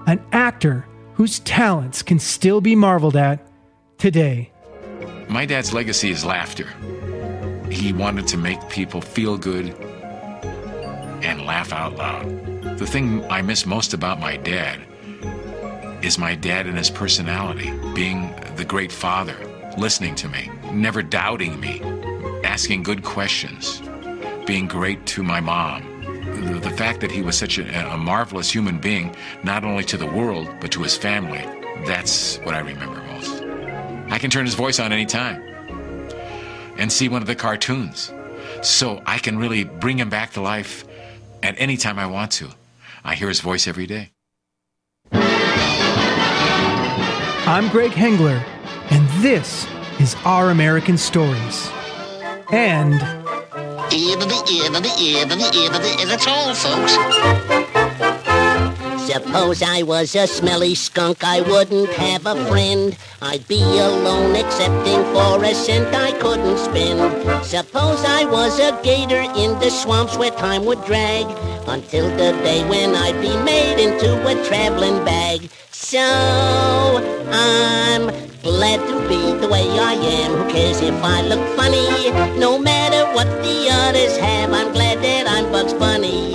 an 0.07 0.25
actor 0.33 0.87
whose 1.17 1.39
talents 1.41 2.03
can 2.03 2.19
still 2.19 2.61
be 2.61 2.77
marveled 2.77 3.17
at 3.17 3.41
today. 3.97 4.53
My 5.29 5.47
dad's 5.47 5.73
legacy 5.73 6.11
is 6.11 6.27
laughter. 6.27 6.69
He 7.71 7.95
wanted 7.95 8.27
to 8.29 8.37
make 8.37 8.69
people 8.69 9.01
feel 9.01 9.39
good 9.39 9.75
and 11.23 11.47
laugh 11.47 11.73
out 11.73 11.97
loud. 11.97 12.79
The 12.79 12.87
thing 12.87 13.25
I 13.31 13.41
miss 13.41 13.65
most 13.65 13.95
about 13.95 14.21
my 14.21 14.37
dad 14.37 14.81
is 16.03 16.19
my 16.19 16.35
dad 16.35 16.67
and 16.67 16.77
his 16.77 16.91
personality, 16.91 17.73
being 17.95 18.35
the 18.57 18.65
great 18.65 18.93
father, 18.93 19.37
listening 19.79 20.15
to 20.17 20.29
me, 20.29 20.51
never 20.71 21.03
doubting 21.03 21.59
me, 21.59 21.81
asking 22.45 22.83
good 22.83 23.03
questions, 23.03 23.81
being 24.47 24.67
great 24.67 25.07
to 25.07 25.23
my 25.23 25.41
mom. 25.41 25.96
The, 26.37 26.71
fact 26.71 27.01
that 27.01 27.11
he 27.11 27.23
was 27.23 27.37
such 27.37 27.59
a, 27.59 27.93
a 27.93 27.97
marvelous 27.97 28.51
human 28.51 28.79
being, 28.79 29.17
not 29.43 29.65
only 29.65 29.85
to 29.85 29.97
the 29.97 30.07
world, 30.07 30.49
but 30.61 30.71
to 30.73 30.83
his 30.83 30.97
family, 30.97 31.45
that's 31.87 32.39
what 32.39 32.55
I 32.55 32.59
remember 32.59 33.03
most. 33.13 33.43
I 34.11 34.19
can 34.19 34.31
turn 34.31 34.45
his 34.45 34.55
voice 34.55 34.79
on 34.79 34.93
anytime 34.93 35.43
and 36.79 36.93
see 36.93 37.09
one 37.09 37.23
of 37.23 37.29
the 37.29 37.35
cartoons. 37.35 38.13
So 38.63 39.03
I 39.07 39.19
can 39.19 39.39
really 39.39 39.65
bring 39.65 39.99
him 39.99 40.11
back 40.11 40.33
to 40.33 40.41
life 40.41 40.85
at 41.43 41.55
any 41.59 41.77
time 41.77 41.99
I 41.99 42.07
want 42.07 42.33
to. 42.33 42.51
I 43.05 43.15
hear 43.15 43.29
his 43.29 43.41
voice 43.41 43.67
every 43.67 43.87
day. 43.87 44.13
I'm 47.49 47.69
Greg 47.69 47.93
Hengler, 47.93 48.43
and 48.91 49.09
this 49.23 49.67
is 50.01 50.17
Our 50.25 50.51
American 50.51 50.99
Stories. 50.99 51.71
And 52.51 53.26
That's 56.09 56.27
all, 56.27 56.55
folks. 56.55 56.95
Suppose 59.07 59.63
I 59.63 59.83
was 59.83 60.15
a 60.17 60.27
smelly 60.27 60.75
skunk, 60.75 61.23
I 61.23 61.41
wouldn't 61.41 61.91
have 61.91 62.27
a 62.27 62.35
friend. 62.47 62.97
I'd 63.23 63.47
be 63.47 63.63
alone, 63.63 64.35
excepting 64.35 65.03
for 65.15 65.43
a 65.45 65.55
cent 65.55 65.95
I 65.95 66.13
couldn't 66.19 66.59
spend. 66.59 67.45
Suppose 67.45 68.05
I 68.05 68.25
was 68.25 68.59
a 68.59 68.79
gator 68.83 69.21
in 69.21 69.59
the 69.61 69.71
swamps 69.71 70.17
where 70.19 70.33
time 70.33 70.65
would 70.65 70.85
drag, 70.85 71.27
until 71.69 72.09
the 72.11 72.33
day 72.43 72.65
when 72.69 72.95
I'd 72.95 73.21
be 73.21 73.37
made 73.45 73.79
into 73.79 74.11
a 74.27 74.35
traveling 74.49 75.05
bag. 75.05 75.49
So 75.71 75.99
I'm 77.31 78.11
glad 78.43 78.81
to 78.89 79.09
be 79.09 79.39
the 79.41 79.49
way 79.49 79.69
I 79.79 79.95
am. 79.95 80.33
Who 80.33 80.51
cares 80.51 80.81
if 80.81 80.95
I 81.03 81.23
look 81.23 81.45
funny? 81.57 82.11
No 82.39 82.59
matter 82.59 82.86
what 83.17 83.27
the 83.43 83.69
others 83.71 84.15
have, 84.19 84.53
I'm 84.53 84.75
glad 84.75 84.99
that 85.03 85.25
I'm 85.27 85.51
Bugs 85.51 85.73
Bunny. 85.73 86.35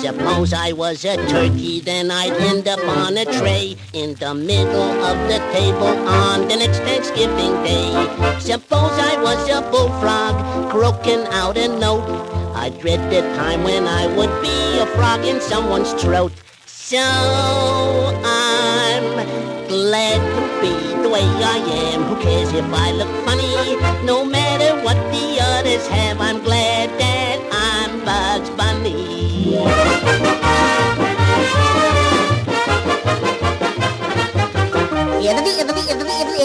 Suppose 0.00 0.52
I 0.52 0.70
was 0.70 1.04
a 1.04 1.16
turkey, 1.26 1.80
then 1.80 2.12
I'd 2.12 2.30
end 2.34 2.68
up 2.68 2.78
on 2.78 3.18
a 3.18 3.24
tray 3.24 3.76
in 3.92 4.14
the 4.14 4.34
middle 4.34 4.92
of 5.10 5.16
the 5.26 5.40
table 5.50 5.92
on 6.06 6.46
the 6.46 6.54
next 6.54 6.78
Thanksgiving 6.86 7.54
Day. 7.64 7.90
Suppose 8.38 8.94
I 9.10 9.20
was 9.20 9.40
a 9.50 9.60
bullfrog, 9.72 10.70
croaking 10.70 11.26
out 11.32 11.56
a 11.56 11.66
note. 11.66 12.06
I 12.54 12.68
dread 12.68 13.02
the 13.10 13.22
time 13.34 13.64
when 13.64 13.88
I 13.88 14.06
would 14.16 14.34
be 14.40 14.78
a 14.78 14.86
frog 14.94 15.24
in 15.24 15.40
someone's 15.40 15.92
throat. 16.00 16.30
So 16.66 17.02
I'm 18.24 19.26
glad 19.66 20.47
be 20.60 20.74
the 21.02 21.08
way 21.08 21.22
I 21.22 21.58
am. 21.92 22.02
Who 22.04 22.16
cares 22.20 22.52
if 22.52 22.64
I 22.72 22.92
look 22.92 23.08
funny? 23.24 23.76
No 24.04 24.24
matter 24.24 24.76
what 24.84 24.96
the 25.12 25.38
others 25.40 25.86
have, 25.88 26.20
I'm 26.20 26.42
glad 26.42 26.90
that 26.98 27.38
I'm 27.52 28.04
Bugs 28.04 28.50
Bunny. 28.50 29.18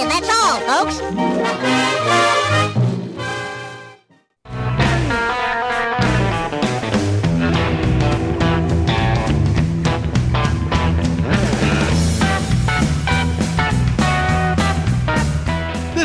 That's 0.09 0.29
all, 0.29 0.59
folks. 0.85 1.82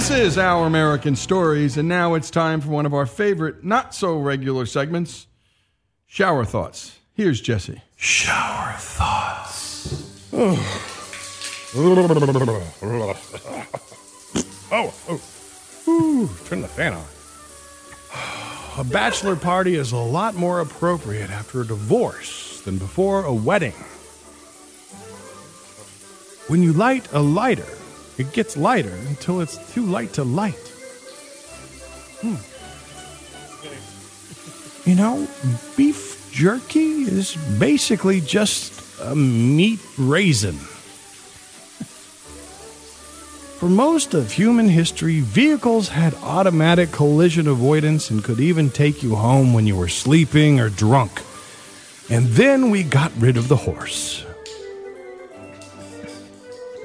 This 0.08 0.28
is 0.28 0.38
Our 0.38 0.66
American 0.66 1.14
Stories, 1.16 1.76
and 1.76 1.86
now 1.86 2.14
it's 2.14 2.30
time 2.30 2.62
for 2.62 2.70
one 2.70 2.86
of 2.86 2.94
our 2.94 3.04
favorite, 3.04 3.62
not 3.62 3.94
so 3.94 4.16
regular 4.16 4.64
segments 4.64 5.26
Shower 6.06 6.46
Thoughts. 6.46 6.98
Here's 7.12 7.42
Jesse. 7.42 7.82
Shower 7.94 8.72
thoughts. 8.78 10.30
Oh. 10.32 10.56
oh, 14.72 14.94
oh. 15.10 15.20
Ooh, 15.90 16.30
turn 16.46 16.62
the 16.62 16.68
fan 16.68 16.94
on. 16.94 17.04
A 18.78 18.84
bachelor 18.84 19.36
party 19.36 19.74
is 19.74 19.92
a 19.92 19.98
lot 19.98 20.34
more 20.34 20.60
appropriate 20.60 21.28
after 21.28 21.60
a 21.60 21.66
divorce 21.66 22.62
than 22.62 22.78
before 22.78 23.24
a 23.24 23.34
wedding. 23.34 23.74
When 26.48 26.62
you 26.62 26.72
light 26.72 27.06
a 27.12 27.20
lighter, 27.20 27.68
it 28.18 28.32
gets 28.32 28.56
lighter 28.56 28.94
until 29.08 29.40
it's 29.40 29.56
too 29.72 29.86
light 29.86 30.12
to 30.14 30.24
light. 30.24 30.54
Hmm. 32.20 32.36
You 34.88 34.96
know, 34.96 35.28
beef 35.76 36.28
jerky 36.32 37.02
is 37.02 37.36
basically 37.58 38.20
just 38.20 39.00
a 39.00 39.14
meat 39.14 39.80
raisin. 39.96 40.58
For 43.58 43.68
most 43.68 44.14
of 44.14 44.30
human 44.30 44.68
history, 44.68 45.20
vehicles 45.20 45.88
had 45.88 46.14
automatic 46.22 46.92
collision 46.92 47.48
avoidance 47.48 48.08
and 48.08 48.22
could 48.22 48.38
even 48.38 48.70
take 48.70 49.02
you 49.02 49.16
home 49.16 49.52
when 49.52 49.66
you 49.66 49.74
were 49.76 49.88
sleeping 49.88 50.60
or 50.60 50.68
drunk. 50.70 51.22
And 52.08 52.26
then 52.28 52.70
we 52.70 52.84
got 52.84 53.12
rid 53.18 53.36
of 53.36 53.48
the 53.48 53.56
horse. 53.56 54.24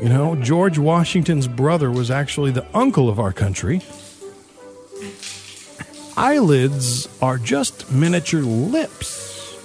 You 0.04 0.10
know, 0.10 0.36
George 0.36 0.78
Washington's 0.78 1.48
brother 1.48 1.90
was 1.90 2.12
actually 2.12 2.52
the 2.52 2.66
uncle 2.74 3.08
of 3.08 3.22
our 3.22 3.32
country. 3.32 3.82
Eyelids 6.18 7.08
are 7.22 7.38
just 7.38 7.90
miniature 7.90 8.42
lips. 8.42 9.56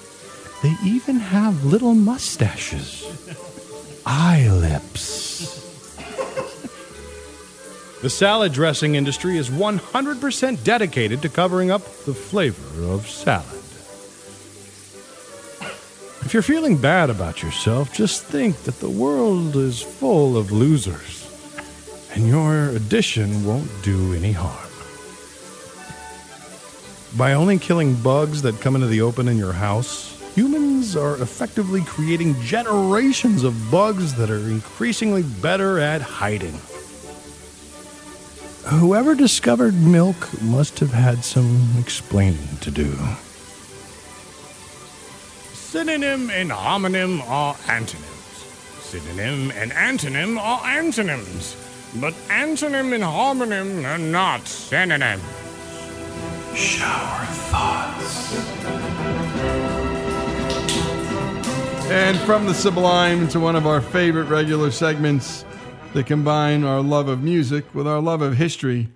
They 0.63 0.73
even 0.85 1.17
have 1.17 1.65
little 1.65 1.93
mustaches. 1.93 3.05
Eye 4.05 4.47
lips. 4.49 5.59
The 8.01 8.09
salad 8.09 8.53
dressing 8.53 8.95
industry 8.95 9.35
is 9.35 9.49
100% 9.49 10.63
dedicated 10.63 11.21
to 11.23 11.27
covering 11.27 11.69
up 11.69 11.83
the 12.05 12.13
flavor 12.13 12.85
of 12.85 13.09
salad. 13.09 13.58
If 16.29 16.33
you're 16.35 16.43
feeling 16.43 16.77
bad 16.77 17.09
about 17.09 17.41
yourself, 17.41 17.91
just 17.91 18.23
think 18.23 18.55
that 18.65 18.79
the 18.79 18.87
world 18.87 19.55
is 19.55 19.81
full 19.81 20.37
of 20.37 20.51
losers, 20.51 21.27
and 22.13 22.27
your 22.27 22.69
addition 22.69 23.43
won't 23.43 23.71
do 23.81 24.13
any 24.13 24.31
harm. 24.31 24.69
By 27.17 27.33
only 27.33 27.57
killing 27.57 27.95
bugs 27.95 28.43
that 28.43 28.61
come 28.61 28.75
into 28.75 28.85
the 28.85 29.01
open 29.01 29.27
in 29.27 29.39
your 29.39 29.53
house, 29.53 30.21
humans 30.35 30.95
are 30.95 31.19
effectively 31.19 31.81
creating 31.81 32.39
generations 32.41 33.43
of 33.43 33.71
bugs 33.71 34.13
that 34.13 34.29
are 34.29 34.37
increasingly 34.51 35.23
better 35.23 35.79
at 35.79 36.03
hiding. 36.03 36.59
Whoever 38.67 39.15
discovered 39.15 39.73
milk 39.81 40.43
must 40.43 40.77
have 40.77 40.93
had 40.93 41.25
some 41.25 41.69
explaining 41.79 42.57
to 42.61 42.69
do. 42.69 42.95
Synonym 45.69 46.31
and 46.31 46.49
homonym 46.49 47.21
are 47.29 47.55
antonyms. 47.67 48.43
Synonym 48.79 49.51
and 49.51 49.69
antonym 49.73 50.39
are 50.39 50.65
antonyms. 50.65 51.55
But 52.01 52.15
antonym 52.27 52.91
and 52.91 53.03
homonym 53.03 53.85
are 53.85 53.99
not 53.99 54.47
synonyms. 54.47 55.21
Shower 56.55 57.23
thoughts. 57.51 58.35
And 61.91 62.17
from 62.21 62.47
the 62.47 62.55
sublime 62.55 63.27
to 63.27 63.39
one 63.39 63.55
of 63.55 63.67
our 63.67 63.79
favorite 63.79 64.25
regular 64.25 64.71
segments 64.71 65.45
that 65.93 66.07
combine 66.07 66.63
our 66.63 66.81
love 66.81 67.09
of 67.09 67.21
music 67.21 67.75
with 67.75 67.87
our 67.87 68.01
love 68.01 68.23
of 68.23 68.37
history. 68.37 68.89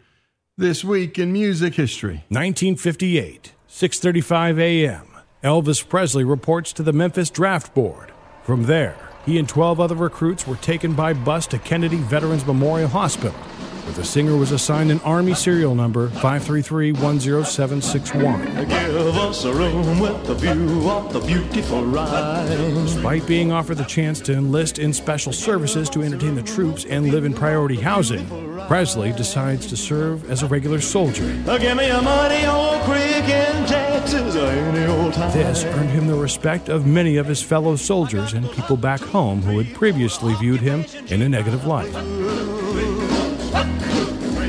This 0.58 0.84
week 0.84 1.20
in 1.20 1.32
music 1.34 1.76
history. 1.76 2.26
1958, 2.30 3.52
6:35 3.70 4.60
a.m. 4.60 5.13
Elvis 5.44 5.86
Presley 5.86 6.24
reports 6.24 6.72
to 6.72 6.84
the 6.84 6.94
Memphis 6.94 7.30
Draft 7.30 7.74
Board. 7.74 8.14
From 8.44 8.64
there, 8.64 8.96
he 9.26 9.38
and 9.38 9.48
12 9.48 9.78
other 9.78 9.96
recruits 9.96 10.48
were 10.48 10.56
taken 10.56 10.94
by 10.94 11.12
bus 11.12 11.48
to 11.48 11.60
Kennedy 11.60 11.98
Veterans 11.98 12.46
Memorial 12.46 12.88
Hospital, 12.88 13.38
where 13.84 13.94
the 13.94 14.04
singer 14.04 14.36
was 14.38 14.52
assigned 14.52 14.92
an 14.92 15.00
Army 15.02 15.34
serial 15.34 15.74
number 15.76 16.10
533-10761. 16.10 18.70
Give 18.70 19.18
us 19.18 19.44
a 19.44 19.54
room 19.54 20.00
with 20.00 20.30
a 20.30 20.36
view 20.36 20.90
of 20.90 21.12
the 21.12 21.20
beautiful 21.20 21.84
Rhine. 21.86 22.48
Despite 22.48 23.28
being 23.28 23.52
offered 23.52 23.76
the 23.78 23.84
chance 23.84 24.22
to 24.22 24.34
enlist 24.34 24.80
in 24.80 24.94
special 24.94 25.34
services 25.34 25.90
to 25.90 26.02
entertain 26.02 26.36
the 26.36 26.44
troops 26.44 26.86
and 26.86 27.12
live 27.12 27.26
in 27.26 27.34
priority 27.34 27.76
housing, 27.76 28.26
Presley 28.68 29.12
decides 29.12 29.68
to 29.68 29.76
serve 29.76 30.30
as 30.30 30.44
a 30.44 30.48
regular 30.48 30.80
soldier. 30.80 31.26
Give 31.60 31.76
me 31.78 31.90
a 31.90 32.02
muddy 32.02 32.46
old 32.46 32.82
creek 32.84 33.28
in 33.30 33.66
Texas 33.66 34.36
any 34.36 34.86
old 34.86 35.14
time. 35.14 35.34
This 35.34 35.66
earned 35.66 35.90
him 35.90 36.08
the 36.08 36.16
respect 36.16 36.70
of 36.70 36.88
many 36.88 37.18
of 37.18 37.26
his 37.26 37.42
fellow 37.42 37.76
soldiers 37.76 38.32
and 38.34 38.50
people 38.52 38.78
back 38.78 39.02
home 39.02 39.42
who 39.42 39.58
had 39.58 39.74
previously 39.76 40.34
viewed 40.36 40.62
him 40.62 40.86
in 41.08 41.22
a 41.22 41.28
negative 41.30 41.66
light. 41.66 41.92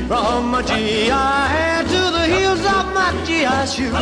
From 0.07 0.51
my 0.51 0.61
GI 0.61 1.09
head 1.09 1.87
to 1.87 2.11
the 2.11 2.25
heels 2.27 2.59
of 2.59 2.93
my 2.93 3.11
GI 3.25 3.65
shoe. 3.73 3.95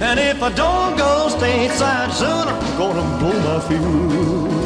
And 0.00 0.18
if 0.18 0.42
I 0.42 0.50
don't 0.52 0.96
go 0.96 1.28
stateside 1.28 2.10
soon, 2.12 2.48
I'm 2.48 2.78
gonna 2.78 3.18
blow 3.18 3.32
my 3.40 3.60
fuse. 3.68 4.64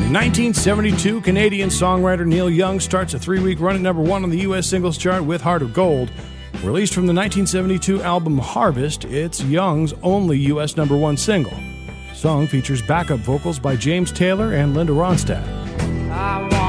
In 0.00 0.18
1972, 0.18 1.20
Canadian 1.20 1.68
songwriter 1.68 2.26
Neil 2.26 2.48
Young 2.48 2.80
starts 2.80 3.12
a 3.12 3.18
three 3.18 3.40
week 3.40 3.60
run 3.60 3.76
at 3.76 3.82
number 3.82 4.02
one 4.02 4.24
on 4.24 4.30
the 4.30 4.40
U.S. 4.40 4.66
singles 4.66 4.96
chart 4.96 5.24
with 5.24 5.42
Heart 5.42 5.60
of 5.60 5.74
Gold. 5.74 6.10
Released 6.62 6.94
from 6.94 7.08
the 7.08 7.12
1972 7.12 8.02
album 8.02 8.38
Harvest, 8.38 9.04
it's 9.06 9.42
Young's 9.42 9.92
only 10.04 10.38
U.S. 10.38 10.76
number 10.76 10.96
one 10.96 11.16
single. 11.16 11.56
The 12.10 12.14
song 12.14 12.46
features 12.46 12.80
backup 12.80 13.18
vocals 13.18 13.58
by 13.58 13.74
James 13.74 14.12
Taylor 14.12 14.52
and 14.54 14.72
Linda 14.72 14.92
Ronstadt. 14.92 16.61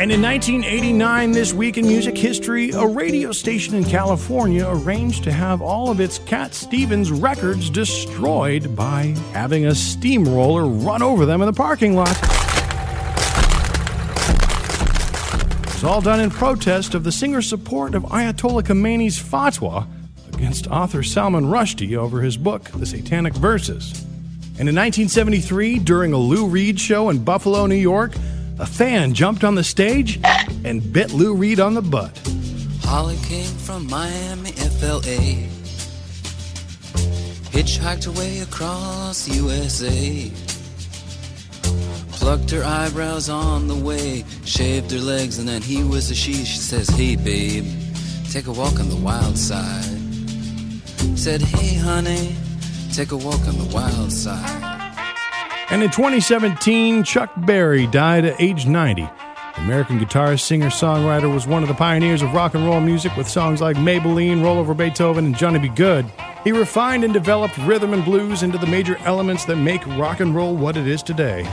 And 0.00 0.10
in 0.10 0.22
1989, 0.22 1.32
this 1.32 1.52
week 1.52 1.76
in 1.76 1.86
music 1.86 2.16
history, 2.16 2.70
a 2.70 2.86
radio 2.86 3.32
station 3.32 3.74
in 3.74 3.84
California 3.84 4.66
arranged 4.66 5.24
to 5.24 5.30
have 5.30 5.60
all 5.60 5.90
of 5.90 6.00
its 6.00 6.18
Cat 6.20 6.54
Stevens 6.54 7.12
records 7.12 7.68
destroyed 7.68 8.74
by 8.74 9.14
having 9.34 9.66
a 9.66 9.74
steamroller 9.74 10.64
run 10.64 11.02
over 11.02 11.26
them 11.26 11.42
in 11.42 11.46
the 11.46 11.52
parking 11.52 11.96
lot. 11.96 12.16
It's 15.66 15.84
all 15.84 16.00
done 16.00 16.20
in 16.20 16.30
protest 16.30 16.94
of 16.94 17.04
the 17.04 17.12
singer's 17.12 17.46
support 17.46 17.94
of 17.94 18.04
Ayatollah 18.04 18.62
Khomeini's 18.62 19.22
fatwa 19.22 19.86
against 20.32 20.66
author 20.68 21.02
Salman 21.02 21.44
Rushdie 21.44 21.98
over 21.98 22.22
his 22.22 22.38
book, 22.38 22.70
The 22.70 22.86
Satanic 22.86 23.34
Verses. 23.34 24.00
And 24.58 24.66
in 24.66 24.74
1973, 24.74 25.78
during 25.80 26.14
a 26.14 26.18
Lou 26.18 26.46
Reed 26.46 26.80
show 26.80 27.10
in 27.10 27.22
Buffalo, 27.22 27.66
New 27.66 27.74
York, 27.74 28.12
a 28.60 28.66
fan 28.66 29.14
jumped 29.14 29.42
on 29.42 29.54
the 29.54 29.64
stage 29.64 30.20
and 30.64 30.92
bit 30.92 31.12
Lou 31.12 31.34
Reed 31.34 31.60
on 31.60 31.72
the 31.72 31.80
butt. 31.80 32.16
Holly 32.82 33.16
came 33.24 33.46
from 33.46 33.86
Miami, 33.86 34.52
FLA. 34.52 35.48
Hitchhiked 37.50 38.04
her 38.04 38.12
way 38.12 38.40
across 38.40 39.26
USA. 39.28 40.30
Plucked 42.12 42.50
her 42.50 42.62
eyebrows 42.62 43.30
on 43.30 43.66
the 43.66 43.74
way, 43.74 44.24
shaved 44.44 44.90
her 44.90 44.98
legs, 44.98 45.38
and 45.38 45.48
then 45.48 45.62
he 45.62 45.82
was 45.82 46.10
a 46.10 46.14
she. 46.14 46.34
She 46.44 46.58
says, 46.58 46.88
Hey 46.90 47.16
babe, 47.16 47.64
take 48.30 48.46
a 48.46 48.52
walk 48.52 48.78
on 48.78 48.90
the 48.90 48.96
wild 48.96 49.38
side. 49.38 49.98
Said, 51.18 51.40
Hey 51.40 51.76
honey, 51.78 52.36
take 52.92 53.12
a 53.12 53.16
walk 53.16 53.40
on 53.48 53.56
the 53.56 53.70
wild 53.74 54.12
side. 54.12 54.69
And 55.70 55.84
in 55.84 55.90
2017, 55.90 57.04
Chuck 57.04 57.30
Berry 57.36 57.86
died 57.86 58.24
at 58.24 58.40
age 58.40 58.66
90. 58.66 59.02
The 59.02 59.60
American 59.60 60.00
guitarist, 60.00 60.40
singer, 60.40 60.66
songwriter 60.66 61.32
was 61.32 61.46
one 61.46 61.62
of 61.62 61.68
the 61.68 61.76
pioneers 61.76 62.22
of 62.22 62.34
rock 62.34 62.54
and 62.54 62.66
roll 62.66 62.80
music 62.80 63.16
with 63.16 63.28
songs 63.28 63.60
like 63.60 63.76
Maybelline, 63.76 64.42
Roll 64.42 64.58
Over 64.58 64.74
Beethoven, 64.74 65.26
and 65.26 65.36
Johnny 65.36 65.60
B. 65.60 65.68
Goode. 65.68 66.06
He 66.42 66.50
refined 66.50 67.04
and 67.04 67.12
developed 67.12 67.56
rhythm 67.58 67.92
and 67.92 68.04
blues 68.04 68.42
into 68.42 68.58
the 68.58 68.66
major 68.66 68.96
elements 69.04 69.44
that 69.44 69.56
make 69.56 69.86
rock 69.96 70.18
and 70.18 70.34
roll 70.34 70.56
what 70.56 70.76
it 70.76 70.88
is 70.88 71.04
today. 71.04 71.44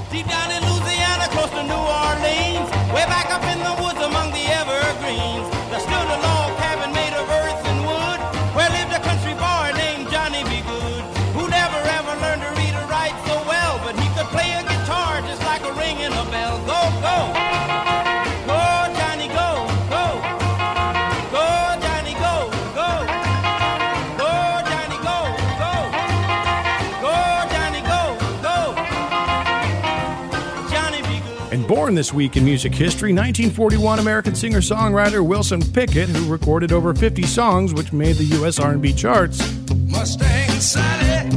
Born 31.87 31.95
this 31.95 32.11
week 32.11 32.35
in 32.35 32.43
music 32.43 32.75
history, 32.75 33.13
1941 33.13 33.99
American 33.99 34.35
singer-songwriter 34.35 35.25
Wilson 35.25 35.61
Pickett, 35.71 36.09
who 36.09 36.29
recorded 36.29 36.73
over 36.73 36.93
50 36.93 37.23
songs 37.23 37.73
which 37.73 37.93
made 37.93 38.17
the 38.17 38.25
U.S. 38.25 38.59
R&B 38.59 38.91
charts. 38.91 39.39
Mustang 39.87 40.49
Sally. 40.59 41.29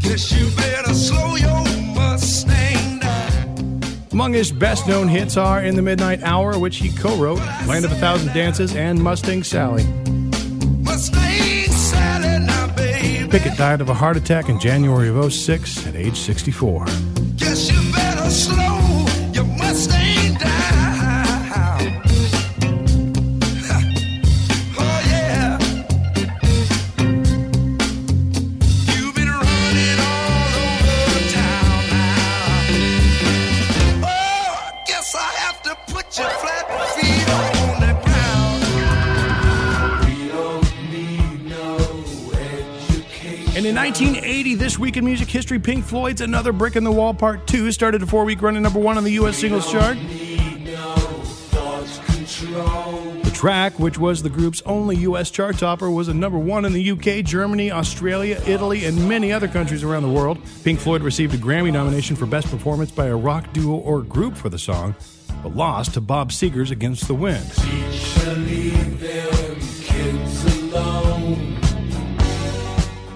Guess 0.00 0.32
you 0.32 0.50
better 0.56 0.94
slow 0.94 1.36
your 1.36 1.62
Mustang 1.94 3.00
down. 3.00 3.80
Among 4.12 4.32
his 4.32 4.50
best-known 4.50 5.08
hits 5.08 5.36
are 5.36 5.62
"In 5.62 5.76
the 5.76 5.82
Midnight 5.82 6.22
Hour," 6.22 6.58
which 6.58 6.78
he 6.78 6.88
co-wrote, 6.88 7.40
"Land 7.66 7.84
of 7.84 7.92
a 7.92 7.96
Thousand 7.96 8.32
Dances," 8.32 8.74
and 8.74 8.98
"Mustang 8.98 9.42
Sally." 9.42 9.84
Pickett 13.34 13.58
died 13.58 13.80
of 13.80 13.88
a 13.88 13.94
heart 13.94 14.16
attack 14.16 14.48
in 14.48 14.60
January 14.60 15.08
of 15.08 15.32
06 15.32 15.88
at 15.88 15.96
age 15.96 16.16
64. 16.16 16.86
History, 45.44 45.58
Pink 45.58 45.84
Floyd's 45.84 46.22
"Another 46.22 46.54
Brick 46.54 46.74
in 46.74 46.84
the 46.84 46.90
Wall" 46.90 47.12
Part 47.12 47.46
Two 47.46 47.70
started 47.70 48.02
a 48.02 48.06
four-week 48.06 48.40
run 48.40 48.56
at 48.56 48.62
number 48.62 48.78
one 48.78 48.96
on 48.96 49.04
the 49.04 49.10
U.S. 49.12 49.36
singles 49.36 49.70
chart. 49.70 49.98
The 53.22 53.30
track, 53.34 53.78
which 53.78 53.98
was 53.98 54.22
the 54.22 54.30
group's 54.30 54.62
only 54.64 54.96
U.S. 55.00 55.30
chart 55.30 55.58
topper, 55.58 55.90
was 55.90 56.08
a 56.08 56.14
number 56.14 56.38
one 56.38 56.64
in 56.64 56.72
the 56.72 56.92
UK, 56.92 57.22
Germany, 57.22 57.70
Australia, 57.70 58.40
Italy, 58.46 58.86
and 58.86 59.06
many 59.06 59.34
other 59.34 59.46
countries 59.46 59.84
around 59.84 60.04
the 60.04 60.08
world. 60.08 60.38
Pink 60.62 60.80
Floyd 60.80 61.02
received 61.02 61.34
a 61.34 61.36
Grammy 61.36 61.70
nomination 61.70 62.16
for 62.16 62.24
Best 62.24 62.48
Performance 62.48 62.90
by 62.90 63.08
a 63.08 63.16
Rock 63.16 63.52
Duo 63.52 63.76
or 63.76 64.00
Group 64.00 64.38
for 64.38 64.48
the 64.48 64.58
song, 64.58 64.94
but 65.42 65.54
lost 65.54 65.92
to 65.92 66.00
Bob 66.00 66.32
Seger's 66.32 66.70
Against 66.70 67.06
the 67.06 67.14
Wind. 67.14 67.44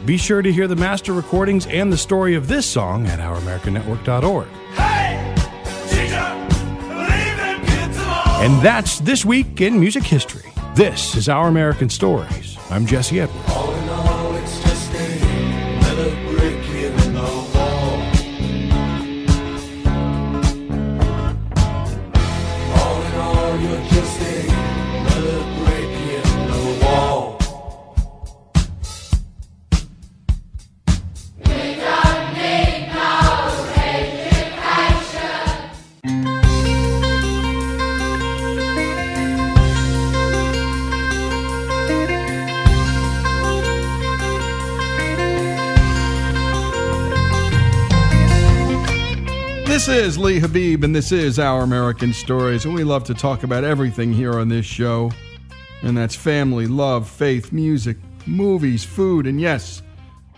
Be 0.09 0.17
sure 0.17 0.41
to 0.41 0.51
hear 0.51 0.67
the 0.67 0.75
master 0.75 1.13
recordings 1.13 1.67
and 1.67 1.93
the 1.93 1.97
story 1.99 2.35
of 2.35 2.49
this 2.49 2.65
song 2.65 3.07
at 3.09 3.19
ouramericannetwork.org. 3.19 4.49
And 8.41 8.63
that's 8.63 9.01
this 9.01 9.27
week 9.27 9.61
in 9.61 9.79
music 9.79 10.05
history. 10.05 10.51
This 10.75 11.15
is 11.15 11.29
Our 11.29 11.49
American 11.49 11.91
Stories. 11.91 12.57
I'm 12.71 12.87
Jesse 12.87 13.21
Edwards. 13.21 13.59
Is 50.09 50.17
Lee 50.17 50.41
Habeeb, 50.41 50.85
and 50.85 50.97
this 50.97 51.13
is 51.13 51.39
Our 51.39 51.63
American 51.63 52.15
Stories, 52.15 52.65
and 52.65 52.73
we 52.73 52.83
love 52.83 53.05
to 53.05 53.15
talk 53.15 53.43
about 53.43 53.63
everything 53.63 54.11
here 54.11 54.39
on 54.39 54.49
this 54.49 54.65
show. 54.65 55.13
And 55.83 55.95
that's 55.95 56.17
family, 56.17 56.67
love, 56.67 57.07
faith, 57.07 57.53
music, 57.53 57.99
movies, 58.25 58.85
food, 58.85 59.27
and 59.27 59.39
yes, 59.39 59.83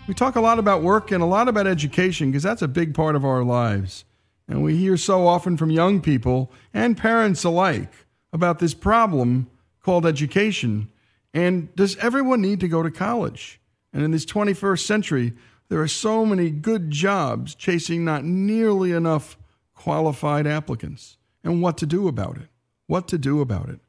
we 0.09 0.13
talk 0.13 0.35
a 0.35 0.41
lot 0.41 0.59
about 0.59 0.81
work 0.81 1.11
and 1.11 1.23
a 1.23 1.25
lot 1.25 1.47
about 1.47 1.67
education 1.67 2.31
because 2.31 2.43
that's 2.43 2.61
a 2.61 2.67
big 2.67 2.93
part 2.93 3.15
of 3.15 3.23
our 3.23 3.45
lives. 3.45 4.03
And 4.45 4.61
we 4.61 4.75
hear 4.75 4.97
so 4.97 5.25
often 5.25 5.55
from 5.55 5.71
young 5.71 6.01
people 6.01 6.51
and 6.73 6.97
parents 6.97 7.45
alike 7.45 7.93
about 8.33 8.59
this 8.59 8.73
problem 8.73 9.49
called 9.81 10.05
education. 10.05 10.91
And 11.33 11.73
does 11.77 11.95
everyone 11.99 12.41
need 12.41 12.59
to 12.59 12.67
go 12.67 12.83
to 12.83 12.91
college? 12.91 13.61
And 13.93 14.03
in 14.03 14.11
this 14.11 14.25
21st 14.25 14.85
century, 14.85 15.31
there 15.69 15.79
are 15.79 15.87
so 15.87 16.25
many 16.25 16.49
good 16.49 16.91
jobs 16.91 17.55
chasing 17.55 18.03
not 18.03 18.25
nearly 18.25 18.91
enough 18.91 19.37
qualified 19.81 20.45
applicants. 20.45 21.17
and 21.43 21.59
what 21.59 21.75
to 21.75 21.87
do 21.87 22.07
about 22.07 22.37
it. 22.37 22.49
What 22.85 23.07
to 23.07 23.17
do 23.17 23.41
about 23.41 23.67
it. 23.67 23.79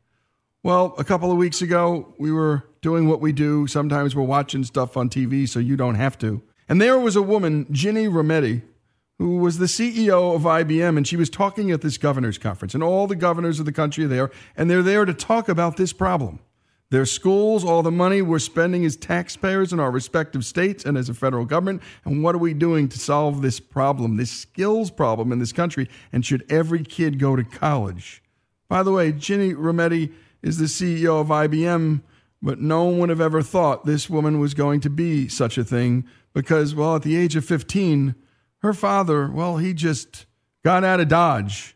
Well, 0.62 0.94
a 0.96 1.04
couple 1.04 1.30
of 1.30 1.36
weeks 1.36 1.60
ago, 1.60 2.14
we 2.18 2.32
were 2.32 2.64
doing 2.80 3.08
what 3.08 3.20
we 3.20 3.30
do. 3.30 3.66
Sometimes 3.66 4.16
we're 4.16 4.22
watching 4.22 4.64
stuff 4.64 4.96
on 4.96 5.10
TV 5.10 5.46
so 5.46 5.58
you 5.58 5.76
don't 5.76 5.96
have 5.96 6.16
to. 6.20 6.40
And 6.66 6.80
there 6.80 6.98
was 6.98 7.14
a 7.14 7.20
woman, 7.20 7.66
Ginny 7.70 8.06
Rometty, 8.06 8.62
who 9.18 9.36
was 9.36 9.58
the 9.58 9.66
CEO 9.66 10.34
of 10.34 10.42
IBM, 10.42 10.96
and 10.96 11.06
she 11.06 11.16
was 11.16 11.28
talking 11.28 11.70
at 11.70 11.82
this 11.82 11.98
governor's 11.98 12.38
conference. 12.38 12.72
And 12.72 12.82
all 12.82 13.06
the 13.06 13.14
governors 13.14 13.60
of 13.60 13.66
the 13.66 13.72
country 13.72 14.04
are 14.04 14.08
there, 14.08 14.30
and 14.56 14.70
they're 14.70 14.82
there 14.82 15.04
to 15.04 15.12
talk 15.12 15.46
about 15.46 15.76
this 15.76 15.92
problem. 15.92 16.38
Their 16.92 17.06
schools, 17.06 17.64
all 17.64 17.82
the 17.82 17.90
money 17.90 18.20
we're 18.20 18.38
spending 18.38 18.84
as 18.84 18.96
taxpayers 18.96 19.72
in 19.72 19.80
our 19.80 19.90
respective 19.90 20.44
states 20.44 20.84
and 20.84 20.98
as 20.98 21.08
a 21.08 21.14
federal 21.14 21.46
government. 21.46 21.80
And 22.04 22.22
what 22.22 22.34
are 22.34 22.38
we 22.38 22.52
doing 22.52 22.86
to 22.90 22.98
solve 22.98 23.40
this 23.40 23.60
problem, 23.60 24.18
this 24.18 24.30
skills 24.30 24.90
problem 24.90 25.32
in 25.32 25.38
this 25.38 25.52
country? 25.52 25.88
And 26.12 26.22
should 26.22 26.44
every 26.52 26.84
kid 26.84 27.18
go 27.18 27.34
to 27.34 27.44
college? 27.44 28.22
By 28.68 28.82
the 28.82 28.92
way, 28.92 29.10
Ginny 29.10 29.54
Rometty 29.54 30.12
is 30.42 30.58
the 30.58 30.66
CEO 30.66 31.18
of 31.18 31.28
IBM, 31.28 32.02
but 32.42 32.60
no 32.60 32.84
one 32.84 32.98
would 32.98 33.08
have 33.08 33.22
ever 33.22 33.40
thought 33.40 33.86
this 33.86 34.10
woman 34.10 34.38
was 34.38 34.52
going 34.52 34.80
to 34.80 34.90
be 34.90 35.28
such 35.28 35.56
a 35.56 35.64
thing 35.64 36.06
because, 36.34 36.74
well, 36.74 36.96
at 36.96 37.04
the 37.04 37.16
age 37.16 37.36
of 37.36 37.46
15, 37.46 38.14
her 38.58 38.74
father, 38.74 39.30
well, 39.30 39.56
he 39.56 39.72
just 39.72 40.26
got 40.62 40.84
out 40.84 41.00
of 41.00 41.08
Dodge 41.08 41.74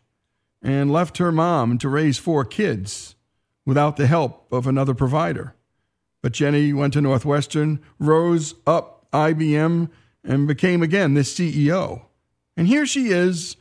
and 0.61 0.93
left 0.93 1.17
her 1.17 1.31
mom 1.31 1.79
to 1.79 1.89
raise 1.89 2.19
four 2.19 2.45
kids 2.45 3.15
without 3.67 3.97
the 3.97 4.07
help 4.07 4.47
of 4.49 4.65
another 4.65 4.95
provider. 4.95 5.53
But 6.23 6.31
Ginny 6.31 6.71
went 6.71 6.93
to 6.93 7.01
Northwestern, 7.01 7.81
rose 7.99 8.55
up 8.65 9.05
IBM, 9.11 9.89
and 10.23 10.47
became 10.47 10.81
again 10.81 11.13
the 11.13 11.21
CEO. 11.21 12.03
And 12.55 12.65
here 12.65 12.85
she 12.85 13.09
is 13.09 13.57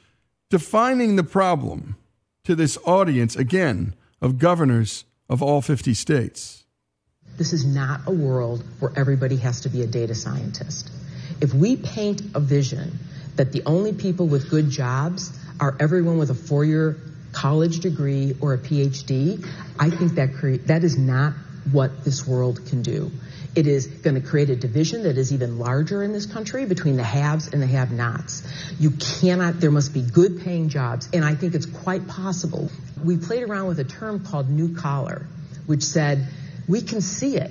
defining 0.48 1.16
the 1.16 1.24
problem 1.24 1.96
to 2.44 2.54
this 2.54 2.78
audience 2.86 3.34
again 3.34 3.94
of 4.22 4.38
governors 4.38 5.04
of 5.28 5.42
all 5.42 5.61
50 5.61 5.92
states. 5.92 6.64
This 7.36 7.52
is 7.52 7.66
not 7.66 8.00
a 8.07 8.12
world 8.12 8.64
where 8.78 8.92
everybody 8.96 9.36
has 9.38 9.61
to 9.62 9.68
be 9.68 9.82
a 9.82 9.86
data 9.88 10.14
scientist. 10.14 10.90
If 11.40 11.52
we 11.52 11.76
paint 11.76 12.22
a 12.34 12.40
vision 12.40 12.96
that 13.34 13.50
the 13.50 13.62
only 13.66 13.92
people 13.92 14.28
with 14.28 14.48
good 14.48 14.70
jobs 14.70 15.36
are 15.59 15.76
everyone 15.80 16.16
with 16.16 16.30
a 16.30 16.34
four 16.34 16.64
year 16.64 16.96
college 17.37 17.80
degree 17.80 18.34
or 18.41 18.55
a 18.55 18.59
PhD, 18.59 19.47
I 19.78 19.91
think 19.91 20.14
that 20.14 20.30
that 20.66 20.84
is 20.84 20.97
not 20.97 21.34
what 21.70 22.05
this 22.05 22.26
world 22.26 22.64
can 22.66 22.80
do. 22.82 23.11
It 23.55 23.66
is 23.66 23.87
going 23.87 24.14
to 24.14 24.26
create 24.26 24.49
a 24.51 24.57
division 24.57 25.03
that 25.03 25.18
is 25.18 25.32
even 25.32 25.59
larger 25.59 26.03
in 26.03 26.12
this 26.12 26.26
country 26.26 26.64
between 26.64 26.97
the 26.97 27.03
haves 27.03 27.49
and 27.53 27.61
the 27.62 27.66
have 27.66 27.93
nots. 27.93 28.47
You 28.78 28.91
cannot, 29.20 29.61
there 29.61 29.70
must 29.70 29.93
be 29.93 30.03
good 30.03 30.43
paying 30.43 30.68
jobs. 30.68 31.09
And 31.12 31.24
I 31.24 31.34
think 31.34 31.55
it's 31.55 31.66
quite 31.66 32.07
possible. 32.09 32.70
We 33.05 33.16
played 33.18 33.43
around 33.43 33.66
with 33.66 33.80
a 33.80 33.84
term 33.84 34.24
called 34.24 34.49
new 34.49 34.74
collar, 34.74 35.26
which 35.66 35.82
said 35.82 36.28
we 36.66 36.80
can 36.82 37.01
see 37.01 37.37
it. 37.37 37.51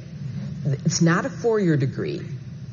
It's 0.85 1.01
not 1.01 1.25
a 1.25 1.29
four 1.29 1.59
year 1.59 1.77
degree. 1.77 2.21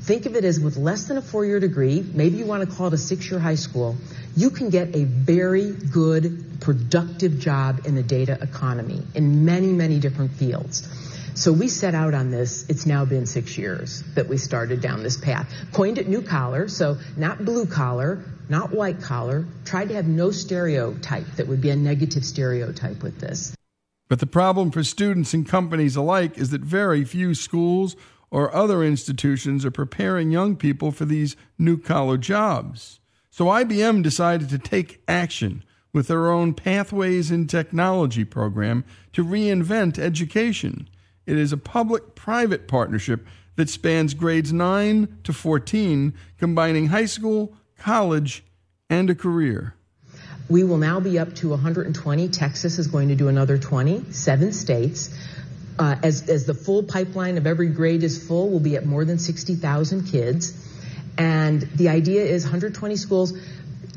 Think 0.02 0.26
of 0.26 0.34
it 0.34 0.44
as 0.44 0.58
with 0.58 0.76
less 0.76 1.08
than 1.08 1.16
a 1.16 1.22
four 1.22 1.44
year 1.44 1.60
degree, 1.60 2.04
maybe 2.14 2.36
you 2.36 2.46
want 2.46 2.68
to 2.68 2.76
call 2.76 2.88
it 2.88 2.94
a 2.94 2.98
six 2.98 3.30
year 3.30 3.38
high 3.38 3.54
school, 3.54 3.96
you 4.36 4.50
can 4.50 4.70
get 4.70 4.94
a 4.94 5.04
very 5.04 5.72
good, 5.72 6.60
productive 6.60 7.38
job 7.38 7.86
in 7.86 7.94
the 7.94 8.02
data 8.02 8.38
economy 8.40 9.02
in 9.14 9.44
many, 9.44 9.72
many 9.72 9.98
different 9.98 10.32
fields. 10.32 10.88
So 11.34 11.52
we 11.52 11.68
set 11.68 11.94
out 11.94 12.14
on 12.14 12.30
this. 12.30 12.68
It's 12.68 12.84
now 12.84 13.04
been 13.04 13.26
six 13.26 13.56
years 13.56 14.02
that 14.14 14.28
we 14.28 14.36
started 14.36 14.80
down 14.80 15.02
this 15.02 15.16
path. 15.16 15.52
Coined 15.72 15.98
it 15.98 16.08
new 16.08 16.22
collar, 16.22 16.68
so 16.68 16.98
not 17.16 17.44
blue 17.44 17.66
collar, 17.66 18.22
not 18.48 18.70
white 18.70 19.00
collar. 19.00 19.46
Tried 19.64 19.88
to 19.88 19.94
have 19.94 20.06
no 20.06 20.30
stereotype 20.30 21.26
that 21.36 21.48
would 21.48 21.60
be 21.60 21.70
a 21.70 21.76
negative 21.76 22.24
stereotype 22.24 23.02
with 23.02 23.18
this. 23.18 23.54
But 24.08 24.20
the 24.20 24.26
problem 24.26 24.70
for 24.70 24.84
students 24.84 25.32
and 25.32 25.48
companies 25.48 25.96
alike 25.96 26.36
is 26.36 26.50
that 26.50 26.60
very 26.60 27.02
few 27.02 27.34
schools 27.34 27.96
or 28.30 28.54
other 28.54 28.84
institutions 28.84 29.64
are 29.64 29.70
preparing 29.70 30.30
young 30.30 30.56
people 30.56 30.92
for 30.92 31.06
these 31.06 31.34
new 31.58 31.78
collar 31.78 32.18
jobs. 32.18 33.00
So 33.32 33.46
IBM 33.46 34.02
decided 34.02 34.50
to 34.50 34.58
take 34.58 35.02
action 35.08 35.64
with 35.90 36.08
their 36.08 36.30
own 36.30 36.52
Pathways 36.52 37.30
in 37.30 37.46
Technology 37.46 38.26
program 38.26 38.84
to 39.14 39.24
reinvent 39.24 39.98
education. 39.98 40.86
It 41.24 41.38
is 41.38 41.50
a 41.50 41.56
public 41.56 42.14
private 42.14 42.68
partnership 42.68 43.26
that 43.56 43.70
spans 43.70 44.12
grades 44.12 44.52
9 44.52 45.20
to 45.24 45.32
14, 45.32 46.12
combining 46.36 46.88
high 46.88 47.06
school, 47.06 47.54
college, 47.78 48.44
and 48.90 49.08
a 49.08 49.14
career. 49.14 49.76
We 50.50 50.62
will 50.62 50.76
now 50.76 51.00
be 51.00 51.18
up 51.18 51.34
to 51.36 51.48
120. 51.48 52.28
Texas 52.28 52.78
is 52.78 52.86
going 52.86 53.08
to 53.08 53.14
do 53.14 53.28
another 53.28 53.56
20, 53.56 54.12
seven 54.12 54.52
states. 54.52 55.08
Uh, 55.78 55.96
as, 56.02 56.28
as 56.28 56.44
the 56.44 56.52
full 56.52 56.82
pipeline 56.82 57.38
of 57.38 57.46
every 57.46 57.68
grade 57.68 58.02
is 58.02 58.22
full, 58.28 58.50
we'll 58.50 58.60
be 58.60 58.76
at 58.76 58.84
more 58.84 59.06
than 59.06 59.18
60,000 59.18 60.04
kids. 60.04 60.68
And 61.18 61.62
the 61.62 61.88
idea 61.88 62.22
is 62.22 62.44
120 62.44 62.96
schools, 62.96 63.32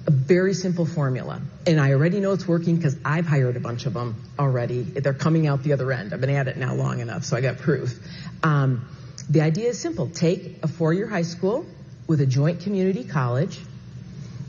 a 0.08 0.12
very 0.12 0.54
simple 0.54 0.86
formula. 0.86 1.42
And 1.66 1.80
I 1.80 1.92
already 1.92 2.20
know 2.20 2.34
it's 2.34 2.48
working 2.48 2.76
because 2.76 2.98
I've 3.04 3.26
hired 3.26 3.56
a 3.56 3.60
bunch 3.60 3.86
of 3.86 3.94
them 3.94 4.22
already. 4.38 4.82
They're 4.84 5.14
coming 5.14 5.48
out 5.48 5.64
the 5.64 5.74
other 5.74 5.92
end. 5.92 6.14
I've 6.14 6.22
been 6.22 6.30
at 6.30 6.48
it 6.48 6.58
now 6.58 6.76
long 6.76 7.00
enough, 7.00 7.24
so 7.24 7.38
I 7.38 7.42
got 7.42 7.58
proof. 7.60 7.98
Um, 8.44 8.88
the 9.30 9.42
idea 9.42 9.70
is 9.70 9.80
simple. 9.80 10.10
Take 10.10 10.64
a 10.64 10.68
four-year 10.68 11.08
high 11.08 11.24
school 11.24 11.66
with 12.08 12.22
a 12.22 12.26
joint 12.26 12.62
community 12.62 13.04
college. 13.04 13.60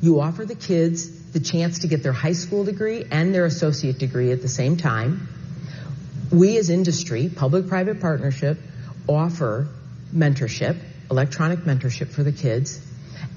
You 0.02 0.20
offer 0.20 0.44
the 0.44 0.54
kids 0.54 1.32
the 1.32 1.40
chance 1.40 1.80
to 1.80 1.88
get 1.88 2.02
their 2.02 2.12
high 2.12 2.32
school 2.32 2.64
degree 2.64 3.04
and 3.10 3.34
their 3.34 3.46
associate 3.46 3.98
degree 3.98 4.32
at 4.32 4.42
the 4.42 4.48
same 4.48 4.76
time 4.76 5.28
we 6.30 6.58
as 6.58 6.70
industry, 6.70 7.30
public-private 7.34 8.00
partnership, 8.00 8.58
offer 9.08 9.68
mentorship, 10.14 10.78
electronic 11.10 11.60
mentorship 11.60 12.08
for 12.08 12.22
the 12.22 12.32
kids, 12.32 12.80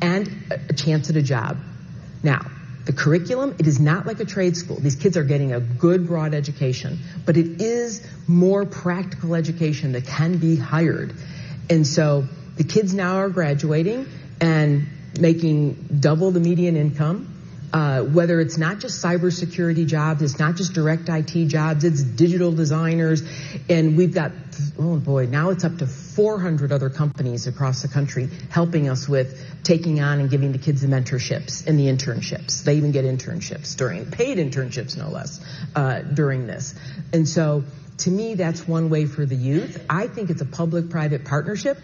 and 0.02 0.30
a 0.70 0.74
chance 0.74 1.10
at 1.10 1.16
a 1.16 1.22
job. 1.22 1.58
Now, 2.24 2.46
the 2.86 2.94
curriculum, 2.94 3.56
it 3.60 3.68
is 3.68 3.80
not 3.80 4.08
like 4.08 4.20
a 4.20 4.26
trade 4.26 4.58
school. 4.58 4.78
These 4.78 4.96
kids 4.96 5.16
are 5.16 5.24
getting 5.24 5.54
a 5.54 5.60
good 5.60 6.08
broad 6.08 6.34
education, 6.34 7.00
but 7.26 7.38
it 7.38 7.62
is 7.62 8.06
more 8.28 8.66
practical 8.66 9.36
education 9.36 9.92
that 9.92 10.08
can 10.08 10.38
be 10.38 10.56
hired. 10.56 11.14
And 11.70 11.86
so 11.86 12.28
the 12.58 12.64
kids 12.64 12.94
now 12.94 13.18
are 13.18 13.30
graduating 13.30 14.08
and 14.42 14.88
making 15.20 16.00
double 16.00 16.32
the 16.32 16.40
median 16.40 16.76
income 16.76 17.39
uh, 17.74 18.02
whether 18.04 18.40
it's 18.40 18.58
not 18.58 18.80
just 18.80 19.04
cybersecurity 19.04 19.86
jobs, 19.86 20.22
it's 20.22 20.40
not 20.40 20.56
just 20.56 20.74
direct 20.74 21.08
IT 21.10 21.48
jobs, 21.48 21.84
it's 21.84 22.02
digital 22.02 22.52
designers, 22.52 23.22
and 23.70 23.98
we've 23.98 24.14
got 24.14 24.32
oh 24.78 24.98
boy, 24.98 25.26
now 25.26 25.50
it's 25.50 25.64
up 25.64 25.78
to 25.78 25.88
400 25.88 26.72
other 26.72 26.90
companies 26.90 27.48
across 27.48 27.82
the 27.82 27.88
country 27.88 28.30
helping 28.50 28.90
us 28.90 29.08
with 29.08 29.40
taking 29.64 30.02
on 30.02 30.20
and 30.20 30.30
giving 30.30 30.52
the 30.52 30.58
kids 30.58 30.82
the 30.82 30.88
mentorships 30.88 31.66
and 31.68 31.80
the 31.80 31.86
internships. 31.86 32.64
They 32.64 32.76
even 32.76 32.92
get 32.92 33.06
internships 33.06 33.76
during 33.76 34.10
paid 34.10 34.38
internships, 34.38 34.98
no 34.98 35.10
less, 35.10 35.40
uh, 35.76 36.00
during 36.02 36.48
this. 36.48 36.76
And 37.14 37.28
so, 37.28 37.64
to 38.00 38.10
me, 38.10 38.36
that's 38.36 38.68
one 38.68 38.90
way 38.90 39.06
for 39.06 39.26
the 39.26 39.36
youth. 39.36 39.84
I 39.90 40.08
think 40.08 40.30
it's 40.30 40.42
a 40.42 40.46
public-private 40.46 41.26
partnership. 41.26 41.78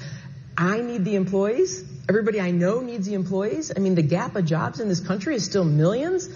I 0.58 0.80
need 0.80 1.04
the 1.04 1.16
employees. 1.16 1.84
Everybody 2.08 2.40
I 2.40 2.52
know 2.52 2.82
needs 2.82 3.08
the 3.08 3.16
employees. 3.16 3.72
I 3.76 3.80
mean, 3.80 3.96
the 3.96 4.04
gap 4.04 4.36
of 4.36 4.46
jobs 4.46 4.80
in 4.80 4.90
this 4.90 5.00
country 5.00 5.36
is 5.36 5.44
still 5.44 5.64
millions. 5.64 6.30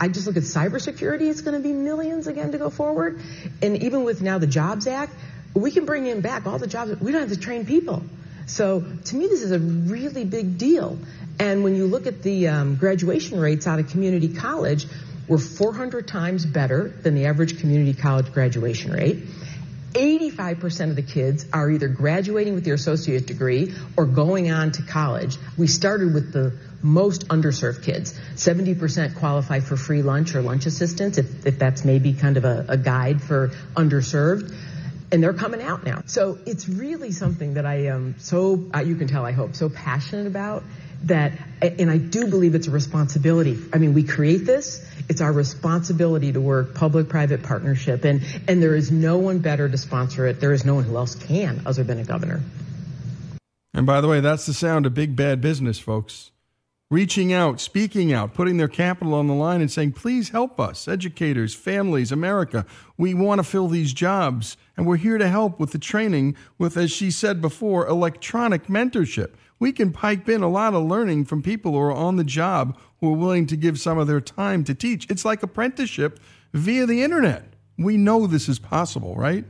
I 0.00 0.08
just 0.08 0.26
look 0.26 0.36
at 0.36 0.42
cybersecurity, 0.42 1.22
it's 1.22 1.40
going 1.40 1.60
to 1.60 1.66
be 1.66 1.72
millions 1.72 2.26
again 2.26 2.52
to 2.52 2.58
go 2.58 2.70
forward. 2.70 3.20
And 3.62 3.82
even 3.82 4.04
with 4.04 4.20
now 4.20 4.38
the 4.38 4.46
Jobs 4.46 4.86
Act, 4.86 5.12
we 5.54 5.70
can 5.70 5.86
bring 5.86 6.06
in 6.06 6.20
back 6.20 6.46
all 6.46 6.58
the 6.58 6.66
jobs. 6.66 7.00
We 7.00 7.12
don't 7.12 7.22
have 7.22 7.30
to 7.30 7.40
train 7.40 7.64
people. 7.64 8.02
So 8.46 8.84
to 9.06 9.16
me, 9.16 9.26
this 9.26 9.42
is 9.42 9.52
a 9.52 9.58
really 9.58 10.24
big 10.24 10.58
deal. 10.58 10.98
And 11.38 11.64
when 11.64 11.74
you 11.74 11.86
look 11.86 12.06
at 12.06 12.22
the 12.22 12.48
um, 12.48 12.76
graduation 12.76 13.40
rates 13.40 13.66
out 13.66 13.78
of 13.78 13.88
community 13.88 14.28
college, 14.28 14.86
we're 15.28 15.38
400 15.38 16.06
times 16.06 16.46
better 16.46 16.88
than 16.88 17.14
the 17.14 17.26
average 17.26 17.58
community 17.58 17.94
college 17.94 18.32
graduation 18.32 18.92
rate. 18.92 19.24
85% 19.96 20.90
of 20.90 20.96
the 20.96 21.02
kids 21.02 21.46
are 21.54 21.70
either 21.70 21.88
graduating 21.88 22.54
with 22.54 22.64
their 22.64 22.74
associate 22.74 23.26
degree 23.26 23.72
or 23.96 24.04
going 24.04 24.50
on 24.50 24.72
to 24.72 24.82
college. 24.82 25.38
We 25.56 25.66
started 25.66 26.12
with 26.12 26.34
the 26.34 26.58
most 26.82 27.28
underserved 27.28 27.82
kids. 27.82 28.12
70% 28.34 29.16
qualify 29.16 29.60
for 29.60 29.76
free 29.78 30.02
lunch 30.02 30.34
or 30.34 30.42
lunch 30.42 30.66
assistance, 30.66 31.16
if, 31.16 31.46
if 31.46 31.58
that's 31.58 31.84
maybe 31.84 32.12
kind 32.12 32.36
of 32.36 32.44
a, 32.44 32.66
a 32.68 32.76
guide 32.76 33.22
for 33.22 33.48
underserved. 33.74 34.54
And 35.10 35.22
they're 35.22 35.32
coming 35.32 35.62
out 35.62 35.84
now. 35.84 36.02
So 36.04 36.38
it's 36.44 36.68
really 36.68 37.12
something 37.12 37.54
that 37.54 37.64
I 37.64 37.86
am 37.86 38.16
so, 38.18 38.68
uh, 38.74 38.80
you 38.80 38.96
can 38.96 39.06
tell, 39.06 39.24
I 39.24 39.32
hope, 39.32 39.54
so 39.54 39.70
passionate 39.70 40.26
about 40.26 40.62
that, 41.04 41.32
and 41.62 41.90
I 41.90 41.98
do 41.98 42.26
believe 42.26 42.54
it's 42.54 42.66
a 42.66 42.70
responsibility. 42.70 43.56
I 43.72 43.78
mean, 43.78 43.94
we 43.94 44.02
create 44.02 44.44
this. 44.44 44.84
It's 45.08 45.20
our 45.20 45.32
responsibility 45.32 46.32
to 46.32 46.40
work 46.40 46.74
public-private 46.74 47.42
partnership, 47.42 48.04
and 48.04 48.22
and 48.48 48.62
there 48.62 48.74
is 48.74 48.90
no 48.90 49.18
one 49.18 49.38
better 49.38 49.68
to 49.68 49.78
sponsor 49.78 50.26
it. 50.26 50.40
There 50.40 50.52
is 50.52 50.64
no 50.64 50.74
one 50.74 50.84
who 50.84 50.96
else 50.96 51.14
can 51.14 51.62
other 51.64 51.84
than 51.84 52.00
a 52.00 52.04
governor. 52.04 52.40
And 53.72 53.86
by 53.86 54.00
the 54.00 54.08
way, 54.08 54.20
that's 54.20 54.46
the 54.46 54.54
sound 54.54 54.86
of 54.86 54.94
big 54.94 55.14
bad 55.14 55.40
business, 55.40 55.78
folks. 55.78 56.32
reaching 56.90 57.32
out, 57.32 57.60
speaking 57.60 58.12
out, 58.12 58.32
putting 58.34 58.56
their 58.56 58.68
capital 58.68 59.14
on 59.14 59.26
the 59.26 59.34
line 59.34 59.60
and 59.60 59.70
saying, 59.70 59.92
please 59.92 60.28
help 60.28 60.60
us, 60.60 60.86
educators, 60.86 61.54
families, 61.54 62.12
America. 62.12 62.64
We 62.96 63.12
want 63.14 63.40
to 63.40 63.42
fill 63.44 63.68
these 63.68 63.92
jobs, 63.92 64.56
and 64.76 64.86
we're 64.86 64.96
here 64.96 65.18
to 65.18 65.28
help 65.28 65.58
with 65.58 65.72
the 65.72 65.78
training 65.78 66.36
with, 66.58 66.76
as 66.76 66.92
she 66.92 67.10
said 67.10 67.40
before, 67.40 67.86
electronic 67.86 68.66
mentorship. 68.66 69.32
We 69.58 69.72
can 69.72 69.92
pipe 69.92 70.28
in 70.28 70.42
a 70.42 70.48
lot 70.48 70.74
of 70.74 70.84
learning 70.84 71.24
from 71.24 71.42
people 71.42 71.72
who 71.72 71.78
are 71.78 71.92
on 71.92 72.16
the 72.16 72.24
job 72.24 72.78
who 73.00 73.12
are 73.12 73.16
willing 73.16 73.46
to 73.46 73.56
give 73.56 73.80
some 73.80 73.98
of 73.98 74.06
their 74.06 74.20
time 74.20 74.64
to 74.64 74.74
teach. 74.74 75.06
It's 75.10 75.24
like 75.24 75.42
apprenticeship 75.42 76.20
via 76.52 76.86
the 76.86 77.02
internet. 77.02 77.54
We 77.78 77.96
know 77.96 78.26
this 78.26 78.48
is 78.48 78.58
possible, 78.58 79.14
right? 79.16 79.44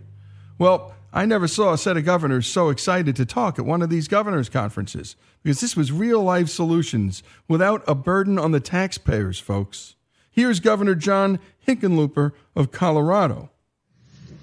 Well, 0.59 0.95
I 1.13 1.25
never 1.25 1.49
saw 1.49 1.73
a 1.73 1.79
set 1.79 1.97
of 1.97 2.05
governors 2.05 2.47
so 2.47 2.69
excited 2.69 3.17
to 3.17 3.25
talk 3.25 3.59
at 3.59 3.65
one 3.65 3.83
of 3.83 3.91
these 3.91 4.09
governors' 4.09 4.49
conferences 4.49 5.17
because 5.43 5.61
this 5.61 5.77
was 5.77 5.93
real 5.93 6.23
life 6.23 6.49
solutions 6.49 7.23
without 7.49 7.83
a 7.89 7.95
burden 7.95 8.39
on 8.39 8.53
the 8.53 8.61
taxpayers, 8.61 9.39
folks. 9.39 9.95
Here's 10.31 10.61
Governor 10.61 10.95
John 10.95 11.39
Hickenlooper 11.67 12.33
of 12.55 12.71
Colorado. 12.71 13.51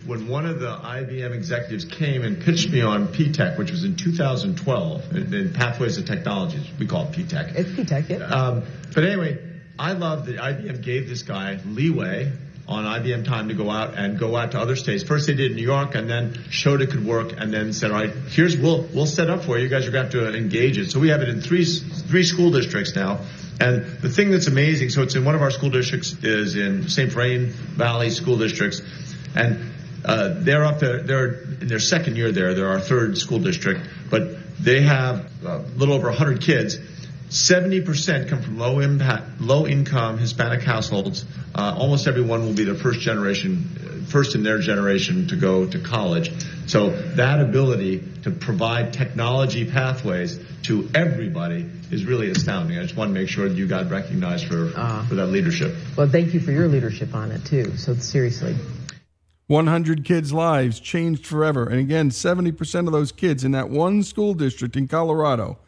When 0.06 0.28
one 0.28 0.46
of 0.46 0.60
the 0.60 0.76
IBM 0.76 1.34
executives 1.34 1.86
came 1.86 2.24
and 2.24 2.42
pitched 2.42 2.70
me 2.70 2.82
on 2.82 3.08
PTech, 3.08 3.58
which 3.58 3.72
was 3.72 3.84
in 3.84 3.96
2012, 3.96 5.16
in, 5.16 5.34
in 5.34 5.54
Pathways 5.54 5.98
of 5.98 6.06
Technologies, 6.06 6.68
we 6.78 6.86
call 6.86 7.04
it 7.04 7.12
PTech. 7.12 7.56
It's 7.56 7.70
PTech, 7.70 8.10
yeah. 8.10 8.26
Um, 8.26 8.64
but 8.94 9.06
anyway, 9.06 9.40
I 9.80 9.94
love 9.94 10.26
that 10.26 10.38
IBM 10.38 10.82
gave 10.84 11.08
this 11.08 11.24
guy 11.24 11.60
leeway 11.66 12.32
on 12.68 12.86
IBM 12.86 13.26
time 13.26 13.50
to 13.50 13.54
go 13.54 13.70
out 13.70 13.98
and 13.98 14.18
go 14.18 14.36
out 14.36 14.52
to 14.52 14.60
other 14.60 14.76
states. 14.76 15.04
First 15.04 15.28
they 15.28 15.34
did 15.34 15.56
New 15.56 15.64
York 15.64 15.96
and 15.96 16.10
then 16.10 16.38
showed 16.50 16.82
it 16.82 16.92
could 16.92 17.06
work 17.06 17.34
and 17.38 17.54
then 17.54 17.74
said, 17.74 17.92
all 17.92 18.00
right, 18.00 18.14
here's, 18.30 18.58
we'll, 18.58 18.84
we'll 18.94 19.06
set 19.06 19.30
up 19.30 19.44
for 19.44 19.58
you. 19.58 19.64
You 19.64 19.70
guys 19.70 19.88
are 19.88 19.92
going 19.92 20.10
to 20.10 20.20
have 20.20 20.34
to 20.34 20.38
engage 20.38 20.78
it. 20.78 20.92
So 20.92 21.00
we 21.00 21.10
have 21.10 21.22
it 21.22 21.30
in 21.30 21.42
three, 21.42 21.66
three 21.66 22.24
school 22.24 22.52
districts 22.52 22.96
now. 22.96 23.20
And 23.60 23.86
the 24.02 24.10
thing 24.10 24.32
that's 24.32 24.48
amazing, 24.48 24.90
so 24.90 25.02
it's 25.04 25.16
in 25.16 25.26
one 25.26 25.36
of 25.36 25.42
our 25.42 25.52
school 25.52 25.70
districts 25.70 26.14
is 26.24 26.56
in 26.56 26.90
St. 26.90 27.12
Vrain 27.12 27.48
Valley 27.48 28.10
School 28.10 28.38
Districts. 28.38 28.82
And 29.36 29.74
uh, 30.06 30.36
they're 30.38 30.66
up 30.66 30.80
there, 30.80 31.02
they're 31.02 31.42
in 31.44 31.68
their 31.68 31.80
second 31.80 32.18
year 32.18 32.32
there. 32.32 32.54
They're 32.54 32.70
our 32.70 32.80
third 32.80 33.18
school 33.18 33.40
district, 33.40 33.88
but 34.10 34.64
they 34.64 34.82
have 34.82 35.30
a 35.46 35.60
little 35.76 35.96
over 35.96 36.08
100 36.08 36.42
kids. 36.42 36.78
70% 37.30 38.30
come 38.30 38.44
from 38.44 38.60
low 38.60 38.80
impact, 38.80 39.42
low 39.42 39.66
income 39.66 40.20
Hispanic 40.20 40.62
households. 40.62 41.26
Uh, 41.56 41.76
almost 41.76 42.08
everyone 42.08 42.46
will 42.46 42.54
be 42.54 42.64
the 42.64 42.76
first 42.76 43.00
generation, 43.00 44.06
first 44.08 44.36
in 44.36 44.44
their 44.44 44.60
generation 44.60 45.28
to 45.30 45.36
go 45.36 45.66
to 45.66 45.80
college. 45.80 46.32
So 46.68 46.92
that 46.92 47.40
ability 47.40 48.04
to 48.24 48.32
provide 48.32 48.94
technology 48.94 49.66
pathways 49.66 50.40
to 50.64 50.88
everybody 50.94 51.68
is 51.90 52.06
really 52.06 52.30
astounding. 52.30 52.78
I 52.78 52.84
just 52.84 52.96
want 52.96 53.10
to 53.10 53.20
make 53.20 53.30
sure 53.30 53.50
that 53.50 53.58
you 53.58 53.68
got 53.68 53.90
recognized 53.90 54.46
for, 54.48 54.70
for 55.08 55.16
that 55.16 55.28
leadership. 55.28 55.76
Well, 55.98 56.08
thank 56.08 56.36
you 56.36 56.40
for 56.40 56.52
your 56.52 56.68
leadership 56.68 57.16
on 57.16 57.32
it 57.32 57.46
too. 57.46 57.78
So 57.78 57.96
seriously. 57.96 58.56
100 59.54 60.04
kids' 60.04 60.34
lives 60.34 60.80
changed 60.80 61.28
forever. 61.28 61.70
And 61.70 61.80
again, 61.80 62.10
70% 62.10 62.88
of 62.88 62.92
those 62.92 63.12
kids 63.12 63.44
in 63.44 63.52
that 63.52 63.70
one 63.70 64.02
school 64.02 64.34
district 64.34 64.76
in 64.76 64.88
Colorado, 64.88 65.60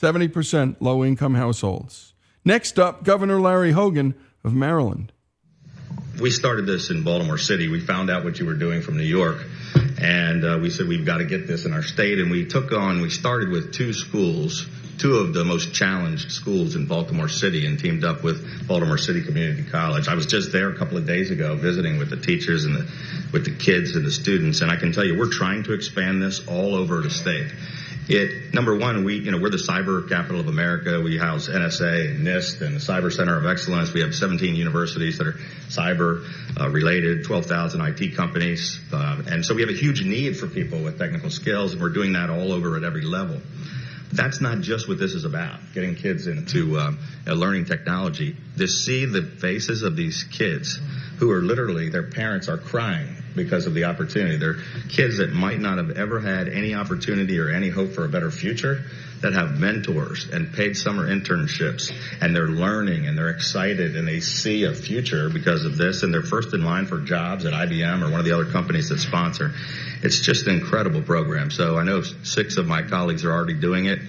70% 0.00 0.76
low 0.78 1.04
income 1.04 1.34
households. 1.34 2.14
Next 2.44 2.78
up, 2.78 3.02
Governor 3.02 3.40
Larry 3.40 3.72
Hogan 3.72 4.14
of 4.44 4.54
Maryland. 4.54 5.12
we 6.20 6.30
started 6.30 6.66
this 6.66 6.90
in 6.90 7.02
Baltimore 7.02 7.36
City. 7.36 7.66
We 7.66 7.80
found 7.80 8.10
out 8.10 8.22
what 8.22 8.38
you 8.38 8.46
were 8.46 8.54
doing 8.54 8.80
from 8.80 8.96
New 8.96 9.02
York, 9.02 9.44
and 10.00 10.44
uh, 10.44 10.58
we 10.62 10.70
said 10.70 10.86
we've 10.86 11.04
got 11.04 11.18
to 11.18 11.24
get 11.24 11.48
this 11.48 11.64
in 11.64 11.72
our 11.72 11.82
state. 11.82 12.20
And 12.20 12.30
we 12.30 12.46
took 12.46 12.70
on. 12.70 13.02
We 13.02 13.10
started 13.10 13.48
with 13.48 13.72
two 13.72 13.92
schools, 13.92 14.68
two 15.02 15.16
of 15.16 15.34
the 15.34 15.44
most 15.44 15.74
challenged 15.74 16.30
schools 16.30 16.76
in 16.76 16.86
Baltimore 16.86 17.28
City, 17.28 17.66
and 17.66 17.76
teamed 17.76 18.04
up 18.04 18.22
with 18.22 18.68
Baltimore 18.68 18.96
City 18.96 19.20
Community 19.20 19.64
College. 19.64 20.06
I 20.06 20.14
was 20.14 20.26
just 20.26 20.52
there 20.52 20.70
a 20.70 20.78
couple 20.78 20.96
of 20.96 21.08
days 21.08 21.32
ago 21.32 21.56
visiting 21.56 21.98
with 21.98 22.08
the 22.08 22.16
teachers 22.16 22.64
and 22.64 22.76
the, 22.76 22.88
with 23.32 23.44
the 23.44 23.50
kids 23.50 23.96
and 23.96 24.06
the 24.06 24.12
students, 24.12 24.60
and 24.60 24.70
I 24.70 24.76
can 24.76 24.92
tell 24.92 25.04
you 25.04 25.18
we're 25.18 25.32
trying 25.32 25.64
to 25.64 25.72
expand 25.72 26.22
this 26.22 26.46
all 26.46 26.76
over 26.76 27.00
the 27.00 27.10
state. 27.10 27.52
It 28.08 28.54
number 28.54 28.78
one, 28.78 29.02
we 29.02 29.16
you 29.18 29.32
know 29.32 29.40
we're 29.40 29.50
the 29.50 29.56
cyber 29.56 30.08
capital 30.08 30.40
of 30.40 30.46
America. 30.46 31.00
We 31.00 31.18
house 31.18 31.48
NSA 31.48 32.10
and 32.10 32.24
NIST 32.24 32.60
and 32.60 32.76
the 32.76 32.80
Cyber 32.80 33.12
Center 33.12 33.36
of 33.36 33.44
Excellence. 33.44 33.92
We 33.92 34.02
have 34.02 34.14
17 34.14 34.54
universities 34.54 35.18
that 35.18 35.26
are 35.26 35.36
cyber 35.66 36.24
uh, 36.60 36.68
related, 36.68 37.24
12,000 37.24 37.80
IT 37.80 38.14
companies, 38.14 38.78
uh, 38.92 39.20
and 39.26 39.44
so 39.44 39.54
we 39.54 39.62
have 39.62 39.70
a 39.70 39.76
huge 39.76 40.04
need 40.04 40.36
for 40.36 40.46
people 40.46 40.80
with 40.80 40.96
technical 40.96 41.30
skills, 41.30 41.72
and 41.72 41.82
we're 41.82 41.90
doing 41.90 42.12
that 42.12 42.30
all 42.30 42.52
over 42.52 42.76
at 42.76 42.84
every 42.84 43.02
level. 43.02 43.40
That's 44.12 44.40
not 44.40 44.60
just 44.60 44.88
what 44.88 44.98
this 44.98 45.14
is 45.14 45.24
about. 45.24 45.58
Getting 45.74 45.94
kids 45.94 46.26
into 46.26 46.78
um, 46.78 46.98
learning 47.26 47.64
technology. 47.64 48.36
To 48.58 48.68
see 48.68 49.06
the 49.06 49.22
faces 49.22 49.82
of 49.82 49.96
these 49.96 50.24
kids 50.24 50.78
who 51.18 51.30
are 51.30 51.40
literally 51.40 51.88
their 51.88 52.02
parents 52.10 52.48
are 52.48 52.58
crying 52.58 53.21
because 53.34 53.66
of 53.66 53.74
the 53.74 53.84
opportunity. 53.84 54.36
They're 54.36 54.58
kids 54.88 55.18
that 55.18 55.32
might 55.32 55.60
not 55.60 55.78
have 55.78 55.90
ever 55.92 56.20
had 56.20 56.48
any 56.48 56.74
opportunity 56.74 57.38
or 57.38 57.50
any 57.50 57.68
hope 57.68 57.92
for 57.92 58.04
a 58.04 58.08
better 58.08 58.30
future 58.30 58.84
that 59.22 59.32
have 59.34 59.58
mentors 59.58 60.28
and 60.30 60.52
paid 60.52 60.76
summer 60.76 61.08
internships 61.08 61.92
and 62.20 62.34
they're 62.34 62.48
learning 62.48 63.06
and 63.06 63.16
they're 63.16 63.30
excited 63.30 63.96
and 63.96 64.06
they 64.06 64.20
see 64.20 64.64
a 64.64 64.74
future 64.74 65.30
because 65.30 65.64
of 65.64 65.76
this 65.76 66.02
and 66.02 66.12
they're 66.12 66.22
first 66.22 66.52
in 66.52 66.64
line 66.64 66.86
for 66.86 66.98
jobs 66.98 67.44
at 67.44 67.52
IBM 67.52 68.02
or 68.02 68.10
one 68.10 68.18
of 68.18 68.26
the 68.26 68.32
other 68.32 68.50
companies 68.50 68.88
that 68.88 68.98
sponsor. 68.98 69.52
It's 70.02 70.20
just 70.20 70.46
an 70.46 70.56
incredible 70.56 71.02
program. 71.02 71.50
So 71.50 71.78
I 71.78 71.84
know 71.84 72.02
six 72.02 72.56
of 72.56 72.66
my 72.66 72.82
colleagues 72.82 73.24
are 73.24 73.32
already 73.32 73.54
doing 73.54 73.86
it. 73.86 74.00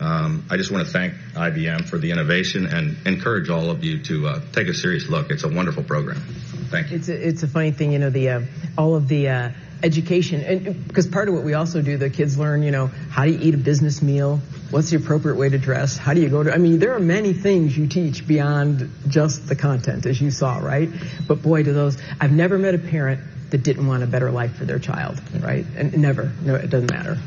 Um, 0.00 0.46
I 0.48 0.56
just 0.56 0.70
want 0.70 0.86
to 0.86 0.92
thank 0.92 1.14
IBM 1.34 1.88
for 1.88 1.98
the 1.98 2.10
innovation 2.10 2.66
and 2.66 2.96
encourage 3.06 3.50
all 3.50 3.70
of 3.70 3.84
you 3.84 4.02
to 4.04 4.28
uh, 4.28 4.40
take 4.52 4.68
a 4.68 4.74
serious 4.74 5.08
look. 5.08 5.30
It's 5.30 5.44
a 5.44 5.48
wonderful 5.48 5.82
program. 5.82 6.24
Thank 6.70 6.90
you. 6.90 6.98
It's 6.98 7.08
a, 7.08 7.28
it's 7.28 7.42
a 7.42 7.48
funny 7.48 7.72
thing, 7.72 7.92
you 7.92 7.98
know, 7.98 8.10
the 8.10 8.28
uh, 8.30 8.40
all 8.78 8.94
of 8.94 9.08
the 9.08 9.28
uh, 9.28 9.50
education, 9.82 10.40
and 10.42 10.86
because 10.86 11.08
part 11.08 11.28
of 11.28 11.34
what 11.34 11.42
we 11.42 11.54
also 11.54 11.82
do, 11.82 11.96
the 11.96 12.10
kids 12.10 12.38
learn, 12.38 12.62
you 12.62 12.70
know, 12.70 12.86
how 12.86 13.24
do 13.24 13.32
you 13.32 13.38
eat 13.40 13.54
a 13.54 13.58
business 13.58 14.00
meal? 14.02 14.40
What's 14.70 14.90
the 14.90 14.96
appropriate 14.96 15.36
way 15.36 15.48
to 15.48 15.58
dress? 15.58 15.96
How 15.96 16.14
do 16.14 16.20
you 16.20 16.28
go 16.28 16.44
to? 16.44 16.54
I 16.54 16.58
mean, 16.58 16.78
there 16.78 16.94
are 16.94 17.00
many 17.00 17.32
things 17.32 17.76
you 17.76 17.88
teach 17.88 18.26
beyond 18.26 18.88
just 19.08 19.48
the 19.48 19.56
content, 19.56 20.06
as 20.06 20.20
you 20.20 20.30
saw, 20.30 20.58
right? 20.58 20.88
But 21.26 21.42
boy, 21.42 21.64
do 21.64 21.72
those! 21.72 21.98
I've 22.20 22.32
never 22.32 22.56
met 22.56 22.74
a 22.74 22.78
parent 22.78 23.20
that 23.50 23.64
didn't 23.64 23.88
want 23.88 24.04
a 24.04 24.06
better 24.06 24.30
life 24.30 24.54
for 24.54 24.64
their 24.64 24.78
child, 24.78 25.20
right? 25.40 25.66
And 25.76 25.96
never, 25.98 26.32
no, 26.42 26.54
it 26.54 26.70
doesn't 26.70 26.90
matter. 26.90 27.18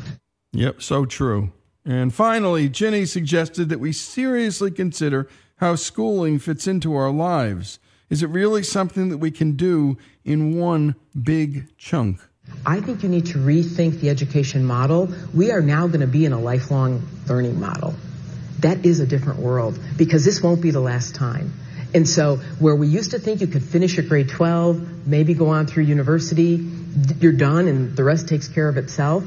Yep, 0.52 0.80
so 0.80 1.04
true. 1.04 1.52
And 1.84 2.14
finally, 2.14 2.70
Ginny 2.70 3.04
suggested 3.04 3.68
that 3.68 3.78
we 3.78 3.92
seriously 3.92 4.70
consider 4.70 5.28
how 5.56 5.74
schooling 5.74 6.38
fits 6.38 6.66
into 6.66 6.94
our 6.94 7.10
lives. 7.10 7.78
Is 8.10 8.22
it 8.22 8.28
really 8.28 8.62
something 8.62 9.08
that 9.08 9.18
we 9.18 9.30
can 9.30 9.52
do 9.52 9.98
in 10.24 10.58
one 10.58 10.94
big 11.20 11.76
chunk? 11.78 12.20
I 12.66 12.80
think 12.80 13.02
you 13.02 13.08
need 13.08 13.26
to 13.26 13.38
rethink 13.38 14.00
the 14.00 14.10
education 14.10 14.64
model. 14.64 15.08
We 15.32 15.50
are 15.50 15.62
now 15.62 15.86
going 15.86 16.00
to 16.00 16.06
be 16.06 16.24
in 16.24 16.32
a 16.32 16.38
lifelong 16.38 17.02
learning 17.26 17.58
model. 17.58 17.94
That 18.60 18.84
is 18.84 19.00
a 19.00 19.06
different 19.06 19.40
world 19.40 19.78
because 19.96 20.24
this 20.24 20.42
won't 20.42 20.60
be 20.60 20.70
the 20.70 20.80
last 20.80 21.14
time. 21.14 21.52
And 21.94 22.08
so, 22.08 22.36
where 22.58 22.74
we 22.74 22.88
used 22.88 23.12
to 23.12 23.18
think 23.18 23.40
you 23.40 23.46
could 23.46 23.62
finish 23.62 23.98
at 23.98 24.08
grade 24.08 24.28
12, 24.28 25.06
maybe 25.06 25.32
go 25.34 25.48
on 25.48 25.66
through 25.66 25.84
university, 25.84 26.68
you're 27.20 27.32
done 27.32 27.68
and 27.68 27.96
the 27.96 28.04
rest 28.04 28.28
takes 28.28 28.48
care 28.48 28.68
of 28.68 28.76
itself. 28.76 29.24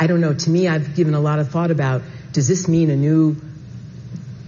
I 0.00 0.06
don't 0.06 0.20
know. 0.20 0.34
To 0.34 0.50
me, 0.50 0.68
I've 0.68 0.94
given 0.94 1.14
a 1.14 1.20
lot 1.20 1.38
of 1.38 1.50
thought 1.50 1.70
about 1.70 2.02
does 2.32 2.48
this 2.48 2.68
mean 2.68 2.90
a 2.90 2.96
new, 2.96 3.36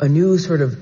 a 0.00 0.08
new 0.08 0.38
sort 0.38 0.62
of 0.62 0.76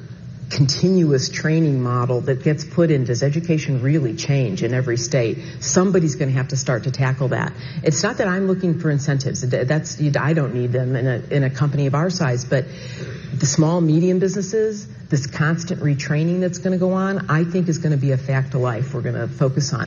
continuous 0.50 1.28
training 1.28 1.82
model 1.82 2.20
that 2.22 2.42
gets 2.42 2.64
put 2.64 2.90
in? 2.90 3.04
Does 3.04 3.22
education 3.22 3.82
really 3.82 4.14
change 4.14 4.62
in 4.62 4.74
every 4.74 4.96
state? 4.96 5.38
Somebody's 5.60 6.16
going 6.16 6.30
to 6.30 6.36
have 6.36 6.48
to 6.48 6.56
start 6.56 6.84
to 6.84 6.90
tackle 6.90 7.28
that. 7.28 7.52
It's 7.82 8.02
not 8.02 8.18
that 8.18 8.28
I'm 8.28 8.46
looking 8.46 8.78
for 8.78 8.90
incentives. 8.90 9.42
That's 9.48 10.00
I 10.16 10.32
don't 10.32 10.54
need 10.54 10.72
them 10.72 10.96
in 10.96 11.06
a 11.06 11.22
in 11.30 11.44
a 11.44 11.50
company 11.50 11.86
of 11.86 11.94
our 11.94 12.10
size, 12.10 12.44
but 12.44 12.64
the 13.34 13.46
small 13.46 13.80
medium 13.80 14.18
businesses, 14.18 14.88
this 15.08 15.26
constant 15.26 15.80
retraining 15.80 16.40
that's 16.40 16.58
going 16.58 16.72
to 16.72 16.78
go 16.78 16.92
on, 16.92 17.30
I 17.30 17.44
think 17.44 17.68
is 17.68 17.78
going 17.78 17.92
to 17.92 17.98
be 17.98 18.12
a 18.12 18.18
fact 18.18 18.54
of 18.54 18.60
life. 18.60 18.94
We're 18.94 19.02
going 19.02 19.14
to 19.14 19.28
focus 19.28 19.72
on. 19.72 19.86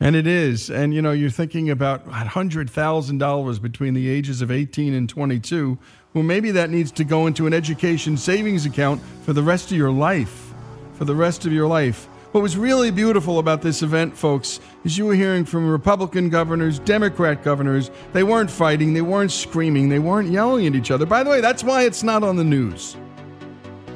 And 0.00 0.16
it 0.16 0.26
is. 0.26 0.70
And 0.70 0.92
you 0.92 1.02
know, 1.02 1.12
you're 1.12 1.30
thinking 1.30 1.70
about 1.70 2.08
$100,000 2.08 3.62
between 3.62 3.94
the 3.94 4.08
ages 4.08 4.42
of 4.42 4.50
18 4.50 4.92
and 4.92 5.08
22. 5.08 5.78
Well, 6.14 6.22
maybe 6.22 6.52
that 6.52 6.70
needs 6.70 6.92
to 6.92 7.02
go 7.02 7.26
into 7.26 7.48
an 7.48 7.52
education 7.52 8.16
savings 8.16 8.66
account 8.66 9.02
for 9.24 9.32
the 9.32 9.42
rest 9.42 9.72
of 9.72 9.76
your 9.76 9.90
life. 9.90 10.54
For 10.94 11.04
the 11.04 11.14
rest 11.14 11.44
of 11.44 11.52
your 11.52 11.66
life. 11.66 12.04
What 12.30 12.40
was 12.40 12.56
really 12.56 12.92
beautiful 12.92 13.40
about 13.40 13.62
this 13.62 13.82
event, 13.82 14.16
folks, 14.16 14.60
is 14.84 14.96
you 14.96 15.06
were 15.06 15.16
hearing 15.16 15.44
from 15.44 15.68
Republican 15.68 16.28
governors, 16.28 16.78
Democrat 16.78 17.42
governors. 17.42 17.90
They 18.12 18.22
weren't 18.22 18.50
fighting, 18.50 18.94
they 18.94 19.02
weren't 19.02 19.32
screaming, 19.32 19.88
they 19.88 19.98
weren't 19.98 20.30
yelling 20.30 20.68
at 20.68 20.76
each 20.76 20.92
other. 20.92 21.04
By 21.04 21.24
the 21.24 21.30
way, 21.30 21.40
that's 21.40 21.64
why 21.64 21.82
it's 21.82 22.04
not 22.04 22.22
on 22.22 22.36
the 22.36 22.44
news. 22.44 22.96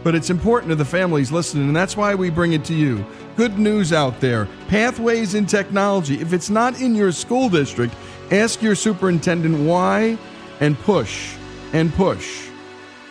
But 0.02 0.16
it's 0.16 0.30
important 0.30 0.70
to 0.70 0.76
the 0.76 0.84
families 0.84 1.30
listening, 1.30 1.68
and 1.68 1.76
that's 1.76 1.96
why 1.96 2.16
we 2.16 2.30
bring 2.30 2.52
it 2.52 2.64
to 2.64 2.74
you. 2.74 3.06
Good 3.36 3.60
news 3.60 3.92
out 3.92 4.20
there 4.20 4.48
pathways 4.66 5.34
in 5.34 5.46
technology. 5.46 6.20
If 6.20 6.32
it's 6.32 6.50
not 6.50 6.80
in 6.80 6.96
your 6.96 7.12
school 7.12 7.48
district, 7.48 7.94
ask 8.32 8.60
your 8.60 8.74
superintendent 8.74 9.56
why 9.68 10.18
and 10.58 10.76
push 10.80 11.37
and 11.72 11.92
push. 11.94 12.48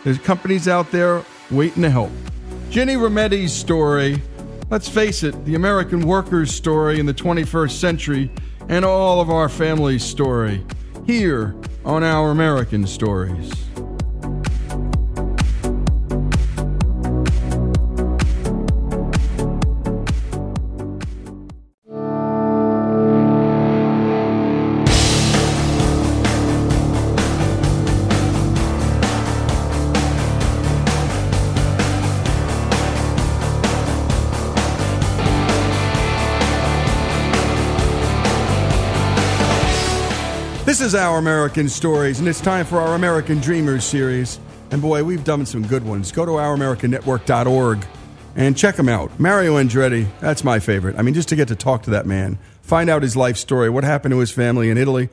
There's 0.04 0.18
companies 0.18 0.68
out 0.68 0.90
there 0.90 1.24
waiting 1.50 1.82
to 1.82 1.90
help. 1.90 2.10
Ginny 2.70 2.94
Rometty's 2.94 3.52
story, 3.52 4.22
let's 4.70 4.88
face 4.88 5.22
it, 5.22 5.44
the 5.44 5.54
American 5.54 6.06
worker's 6.06 6.54
story 6.54 7.00
in 7.00 7.06
the 7.06 7.14
21st 7.14 7.72
century, 7.72 8.30
and 8.68 8.84
all 8.84 9.20
of 9.20 9.30
our 9.30 9.48
family's 9.48 10.04
story, 10.04 10.64
here 11.06 11.54
on 11.84 12.04
Our 12.04 12.30
American 12.30 12.86
Stories. 12.86 13.50
This 40.68 40.82
is 40.82 40.94
Our 40.94 41.16
American 41.16 41.66
Stories, 41.66 42.18
and 42.18 42.28
it's 42.28 42.42
time 42.42 42.66
for 42.66 42.78
our 42.78 42.94
American 42.94 43.38
Dreamers 43.38 43.86
series. 43.86 44.38
And 44.70 44.82
boy, 44.82 45.02
we've 45.02 45.24
done 45.24 45.46
some 45.46 45.66
good 45.66 45.82
ones. 45.82 46.12
Go 46.12 46.26
to 46.26 46.32
ouramericannetwork.org 46.32 47.86
and 48.36 48.54
check 48.54 48.76
them 48.76 48.86
out. 48.86 49.18
Mario 49.18 49.56
Andretti, 49.56 50.06
that's 50.20 50.44
my 50.44 50.58
favorite. 50.58 50.98
I 50.98 51.00
mean, 51.00 51.14
just 51.14 51.30
to 51.30 51.36
get 51.36 51.48
to 51.48 51.56
talk 51.56 51.84
to 51.84 51.90
that 51.92 52.04
man, 52.04 52.38
find 52.60 52.90
out 52.90 53.02
his 53.02 53.16
life 53.16 53.38
story, 53.38 53.70
what 53.70 53.82
happened 53.82 54.12
to 54.12 54.18
his 54.18 54.30
family 54.30 54.68
in 54.68 54.76
Italy, 54.76 55.08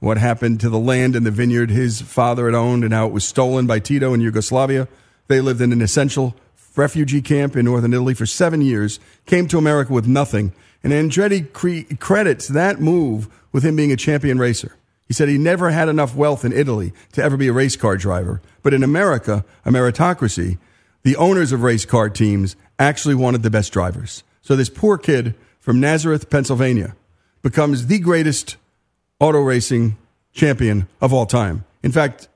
what 0.00 0.16
happened 0.16 0.58
to 0.60 0.70
the 0.70 0.78
land 0.78 1.14
and 1.16 1.26
the 1.26 1.30
vineyard 1.30 1.68
his 1.68 2.00
father 2.00 2.46
had 2.46 2.54
owned, 2.54 2.82
and 2.82 2.94
how 2.94 3.06
it 3.06 3.12
was 3.12 3.26
stolen 3.26 3.66
by 3.66 3.80
Tito 3.80 4.14
in 4.14 4.22
Yugoslavia. 4.22 4.88
They 5.28 5.42
lived 5.42 5.60
in 5.60 5.70
an 5.70 5.82
essential 5.82 6.34
refugee 6.76 7.20
camp 7.20 7.56
in 7.56 7.66
northern 7.66 7.92
Italy 7.92 8.14
for 8.14 8.24
seven 8.24 8.62
years, 8.62 8.98
came 9.26 9.48
to 9.48 9.58
America 9.58 9.92
with 9.92 10.06
nothing. 10.06 10.54
And 10.82 10.94
Andretti 10.94 11.52
cre- 11.52 11.94
credits 11.96 12.48
that 12.48 12.80
move 12.80 13.28
with 13.52 13.66
him 13.66 13.76
being 13.76 13.92
a 13.92 13.96
champion 13.96 14.38
racer. 14.38 14.78
He 15.06 15.14
said 15.14 15.28
he 15.28 15.38
never 15.38 15.70
had 15.70 15.88
enough 15.88 16.14
wealth 16.14 16.44
in 16.44 16.52
Italy 16.52 16.92
to 17.12 17.22
ever 17.22 17.36
be 17.36 17.48
a 17.48 17.52
race 17.52 17.76
car 17.76 17.96
driver. 17.96 18.40
But 18.62 18.74
in 18.74 18.82
America, 18.82 19.44
a 19.64 19.70
meritocracy, 19.70 20.58
the 21.02 21.16
owners 21.16 21.52
of 21.52 21.62
race 21.62 21.84
car 21.84 22.08
teams 22.08 22.56
actually 22.78 23.14
wanted 23.14 23.42
the 23.42 23.50
best 23.50 23.72
drivers. 23.72 24.22
So 24.40 24.56
this 24.56 24.70
poor 24.70 24.98
kid 24.98 25.34
from 25.60 25.80
Nazareth, 25.80 26.30
Pennsylvania, 26.30 26.96
becomes 27.42 27.86
the 27.86 27.98
greatest 27.98 28.56
auto 29.20 29.40
racing 29.40 29.96
champion 30.32 30.88
of 31.00 31.12
all 31.12 31.26
time. 31.26 31.64
In 31.82 31.92
fact, 31.92 32.28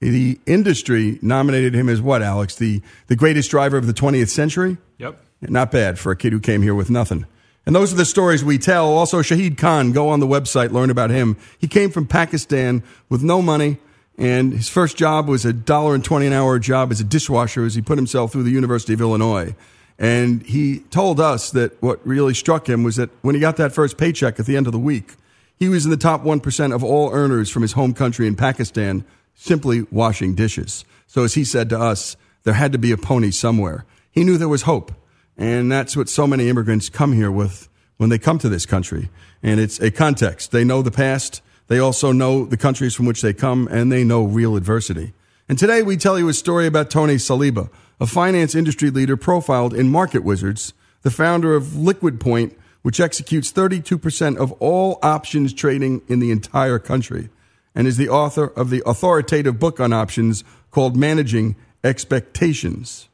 the 0.00 0.38
industry 0.46 1.18
nominated 1.22 1.74
him 1.74 1.88
as 1.88 2.00
what, 2.00 2.22
Alex? 2.22 2.54
The, 2.56 2.82
the 3.08 3.16
greatest 3.16 3.50
driver 3.50 3.76
of 3.76 3.86
the 3.86 3.92
20th 3.92 4.28
century? 4.28 4.76
Yep. 4.98 5.20
Not 5.42 5.70
bad 5.70 5.98
for 5.98 6.12
a 6.12 6.16
kid 6.16 6.32
who 6.32 6.40
came 6.40 6.62
here 6.62 6.74
with 6.74 6.90
nothing. 6.90 7.26
And 7.66 7.74
those 7.74 7.92
are 7.92 7.96
the 7.96 8.04
stories 8.04 8.42
we 8.42 8.58
tell. 8.58 8.96
Also, 8.96 9.20
Shahid 9.20 9.58
Khan, 9.58 9.92
go 9.92 10.08
on 10.08 10.20
the 10.20 10.26
website, 10.26 10.72
learn 10.72 10.90
about 10.90 11.10
him. 11.10 11.36
He 11.58 11.68
came 11.68 11.90
from 11.90 12.06
Pakistan 12.06 12.82
with 13.08 13.22
no 13.22 13.42
money, 13.42 13.78
and 14.16 14.52
his 14.52 14.68
first 14.68 14.96
job 14.96 15.28
was 15.28 15.44
a 15.44 15.52
dollar 15.52 15.94
and 15.94 16.04
twenty 16.04 16.26
an 16.26 16.32
hour 16.32 16.58
job 16.58 16.90
as 16.90 17.00
a 17.00 17.04
dishwasher 17.04 17.64
as 17.64 17.74
he 17.74 17.82
put 17.82 17.98
himself 17.98 18.32
through 18.32 18.44
the 18.44 18.50
University 18.50 18.94
of 18.94 19.00
Illinois. 19.00 19.54
And 19.98 20.42
he 20.42 20.80
told 20.90 21.20
us 21.20 21.50
that 21.50 21.80
what 21.82 22.04
really 22.06 22.32
struck 22.32 22.68
him 22.68 22.84
was 22.84 22.96
that 22.96 23.10
when 23.22 23.34
he 23.34 23.40
got 23.40 23.56
that 23.56 23.72
first 23.72 23.98
paycheck 23.98 24.38
at 24.38 24.46
the 24.46 24.56
end 24.56 24.66
of 24.66 24.72
the 24.72 24.78
week, 24.78 25.16
he 25.58 25.68
was 25.68 25.84
in 25.84 25.90
the 25.90 25.96
top 25.96 26.22
1% 26.22 26.74
of 26.74 26.84
all 26.84 27.12
earners 27.12 27.50
from 27.50 27.62
his 27.62 27.72
home 27.72 27.92
country 27.92 28.26
in 28.28 28.36
Pakistan 28.36 29.04
simply 29.34 29.82
washing 29.90 30.34
dishes. 30.34 30.84
So, 31.06 31.24
as 31.24 31.34
he 31.34 31.44
said 31.44 31.68
to 31.70 31.80
us, 31.80 32.16
there 32.44 32.54
had 32.54 32.72
to 32.72 32.78
be 32.78 32.92
a 32.92 32.96
pony 32.96 33.30
somewhere. 33.30 33.84
He 34.10 34.24
knew 34.24 34.38
there 34.38 34.48
was 34.48 34.62
hope. 34.62 34.92
And 35.38 35.70
that's 35.70 35.96
what 35.96 36.08
so 36.08 36.26
many 36.26 36.48
immigrants 36.48 36.88
come 36.88 37.12
here 37.12 37.30
with 37.30 37.68
when 37.96 38.10
they 38.10 38.18
come 38.18 38.38
to 38.40 38.48
this 38.48 38.66
country. 38.66 39.08
And 39.42 39.60
it's 39.60 39.80
a 39.80 39.90
context. 39.90 40.50
They 40.50 40.64
know 40.64 40.82
the 40.82 40.90
past. 40.90 41.40
They 41.68 41.78
also 41.78 42.10
know 42.10 42.44
the 42.44 42.56
countries 42.56 42.94
from 42.94 43.06
which 43.06 43.22
they 43.22 43.32
come 43.32 43.68
and 43.70 43.92
they 43.92 44.02
know 44.02 44.24
real 44.24 44.56
adversity. 44.56 45.12
And 45.48 45.58
today 45.58 45.82
we 45.82 45.96
tell 45.96 46.18
you 46.18 46.28
a 46.28 46.34
story 46.34 46.66
about 46.66 46.90
Tony 46.90 47.14
Saliba, 47.14 47.70
a 48.00 48.06
finance 48.06 48.54
industry 48.54 48.90
leader 48.90 49.16
profiled 49.16 49.72
in 49.72 49.88
Market 49.88 50.24
Wizards, 50.24 50.74
the 51.02 51.10
founder 51.10 51.54
of 51.54 51.76
Liquid 51.76 52.20
Point, 52.20 52.58
which 52.82 53.00
executes 53.00 53.52
32% 53.52 54.36
of 54.36 54.52
all 54.52 54.98
options 55.02 55.52
trading 55.52 56.02
in 56.08 56.20
the 56.20 56.30
entire 56.30 56.78
country, 56.78 57.28
and 57.74 57.86
is 57.86 57.96
the 57.96 58.08
author 58.08 58.46
of 58.46 58.70
the 58.70 58.82
authoritative 58.86 59.58
book 59.58 59.78
on 59.78 59.92
options 59.92 60.42
called 60.70 60.96
Managing 60.96 61.56
Expectations. 61.84 63.08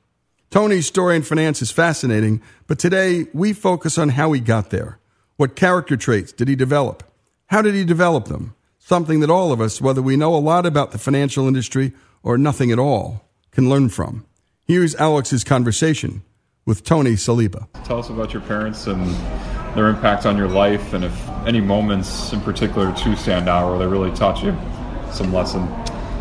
Tony's 0.50 0.86
story 0.86 1.16
in 1.16 1.22
finance 1.22 1.62
is 1.62 1.70
fascinating, 1.70 2.40
but 2.66 2.78
today 2.78 3.26
we 3.32 3.52
focus 3.52 3.98
on 3.98 4.10
how 4.10 4.32
he 4.32 4.40
got 4.40 4.70
there. 4.70 4.98
What 5.36 5.56
character 5.56 5.96
traits 5.96 6.32
did 6.32 6.48
he 6.48 6.54
develop? 6.54 7.02
How 7.46 7.60
did 7.60 7.74
he 7.74 7.84
develop 7.84 8.26
them? 8.26 8.54
Something 8.78 9.20
that 9.20 9.30
all 9.30 9.50
of 9.50 9.60
us, 9.60 9.80
whether 9.80 10.02
we 10.02 10.16
know 10.16 10.34
a 10.34 10.36
lot 10.36 10.66
about 10.66 10.92
the 10.92 10.98
financial 10.98 11.48
industry 11.48 11.92
or 12.22 12.38
nothing 12.38 12.70
at 12.70 12.78
all, 12.78 13.28
can 13.50 13.68
learn 13.68 13.88
from. 13.88 14.26
Here's 14.66 14.94
Alex's 14.94 15.42
conversation 15.42 16.22
with 16.66 16.84
Tony 16.84 17.12
Saliba. 17.12 17.66
Tell 17.84 17.98
us 17.98 18.08
about 18.08 18.32
your 18.32 18.42
parents 18.42 18.86
and 18.86 19.04
their 19.76 19.88
impact 19.88 20.24
on 20.24 20.36
your 20.36 20.48
life, 20.48 20.92
and 20.92 21.04
if 21.04 21.28
any 21.46 21.60
moments 21.60 22.32
in 22.32 22.40
particular 22.40 22.94
to 22.94 23.16
stand 23.16 23.48
out 23.48 23.70
where 23.70 23.78
they 23.78 23.86
really 23.86 24.14
taught 24.14 24.42
you 24.42 24.56
some 25.12 25.32
lesson. 25.32 25.62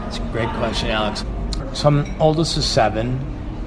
It's 0.07 0.17
a 0.17 0.29
great 0.31 0.49
question, 0.49 0.89
Alex. 0.89 1.23
So 1.73 1.87
I'm 1.87 2.21
oldest 2.21 2.57
of 2.57 2.63
seven, 2.63 3.19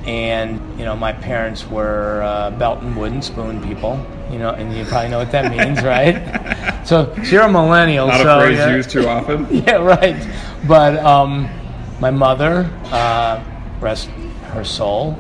and 0.07 0.61
you 0.79 0.85
know 0.85 0.97
my 0.97 1.13
parents 1.13 1.67
were 1.67 2.23
uh, 2.23 2.51
belt 2.53 2.83
and 2.83 2.97
wooden 2.97 3.21
spoon 3.21 3.63
people. 3.63 4.05
You 4.31 4.39
know, 4.39 4.51
and 4.51 4.77
you 4.77 4.85
probably 4.85 5.11
know 5.11 5.19
what 5.19 5.31
that 5.31 5.53
means, 5.53 5.83
right? 5.85 6.85
So, 6.85 7.15
so 7.15 7.23
you're 7.23 7.43
a 7.43 7.51
millennial. 7.51 8.09
Not 8.09 8.23
so, 8.23 8.39
a 8.39 8.43
phrase 8.43 8.59
yeah. 8.59 8.75
used 8.75 8.91
too 8.91 9.07
often. 9.07 9.47
yeah, 9.51 9.77
right. 9.77 10.17
But 10.67 10.97
um, 10.99 11.49
my 12.01 12.11
mother, 12.11 12.69
uh, 12.87 13.43
rest 13.81 14.09
her 14.49 14.65
soul, 14.65 15.17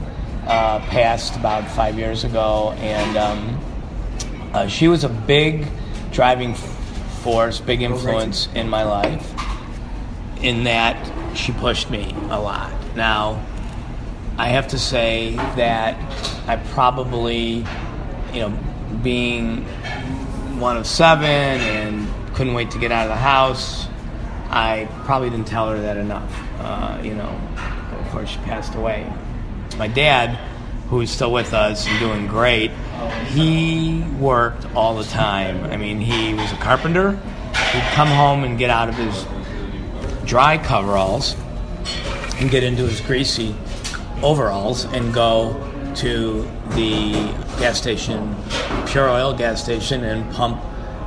uh, 0.46 0.80
passed 0.80 1.36
about 1.36 1.70
five 1.70 1.96
years 1.96 2.24
ago, 2.24 2.72
and 2.78 3.16
um, 3.16 3.60
uh, 4.52 4.66
she 4.66 4.88
was 4.88 5.04
a 5.04 5.08
big 5.08 5.66
driving 6.10 6.54
force, 6.54 7.60
big 7.60 7.82
influence 7.82 8.48
in 8.54 8.68
my 8.68 8.82
life. 8.82 9.32
In 10.42 10.64
that 10.64 10.96
she 11.36 11.52
pushed 11.52 11.90
me 11.90 12.14
a 12.30 12.40
lot. 12.40 12.72
Now, 12.94 13.44
I 14.38 14.48
have 14.48 14.68
to 14.68 14.78
say 14.78 15.34
that 15.34 15.96
I 16.46 16.56
probably, 16.56 17.64
you 18.32 18.40
know, 18.40 18.58
being 19.02 19.64
one 20.60 20.76
of 20.76 20.86
seven 20.86 21.24
and 21.26 22.34
couldn't 22.34 22.52
wait 22.52 22.70
to 22.72 22.78
get 22.78 22.92
out 22.92 23.04
of 23.04 23.08
the 23.08 23.16
house, 23.16 23.88
I 24.50 24.88
probably 25.04 25.30
didn't 25.30 25.46
tell 25.46 25.70
her 25.70 25.80
that 25.80 25.96
enough. 25.96 26.30
Uh, 26.58 27.00
you 27.02 27.14
know, 27.14 27.40
before 28.04 28.26
she 28.26 28.38
passed 28.38 28.74
away. 28.74 29.10
My 29.78 29.88
dad, 29.88 30.36
who 30.88 31.00
is 31.00 31.10
still 31.10 31.32
with 31.32 31.52
us 31.54 31.86
and 31.86 31.98
doing 31.98 32.26
great, 32.26 32.70
he 33.28 34.02
worked 34.20 34.66
all 34.74 34.96
the 34.96 35.04
time. 35.04 35.64
I 35.64 35.76
mean, 35.76 36.00
he 36.00 36.34
was 36.34 36.52
a 36.52 36.56
carpenter. 36.56 37.12
He'd 37.72 37.90
come 37.94 38.08
home 38.08 38.44
and 38.44 38.58
get 38.58 38.70
out 38.70 38.88
of 38.88 38.94
his 38.96 39.26
dry 40.26 40.58
coveralls 40.58 41.36
and 42.38 42.50
get 42.50 42.62
into 42.62 42.82
his 42.82 43.00
greasy 43.00 43.54
overalls 44.26 44.86
and 44.86 45.14
go 45.14 45.54
to 45.94 46.42
the 46.70 47.12
gas 47.60 47.78
station, 47.78 48.34
pure 48.86 49.08
oil 49.08 49.32
gas 49.32 49.62
station, 49.62 50.02
and 50.02 50.28
pump 50.34 50.60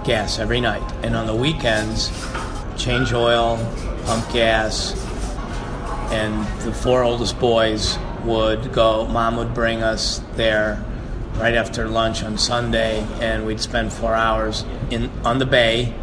gas 0.05 0.39
every 0.39 0.61
night. 0.61 0.89
And 1.03 1.17
on 1.17 1.27
the 1.27 1.35
weekends, 1.35 2.09
change 2.77 3.11
oil, 3.11 3.57
pump 4.05 4.31
gas, 4.31 4.93
and 6.13 6.45
the 6.61 6.73
four 6.73 7.03
oldest 7.03 7.37
boys 7.41 7.99
would 8.23 8.71
go. 8.71 9.05
Mom 9.07 9.35
would 9.35 9.53
bring 9.53 9.83
us 9.83 10.21
there 10.35 10.81
right 11.35 11.55
after 11.55 11.89
lunch 11.89 12.23
on 12.23 12.37
Sunday, 12.37 13.05
and 13.19 13.45
we'd 13.45 13.59
spend 13.59 13.91
four 13.91 14.15
hours 14.15 14.63
in 14.91 15.11
on 15.25 15.39
the 15.39 15.45
bay, 15.45 15.93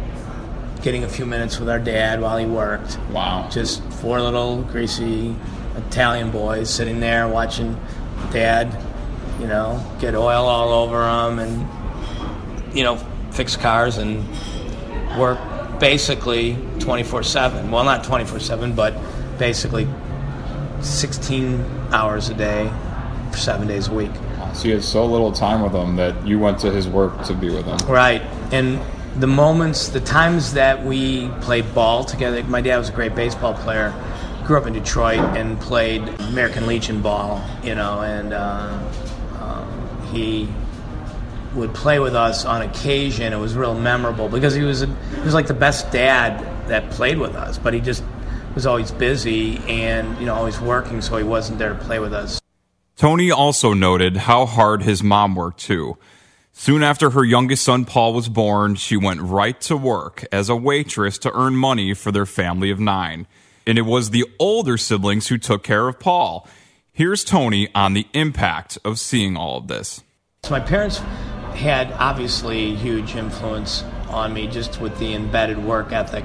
getting 0.83 1.03
a 1.03 1.09
few 1.09 1.25
minutes 1.25 1.59
with 1.59 1.67
our 1.67 1.79
dad 1.79 2.21
while 2.21 2.37
he 2.37 2.45
worked. 2.45 2.99
Wow! 3.09 3.49
Just 3.51 3.81
four 3.93 4.21
little 4.21 4.61
greasy 4.61 5.35
Italian 5.89 6.31
boys 6.31 6.69
sitting 6.69 6.99
there 6.99 7.27
watching 7.27 7.77
dad, 8.31 8.75
you 9.39 9.47
know, 9.47 9.83
get 9.99 10.15
oil 10.15 10.45
all 10.45 10.69
over 10.69 10.99
them, 10.99 11.39
and 11.39 12.75
you 12.75 12.83
know, 12.83 12.97
fix 13.31 13.55
cars 13.55 13.97
and 13.97 14.25
work 15.17 15.39
basically 15.79 16.57
24/7. 16.79 17.71
Well, 17.71 17.83
not 17.83 18.03
24/7, 18.03 18.73
but 18.73 18.93
basically 19.37 19.87
16 20.81 21.63
hours 21.91 22.29
a 22.29 22.33
day 22.33 22.69
for 23.31 23.37
seven 23.37 23.67
days 23.67 23.87
a 23.87 23.93
week. 23.93 24.11
So 24.53 24.67
you 24.67 24.73
had 24.75 24.83
so 24.83 25.05
little 25.05 25.31
time 25.31 25.61
with 25.61 25.73
him 25.73 25.95
that 25.97 26.25
you 26.25 26.39
went 26.39 26.59
to 26.59 26.71
his 26.71 26.87
work 26.87 27.23
to 27.25 27.33
be 27.33 27.49
with 27.49 27.65
him. 27.65 27.77
Right. 27.87 28.23
And 28.51 28.79
the 29.19 29.27
moments, 29.27 29.89
the 29.89 29.99
times 29.99 30.53
that 30.53 30.83
we 30.85 31.29
played 31.41 31.73
ball 31.75 32.03
together, 32.03 32.43
my 32.43 32.61
dad 32.61 32.77
was 32.77 32.89
a 32.89 32.91
great 32.91 33.15
baseball 33.15 33.53
player, 33.53 33.93
grew 34.47 34.57
up 34.57 34.65
in 34.65 34.71
Detroit 34.71 35.19
and 35.37 35.59
played 35.59 36.01
American 36.21 36.67
Legion 36.67 37.01
ball, 37.01 37.43
you 37.63 37.75
know, 37.75 37.99
and 38.01 38.31
uh, 38.31 38.79
um, 39.41 40.07
he 40.09 40.47
would 41.53 41.73
play 41.73 41.99
with 41.99 42.15
us 42.15 42.45
on 42.45 42.61
occasion. 42.61 43.33
It 43.33 43.37
was 43.37 43.55
real 43.55 43.77
memorable 43.77 44.29
because 44.29 44.55
he 44.55 44.61
was 44.61 44.83
a, 44.83 44.87
he 44.87 45.21
was 45.21 45.33
like 45.33 45.47
the 45.47 45.53
best 45.53 45.91
dad 45.91 46.39
that 46.69 46.89
played 46.91 47.17
with 47.17 47.35
us, 47.35 47.57
but 47.57 47.73
he 47.73 47.81
just 47.81 48.03
was 48.55 48.65
always 48.65 48.89
busy 48.89 49.57
and 49.67 50.17
you 50.17 50.25
know 50.25 50.33
always 50.33 50.61
working, 50.61 51.01
so 51.01 51.17
he 51.17 51.25
wasn't 51.25 51.59
there 51.59 51.73
to 51.73 51.79
play 51.83 51.99
with 51.99 52.13
us. 52.13 52.41
Tony 52.95 53.29
also 53.29 53.73
noted 53.73 54.15
how 54.15 54.45
hard 54.45 54.81
his 54.81 55.03
mom 55.03 55.35
worked 55.35 55.59
too. 55.59 55.97
Soon 56.53 56.83
after 56.83 57.09
her 57.09 57.23
youngest 57.23 57.63
son 57.63 57.83
Paul 57.83 58.13
was 58.13 58.29
born, 58.29 58.75
she 58.75 58.95
went 58.95 59.21
right 59.21 59.59
to 59.61 59.75
work 59.75 60.25
as 60.31 60.47
a 60.47 60.55
waitress 60.55 61.17
to 61.19 61.37
earn 61.37 61.55
money 61.55 61.93
for 61.93 62.13
their 62.13 62.25
family 62.25 62.71
of 62.71 62.79
nine. 62.79 63.27
And 63.67 63.77
it 63.77 63.83
was 63.83 64.11
the 64.11 64.25
older 64.39 64.77
siblings 64.77 65.27
who 65.27 65.37
took 65.37 65.61
care 65.61 65.89
of 65.89 65.99
Paul. 65.99 66.47
Here's 66.93 67.23
Tony 67.23 67.67
on 67.75 67.93
the 67.93 68.07
impact 68.13 68.77
of 68.83 68.97
seeing 68.97 69.35
all 69.35 69.57
of 69.57 69.67
this. 69.67 70.03
So 70.43 70.51
my 70.51 70.61
parents 70.61 70.99
had 71.53 71.91
obviously 71.91 72.75
huge 72.75 73.15
influence 73.15 73.83
on 74.07 74.33
me 74.33 74.47
just 74.47 74.79
with 74.79 74.97
the 74.99 75.13
embedded 75.13 75.63
work 75.63 75.91
ethic. 75.91 76.23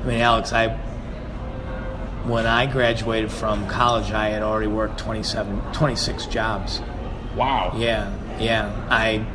I 0.00 0.06
mean, 0.06 0.20
Alex, 0.20 0.52
I 0.52 0.68
when 2.26 2.46
I 2.46 2.66
graduated 2.66 3.30
from 3.30 3.68
college, 3.68 4.12
I 4.12 4.28
had 4.28 4.42
already 4.42 4.68
worked 4.68 4.98
27, 4.98 5.60
26 5.72 6.26
jobs. 6.26 6.80
Wow. 7.36 7.74
Yeah, 7.76 8.14
yeah. 8.38 8.86
I 8.88 9.26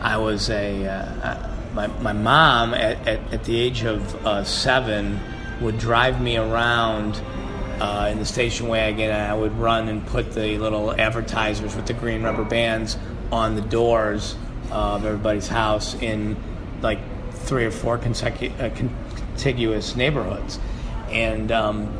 I 0.00 0.16
was 0.16 0.48
a 0.48 0.86
uh, 0.86 0.92
uh, 0.92 1.56
my 1.74 1.86
my 1.88 2.12
mom 2.12 2.72
at, 2.72 3.06
at, 3.06 3.32
at 3.32 3.44
the 3.44 3.58
age 3.58 3.82
of 3.82 4.26
uh, 4.26 4.44
seven 4.44 5.20
would 5.60 5.78
drive 5.78 6.20
me 6.20 6.36
around. 6.36 7.20
Uh, 7.80 8.10
in 8.12 8.18
the 8.18 8.26
station 8.26 8.68
wagon, 8.68 9.08
and 9.08 9.32
I 9.32 9.34
would 9.34 9.56
run 9.58 9.88
and 9.88 10.06
put 10.06 10.34
the 10.34 10.58
little 10.58 10.92
advertisers 10.92 11.74
with 11.74 11.86
the 11.86 11.94
green 11.94 12.22
rubber 12.22 12.44
bands 12.44 12.98
on 13.32 13.54
the 13.54 13.62
doors 13.62 14.36
of 14.70 15.06
everybody's 15.06 15.48
house 15.48 15.94
in 15.94 16.36
like 16.82 16.98
three 17.32 17.64
or 17.64 17.70
four 17.70 17.98
consecu- 17.98 18.52
uh, 18.60 18.68
contiguous 18.74 19.96
neighborhoods, 19.96 20.58
and 21.10 21.50
um, 21.50 21.90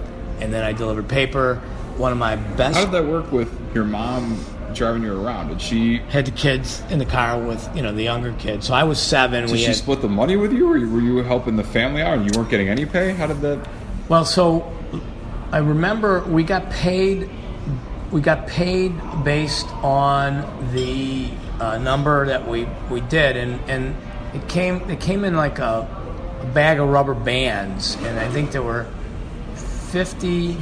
and 0.40 0.52
then 0.52 0.64
I 0.64 0.72
delivered 0.72 1.08
paper. 1.08 1.56
One 1.96 2.12
of 2.12 2.18
my 2.18 2.36
best. 2.36 2.76
How 2.76 2.84
did 2.84 2.92
that 2.92 3.06
work 3.06 3.32
with 3.32 3.50
your 3.74 3.84
mom 3.84 4.44
driving 4.74 5.02
you 5.02 5.20
around? 5.20 5.48
Did 5.48 5.60
she 5.60 5.98
had 6.08 6.26
the 6.26 6.30
kids 6.30 6.82
in 6.90 6.98
the 6.98 7.04
car 7.04 7.38
with 7.38 7.68
you 7.74 7.82
know 7.82 7.92
the 7.92 8.02
younger 8.02 8.32
kids? 8.34 8.66
So 8.66 8.74
I 8.74 8.84
was 8.84 9.00
seven. 9.00 9.44
Did 9.44 9.52
we 9.52 9.58
she 9.58 9.64
had, 9.64 9.76
split 9.76 10.00
the 10.00 10.08
money 10.08 10.36
with 10.36 10.52
you, 10.52 10.66
or 10.66 10.72
were 10.72 11.00
you 11.00 11.18
helping 11.18 11.56
the 11.56 11.64
family 11.64 12.02
out 12.02 12.18
and 12.18 12.24
you 12.24 12.38
weren't 12.38 12.50
getting 12.50 12.68
any 12.68 12.86
pay? 12.86 13.12
How 13.12 13.26
did 13.26 13.40
that? 13.40 13.68
Well, 14.08 14.24
so 14.24 14.72
I 15.52 15.58
remember 15.58 16.20
we 16.24 16.42
got 16.42 16.70
paid. 16.70 17.28
We 18.10 18.20
got 18.20 18.48
paid 18.48 18.92
based 19.22 19.68
on 19.84 20.72
the 20.72 21.30
uh, 21.60 21.78
number 21.78 22.26
that 22.26 22.48
we, 22.48 22.66
we 22.90 23.02
did, 23.02 23.36
and, 23.36 23.60
and 23.70 23.96
it 24.34 24.48
came 24.48 24.90
it 24.90 25.00
came 25.00 25.24
in 25.24 25.36
like 25.36 25.58
a, 25.58 25.86
a 26.42 26.46
bag 26.46 26.80
of 26.80 26.88
rubber 26.88 27.14
bands, 27.14 27.96
and 28.00 28.18
I 28.18 28.28
think 28.28 28.50
there 28.50 28.62
were 28.62 28.86
fifty 29.54 30.56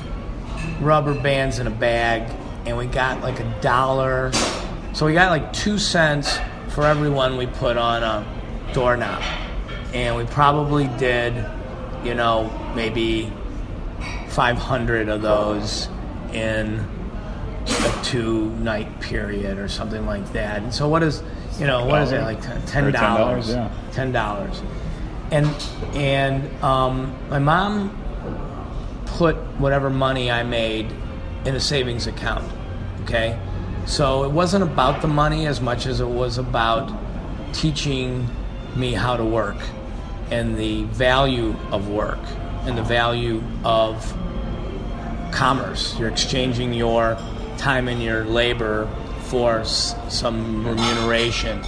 rubber 0.81 1.15
bands 1.15 1.59
in 1.59 1.67
a 1.67 1.71
bag, 1.71 2.31
and 2.69 2.77
we 2.77 2.87
got 2.87 3.23
like 3.23 3.41
a 3.41 3.61
dollar. 3.61 4.31
So 4.93 5.07
we 5.07 5.14
got 5.14 5.31
like 5.31 5.53
two 5.53 5.79
cents 5.79 6.39
for 6.69 6.85
everyone 6.85 7.37
we 7.37 7.47
put 7.47 7.77
on 7.77 8.03
a 8.03 8.25
doorknob, 8.75 9.23
and 9.95 10.16
we 10.16 10.25
probably 10.27 10.87
did, 10.99 11.35
you 12.05 12.14
know, 12.14 12.51
maybe 12.75 13.33
500 14.29 15.09
of 15.09 15.23
those 15.23 15.89
in 16.33 16.87
a 17.66 18.01
two 18.03 18.51
night 18.57 19.01
period 19.01 19.59
or 19.59 19.69
something 19.69 20.07
like 20.07 20.33
that. 20.33 20.62
And 20.62 20.75
so 20.75 20.89
what 20.89 21.03
is, 21.03 21.23
you 21.59 21.66
know, 21.66 21.87
what 21.87 22.03
is 22.03 22.12
it 22.12 22.21
like 22.23 22.41
ten 22.66 22.93
dollars? 22.93 23.49
$10, 23.49 23.55
yeah. 23.55 23.71
Ten 23.93 24.12
dollars. 24.12 24.62
And 25.31 25.47
and 25.95 26.62
um, 26.62 27.16
my 27.29 27.39
mom 27.39 27.95
put 29.07 29.37
whatever 29.59 29.91
money 29.91 30.31
I 30.31 30.43
made 30.43 30.93
in 31.45 31.55
a 31.55 31.61
savings 31.61 32.07
account. 32.07 32.45
Okay, 33.09 33.39
so 33.87 34.25
it 34.25 34.33
wasn't 34.33 34.63
about 34.63 35.01
the 35.01 35.09
money 35.09 35.47
as 35.47 35.63
much 35.63 35.87
as 35.87 35.99
it 36.01 36.09
was 36.09 36.37
about 36.37 36.93
teaching 37.55 38.29
me 38.77 38.93
how 38.93 39.17
to 39.17 39.25
work 39.25 39.57
and 40.31 40.59
the 40.59 40.85
value 40.85 41.57
of 41.73 41.89
work 41.89 42.19
and 42.67 42.77
the 42.77 42.83
value 42.83 43.43
of 43.65 44.15
commerce. 45.33 45.99
You're 45.99 46.11
exchanging 46.11 46.75
your 46.75 47.17
time 47.57 47.89
and 47.89 48.03
your 48.03 48.27
labor 48.27 48.87
for 49.23 49.65
some 49.65 50.67
remuneration. 50.67 51.63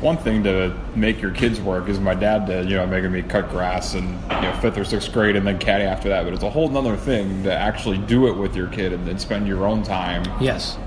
It's 0.00 0.06
one 0.06 0.16
thing 0.16 0.42
to 0.44 0.74
make 0.96 1.20
your 1.20 1.30
kids 1.30 1.60
work, 1.60 1.90
as 1.90 2.00
my 2.00 2.14
dad 2.14 2.46
did, 2.46 2.70
you 2.70 2.76
know, 2.76 2.86
making 2.86 3.12
me 3.12 3.20
cut 3.20 3.50
grass 3.50 3.92
in 3.92 4.04
you 4.08 4.40
know 4.40 4.58
fifth 4.62 4.78
or 4.78 4.84
sixth 4.86 5.12
grade, 5.12 5.36
and 5.36 5.46
then 5.46 5.58
caddy 5.58 5.84
after 5.84 6.08
that. 6.08 6.24
But 6.24 6.32
it's 6.32 6.42
a 6.42 6.48
whole 6.48 6.70
nother 6.70 6.96
thing 6.96 7.42
to 7.42 7.52
actually 7.52 7.98
do 7.98 8.26
it 8.26 8.32
with 8.32 8.56
your 8.56 8.68
kid 8.68 8.94
and 8.94 9.06
then 9.06 9.18
spend 9.18 9.46
your 9.46 9.66
own 9.66 9.82
time. 9.82 10.24
Yes. 10.40 10.78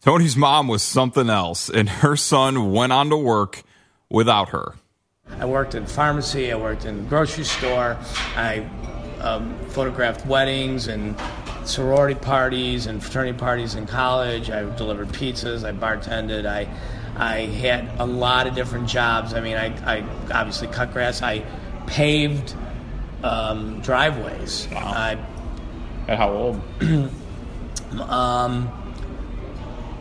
Tony's 0.00 0.36
mom 0.36 0.68
was 0.68 0.84
something 0.84 1.28
else, 1.28 1.68
and 1.68 1.88
her 1.88 2.14
son 2.14 2.70
went 2.70 2.92
on 2.92 3.10
to 3.10 3.16
work 3.16 3.64
without 4.08 4.50
her. 4.50 4.76
I 5.40 5.44
worked 5.44 5.74
in 5.74 5.84
pharmacy. 5.84 6.52
I 6.52 6.56
worked 6.56 6.84
in 6.84 7.04
grocery 7.08 7.42
store. 7.42 7.98
I 8.36 8.64
um, 9.22 9.58
photographed 9.70 10.24
weddings 10.24 10.86
and 10.86 11.16
sorority 11.64 12.14
parties 12.14 12.86
and 12.86 13.02
fraternity 13.02 13.36
parties 13.36 13.74
in 13.74 13.86
college. 13.86 14.50
I 14.50 14.72
delivered 14.76 15.08
pizzas. 15.08 15.64
I 15.64 15.72
bartended. 15.72 16.46
I 16.46 16.68
I 17.18 17.40
had 17.46 17.88
a 17.98 18.06
lot 18.06 18.46
of 18.46 18.54
different 18.54 18.88
jobs. 18.88 19.34
I 19.34 19.40
mean, 19.40 19.56
I, 19.56 19.98
I 19.98 20.04
obviously 20.32 20.68
cut 20.68 20.92
grass. 20.92 21.22
I 21.22 21.44
paved 21.86 22.54
um, 23.22 23.80
driveways. 23.80 24.68
I, 24.72 25.18
At 26.08 26.18
how 26.18 26.32
old? 26.32 26.60
um, 28.00 28.70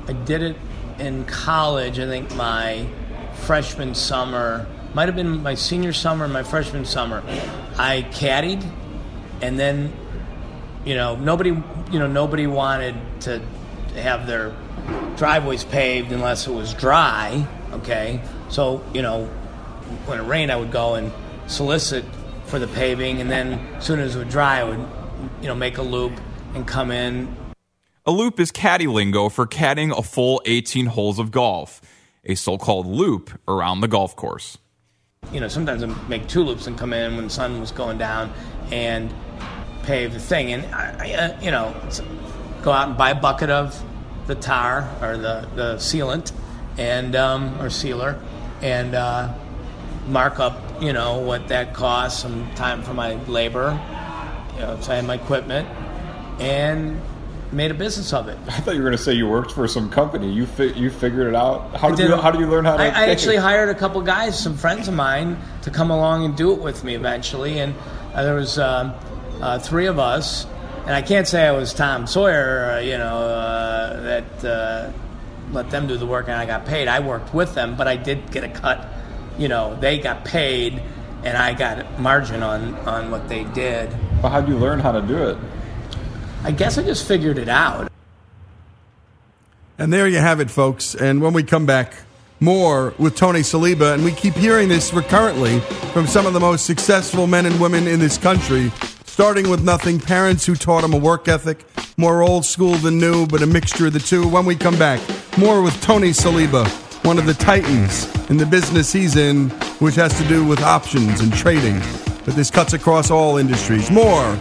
I 0.08 0.14
did 0.26 0.42
it 0.44 0.58
in 1.00 1.26
college. 1.26 2.00
I 2.00 2.06
think 2.06 2.34
my 2.36 2.88
freshman 3.34 3.96
summer 3.96 4.68
might 4.94 5.08
have 5.08 5.16
been 5.16 5.44
my 5.44 5.56
senior 5.56 5.94
summer, 5.94 6.28
my 6.28 6.44
freshman 6.44 6.86
summer. 6.86 7.22
I 7.78 8.06
caddied, 8.12 8.66
and 9.42 9.60
then 9.60 9.94
you 10.86 10.96
know 10.96 11.16
nobody 11.16 11.50
you 11.50 12.00
know 12.00 12.08
nobody 12.08 12.48
wanted 12.48 12.96
to 13.22 13.42
have 13.96 14.28
their 14.28 14.54
driveways 15.18 15.64
paved 15.64 16.12
unless 16.12 16.48
it 16.48 16.52
was 16.52 16.74
dry. 16.74 17.48
Okay, 17.72 18.22
so 18.50 18.84
you 18.94 19.02
know 19.02 19.26
when 20.06 20.20
it 20.20 20.24
rained, 20.24 20.52
I 20.52 20.56
would 20.56 20.72
go 20.72 20.96
and 20.96 21.12
solicit 21.48 22.06
for 22.46 22.60
the 22.60 22.68
paving, 22.68 23.22
and 23.22 23.30
then 23.30 23.54
as 23.76 23.86
soon 23.86 24.00
as 24.00 24.16
it 24.16 24.20
would 24.20 24.30
dry, 24.30 24.60
I 24.60 24.64
would 24.64 24.86
you 25.42 25.48
know 25.48 25.56
make 25.56 25.78
a 25.78 25.82
loop 25.82 26.14
and 26.54 26.68
come 26.68 26.92
in 26.92 27.36
A 28.06 28.12
loop 28.12 28.40
is 28.40 28.52
caddy 28.52 28.88
lingo 28.88 29.30
for 29.30 29.46
caddying 29.48 29.98
a 29.98 30.02
full 30.04 30.42
18 30.46 30.86
holes 30.86 31.20
of 31.20 31.32
golf, 31.32 31.82
a 32.24 32.36
so 32.36 32.58
called 32.58 32.86
loop 32.86 33.32
around 33.48 33.82
the 33.82 33.88
golf 33.88 34.16
course. 34.16 34.58
you 35.32 35.40
know, 35.40 35.48
sometimes 35.48 35.84
I 35.84 35.88
make 36.08 36.28
two 36.28 36.44
loops 36.44 36.68
and 36.68 36.78
come 36.78 36.94
in 36.94 37.16
when 37.16 37.26
the 37.26 37.30
sun 37.30 37.60
was 37.60 37.72
going 37.72 37.98
down 37.98 38.32
and 38.72 39.14
pave 39.84 40.14
the 40.14 40.20
thing. 40.20 40.54
And 40.54 40.66
I, 40.74 40.96
I 41.00 41.14
uh, 41.14 41.42
you 41.42 41.52
know, 41.52 41.74
go 42.62 42.72
out 42.72 42.90
and 42.90 42.98
buy 42.98 43.10
a 43.12 43.16
bucket 43.16 43.50
of 43.50 43.82
the 44.28 44.36
tar 44.36 44.90
or 45.02 45.18
the, 45.18 45.48
the 45.56 45.76
sealant 45.76 46.32
and 46.78 47.16
um, 47.16 47.60
or 47.62 47.70
sealer 47.70 48.20
and 48.62 48.96
uh, 48.96 49.34
mark 50.08 50.40
up, 50.40 50.82
you 50.82 50.94
know, 50.94 51.20
what 51.20 51.48
that 51.50 51.74
costs, 51.74 52.22
some 52.22 52.50
time 52.56 52.82
for 52.84 52.94
my 52.94 53.16
labor, 53.26 53.80
you 54.56 54.62
know, 54.62 54.78
so 54.82 54.92
I 54.94 54.96
had 54.96 55.06
my 55.06 55.16
equipment 55.16 55.68
and 56.40 57.00
made 57.52 57.72
a 57.72 57.74
business 57.76 58.12
of 58.14 58.28
it. 58.28 58.38
I 58.48 58.60
thought 58.60 58.76
you 58.76 58.82
were 58.82 58.90
going 58.90 58.98
to 58.98 59.04
say 59.04 59.14
you 59.14 59.28
worked 59.28 59.52
for 59.52 59.68
some 59.68 59.90
company. 59.90 60.32
You 60.32 60.46
fi- 60.46 60.74
you 60.74 60.90
figured 60.90 61.28
it 61.28 61.36
out. 61.36 61.76
How 61.78 61.88
I 61.88 61.92
did 61.92 62.00
you 62.00 62.08
did- 62.16 62.20
how 62.20 62.32
do 62.32 62.40
you 62.40 62.48
learn 62.48 62.66
how 62.66 62.76
to? 62.78 62.84
I, 62.84 62.88
I 62.88 63.06
actually 63.10 63.38
hired 63.38 63.70
a 63.70 63.76
couple 63.76 64.02
guys, 64.02 64.38
some 64.38 64.58
friends 64.58 64.88
of 64.88 64.94
mine, 64.94 65.38
to 65.62 65.70
come 65.72 65.92
along 65.92 66.26
and 66.26 66.36
do 66.36 66.52
it 66.54 66.60
with 66.60 66.84
me 66.84 66.96
eventually, 66.96 67.60
and 67.60 67.74
uh, 68.14 68.24
there 68.24 68.36
was 68.36 68.58
um, 68.60 68.94
uh, 69.42 69.60
three 69.60 69.86
of 69.86 70.00
us. 70.00 70.46
And 70.86 70.94
I 70.94 71.02
can't 71.02 71.28
say 71.28 71.48
I 71.48 71.52
was 71.52 71.74
Tom 71.74 72.06
Sawyer, 72.06 72.74
uh, 72.74 72.80
you 72.80 72.98
know, 72.98 73.18
uh, 73.18 74.02
that 74.02 74.46
uh, 74.46 74.92
let 75.52 75.72
them 75.72 75.88
do 75.88 75.98
the 75.98 76.06
work 76.06 76.28
and 76.28 76.36
I 76.36 76.46
got 76.46 76.66
paid. 76.68 76.88
I 76.88 77.00
worked 77.00 77.34
with 77.34 77.56
them, 77.56 77.76
but 77.76 77.88
I 77.88 77.96
did 77.96 78.32
get 78.32 78.44
a 78.44 78.50
cut. 78.50 78.88
You 79.38 79.48
know, 79.48 79.76
they 79.80 79.98
got 79.98 80.24
paid, 80.24 80.82
and 81.24 81.36
I 81.36 81.54
got 81.54 82.00
margin 82.00 82.44
on 82.44 82.76
on 82.88 83.12
what 83.12 83.28
they 83.28 83.44
did. 83.44 83.90
Well, 84.22 84.32
how'd 84.32 84.48
you 84.48 84.58
learn 84.58 84.80
how 84.80 84.92
to 84.92 85.02
do 85.02 85.30
it? 85.30 85.38
I 86.44 86.52
guess 86.52 86.78
I 86.78 86.84
just 86.84 87.08
figured 87.08 87.38
it 87.38 87.50
out. 87.50 87.92
And 89.78 89.92
there 89.92 90.08
you 90.08 90.20
have 90.20 90.40
it, 90.40 90.50
folks. 90.50 90.96
And 90.96 91.22
when 91.22 91.34
we 91.34 91.44
come 91.44 91.66
back, 91.66 91.96
More 92.42 92.94
with 92.98 93.16
Tony 93.16 93.40
Saliba, 93.40 93.94
and 93.94 94.04
we 94.04 94.12
keep 94.12 94.34
hearing 94.34 94.68
this 94.68 94.94
recurrently 94.94 95.62
from 95.94 96.06
some 96.06 96.26
of 96.26 96.34
the 96.34 96.40
most 96.40 96.66
successful 96.66 97.28
men 97.28 97.46
and 97.46 97.60
women 97.62 97.88
in 97.88 98.00
this 98.00 98.18
country, 98.18 98.72
starting 99.06 99.50
with 99.50 99.64
nothing, 99.64 100.00
parents 100.00 100.46
who 100.46 100.56
taught 100.56 100.82
them 100.82 100.94
a 100.94 100.98
work 100.98 101.30
ethic, 101.30 101.66
more 101.98 102.22
old 102.22 102.44
school 102.46 102.74
than 102.76 103.00
new, 103.00 103.26
but 103.26 103.42
a 103.42 103.48
mixture 103.48 103.88
of 103.88 103.94
the 103.94 104.00
two. 104.00 104.28
When 104.28 104.46
we 104.46 104.56
come 104.56 104.78
back, 104.78 105.00
more 105.38 105.62
with 105.62 105.80
Tony 105.82 106.10
Saliba, 106.10 106.68
one 107.06 107.18
of 107.18 107.26
the 107.26 107.34
titans 107.34 108.14
in 108.30 108.36
the 108.36 108.46
business 108.46 108.92
he's 108.92 109.16
in, 109.16 109.50
which 109.80 109.96
has 109.96 110.18
to 110.18 110.28
do 110.28 110.46
with 110.46 110.62
options 110.62 111.22
and 111.22 111.34
trading. 111.34 111.80
But 112.26 112.36
this 112.36 112.52
cuts 112.52 112.74
across 112.74 113.12
all 113.12 113.38
industries. 113.38 113.90
More 113.90 114.38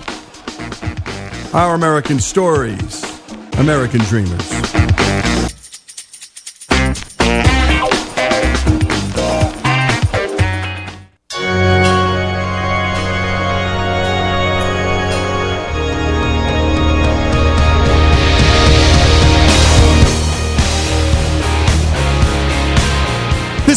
Our 1.52 1.74
American 1.74 2.18
Stories, 2.18 3.04
American 3.58 4.00
Dreamers. 4.00 4.93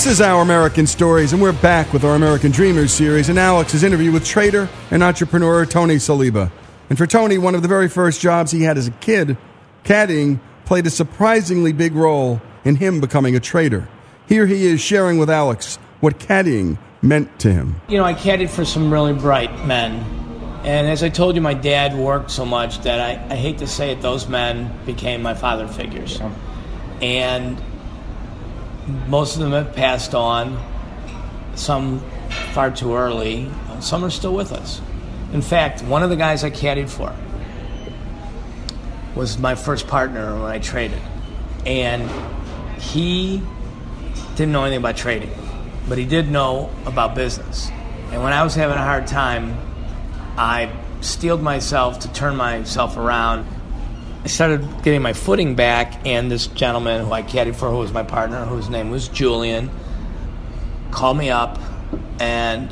Is 0.08 0.22
Our 0.22 0.42
American 0.42 0.88
Stories, 0.88 1.34
and 1.34 1.42
we're 1.42 1.52
back 1.52 1.92
with 1.92 2.06
our 2.06 2.16
American 2.16 2.50
Dreamers 2.50 2.94
series 2.94 3.28
and 3.28 3.38
Alex's 3.38 3.84
interview 3.84 4.10
with 4.10 4.24
trader 4.24 4.70
and 4.90 5.04
entrepreneur 5.04 5.66
Tony 5.66 5.96
Saliba. 5.96 6.50
And 6.90 6.98
for 6.98 7.06
Tony, 7.06 7.38
one 7.38 7.56
of 7.56 7.62
the 7.62 7.68
very 7.68 7.90
first 7.90 8.22
jobs 8.22 8.52
he 8.52 8.64
had 8.64 8.78
as 8.78 8.88
a 8.88 8.92
kid, 8.92 9.36
caddying 9.84 10.40
played 10.64 10.88
a 10.88 10.90
surprisingly 10.90 11.74
big 11.74 11.94
role 11.94 12.42
in 12.64 12.78
him 12.78 13.02
becoming 13.02 13.36
a 13.36 13.42
trader. 13.42 13.90
Here 14.30 14.46
he 14.46 14.66
is 14.66 14.80
sharing 14.80 15.18
with 15.18 15.30
Alex 15.30 15.76
what 16.00 16.20
caddying 16.20 16.78
meant 17.02 17.38
to 17.40 17.52
him. 17.52 17.82
You 17.90 17.98
know, 17.98 18.06
I 18.06 18.14
caddied 18.14 18.50
for 18.50 18.64
some 18.64 18.94
really 18.94 19.14
bright 19.14 19.66
men. 19.66 19.96
And 20.64 20.88
as 20.88 21.04
I 21.04 21.10
told 21.10 21.36
you, 21.36 21.42
my 21.42 21.54
dad 21.54 21.94
worked 21.94 22.32
so 22.32 22.46
much 22.46 22.80
that 22.84 23.02
I, 23.02 23.34
I 23.34 23.36
hate 23.36 23.58
to 23.58 23.68
say 23.68 23.92
it, 23.92 24.02
those 24.02 24.30
men 24.30 24.74
became 24.86 25.22
my 25.22 25.34
father 25.34 25.68
figures. 25.68 26.22
And 27.02 27.62
most 29.08 29.36
of 29.36 29.42
them 29.42 29.52
have 29.52 29.74
passed 29.76 30.16
on, 30.16 30.64
some 31.56 32.02
far 32.54 32.72
too 32.72 32.96
early, 32.96 33.50
some 33.80 34.04
are 34.04 34.10
still 34.10 34.34
with 34.34 34.52
us. 34.52 34.82
In 35.34 35.42
fact, 35.42 35.82
one 35.84 36.04
of 36.04 36.10
the 36.10 36.16
guys 36.16 36.44
I 36.44 36.50
caddied 36.50 36.90
for 36.90 37.14
was 39.16 39.38
my 39.38 39.56
first 39.56 39.88
partner 39.88 40.34
when 40.34 40.52
I 40.52 40.60
traded. 40.60 41.02
And 41.66 42.10
he 42.80 43.42
didn't 44.36 44.52
know 44.52 44.64
anything 44.64 44.80
about 44.80 44.96
trading, 44.96 45.32
but 45.90 45.98
he 45.98 46.06
did 46.06 46.30
know 46.30 46.70
about 46.86 47.16
business. 47.16 47.70
And 48.12 48.24
when 48.24 48.32
I 48.32 48.44
was 48.44 48.56
having 48.56 48.78
a 48.78 48.84
hard 48.84 49.08
time, 49.08 49.58
I 50.38 50.72
steeled 51.02 51.42
myself 51.42 52.00
to 52.00 52.14
turn 52.14 52.36
myself 52.36 52.96
around. 52.96 53.48
I 54.28 54.30
started 54.30 54.84
getting 54.84 55.02
my 55.02 55.14
footing 55.14 55.56
back, 55.56 56.06
and 56.06 56.30
this 56.30 56.48
gentleman 56.48 57.06
who 57.06 57.14
I 57.14 57.24
caddied 57.24 57.56
for, 57.56 57.70
who 57.70 57.78
was 57.78 57.94
my 57.94 58.04
partner, 58.04 58.44
whose 58.44 58.70
name 58.70 58.92
was 58.92 59.08
Julian, 59.08 59.72
called 60.92 61.16
me 61.16 61.30
up, 61.30 61.58
and 62.20 62.70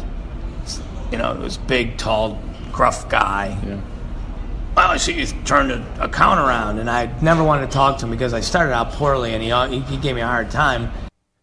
you 1.13 1.17
know, 1.17 1.31
it 1.31 1.39
was 1.39 1.55
big, 1.55 1.97
tall, 1.97 2.41
gruff 2.73 3.07
guy. 3.07 3.57
Well, 4.75 4.91
I 4.91 4.97
see 4.97 5.13
you 5.13 5.27
turned 5.45 5.71
a 5.71 6.09
count 6.09 6.41
around, 6.41 6.79
and 6.79 6.89
I 6.89 7.17
never 7.21 7.41
wanted 7.41 7.67
to 7.67 7.71
talk 7.71 7.99
to 7.99 8.05
him 8.05 8.11
because 8.11 8.33
I 8.33 8.41
started 8.41 8.73
out 8.73 8.91
poorly, 8.91 9.33
and 9.33 9.41
he 9.41 9.79
he 9.79 9.95
gave 9.95 10.15
me 10.15 10.21
a 10.23 10.27
hard 10.27 10.51
time. 10.51 10.91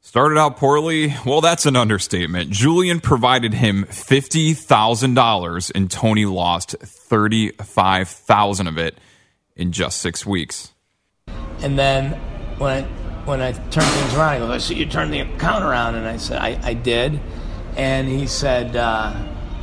Started 0.03 0.37
out 0.37 0.59
poorly? 0.59 1.15
Well, 1.25 1.41
that's 1.41 1.65
an 1.65 1.75
understatement. 1.75 2.51
Julian 2.51 3.01
provided 3.01 3.55
him 3.55 3.87
$50,000 3.87 5.73
and 5.75 5.91
Tony 5.91 6.27
lost 6.27 6.77
35,000 6.83 8.67
of 8.67 8.77
it 8.77 8.99
in 9.57 9.73
just 9.73 10.01
6 10.01 10.25
weeks. 10.27 10.73
And 11.63 11.79
then 11.79 12.13
when 12.59 12.85
I 12.85 12.87
when 13.25 13.41
I 13.41 13.53
turned 13.53 13.87
things 13.87 14.15
around, 14.15 14.35
he 14.35 14.39
goes, 14.41 14.51
"I 14.51 14.59
see 14.59 14.75
you 14.75 14.87
turned 14.87 15.13
the 15.13 15.21
account 15.21 15.65
around," 15.65 15.95
and 15.95 16.07
I 16.07 16.17
said, 16.17 16.39
"I, 16.43 16.59
I 16.63 16.75
did," 16.75 17.21
and 17.77 18.09
he 18.09 18.27
said, 18.27 18.75
uh, 18.75 19.13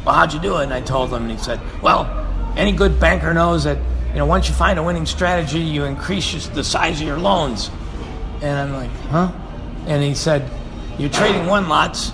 "Well, 0.05 0.15
how'd 0.15 0.33
you 0.33 0.39
do 0.39 0.57
it?" 0.57 0.63
And 0.63 0.73
I 0.73 0.81
told 0.81 1.11
him, 1.11 1.23
and 1.23 1.31
he 1.31 1.37
said, 1.37 1.59
"Well, 1.81 2.07
any 2.55 2.71
good 2.71 2.99
banker 2.99 3.33
knows 3.33 3.65
that 3.65 3.77
you 4.11 4.15
know 4.15 4.25
once 4.25 4.47
you 4.47 4.55
find 4.55 4.79
a 4.79 4.83
winning 4.83 5.05
strategy, 5.05 5.59
you 5.59 5.83
increase 5.83 6.47
the 6.47 6.63
size 6.63 7.01
of 7.01 7.07
your 7.07 7.17
loans." 7.17 7.69
And 8.41 8.57
I'm 8.57 8.73
like, 8.73 8.91
"Huh?" 9.09 9.31
And 9.87 10.01
he 10.03 10.15
said, 10.15 10.49
"You're 10.97 11.09
trading 11.09 11.45
one 11.45 11.67
lots. 11.67 12.13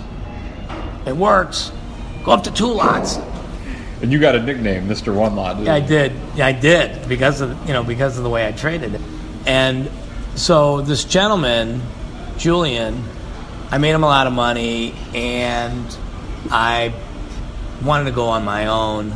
It 1.06 1.16
works. 1.16 1.70
Go 2.24 2.32
up 2.32 2.42
to 2.44 2.50
two 2.50 2.72
lots." 2.72 3.20
And 4.02 4.12
you 4.12 4.18
got 4.18 4.34
a 4.34 4.42
nickname, 4.42 4.86
Mr. 4.88 5.14
One 5.14 5.36
Lot. 5.36 5.58
Yeah, 5.60 5.74
I 5.74 5.80
did. 5.80 6.12
Yeah, 6.34 6.46
I 6.46 6.52
did 6.52 7.08
because 7.08 7.40
of 7.40 7.66
you 7.66 7.72
know 7.72 7.82
because 7.82 8.18
of 8.18 8.24
the 8.24 8.30
way 8.30 8.46
I 8.46 8.52
traded, 8.52 9.00
and 9.46 9.90
so 10.34 10.82
this 10.82 11.04
gentleman, 11.04 11.80
Julian, 12.36 13.02
I 13.70 13.78
made 13.78 13.92
him 13.92 14.04
a 14.04 14.06
lot 14.06 14.26
of 14.26 14.34
money, 14.34 14.94
and 15.14 15.96
I 16.50 16.92
wanted 17.82 18.04
to 18.04 18.10
go 18.10 18.26
on 18.28 18.44
my 18.44 18.66
own. 18.66 19.12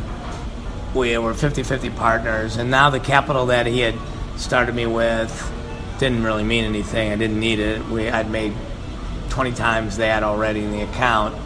We 0.94 1.16
were 1.18 1.34
50-50 1.34 1.94
partners, 1.94 2.56
and 2.56 2.70
now 2.70 2.90
the 2.90 2.98
capital 3.00 3.46
that 3.46 3.66
he 3.66 3.80
had 3.80 3.94
started 4.36 4.74
me 4.74 4.86
with 4.86 5.52
didn't 5.98 6.24
really 6.24 6.42
mean 6.42 6.64
anything. 6.64 7.12
I 7.12 7.16
didn't 7.16 7.38
need 7.38 7.58
it. 7.60 7.84
We 7.86 8.08
I'd 8.08 8.30
made 8.30 8.54
20 9.28 9.52
times 9.52 9.98
that 9.98 10.22
already 10.22 10.64
in 10.64 10.72
the 10.72 10.80
account 10.80 11.36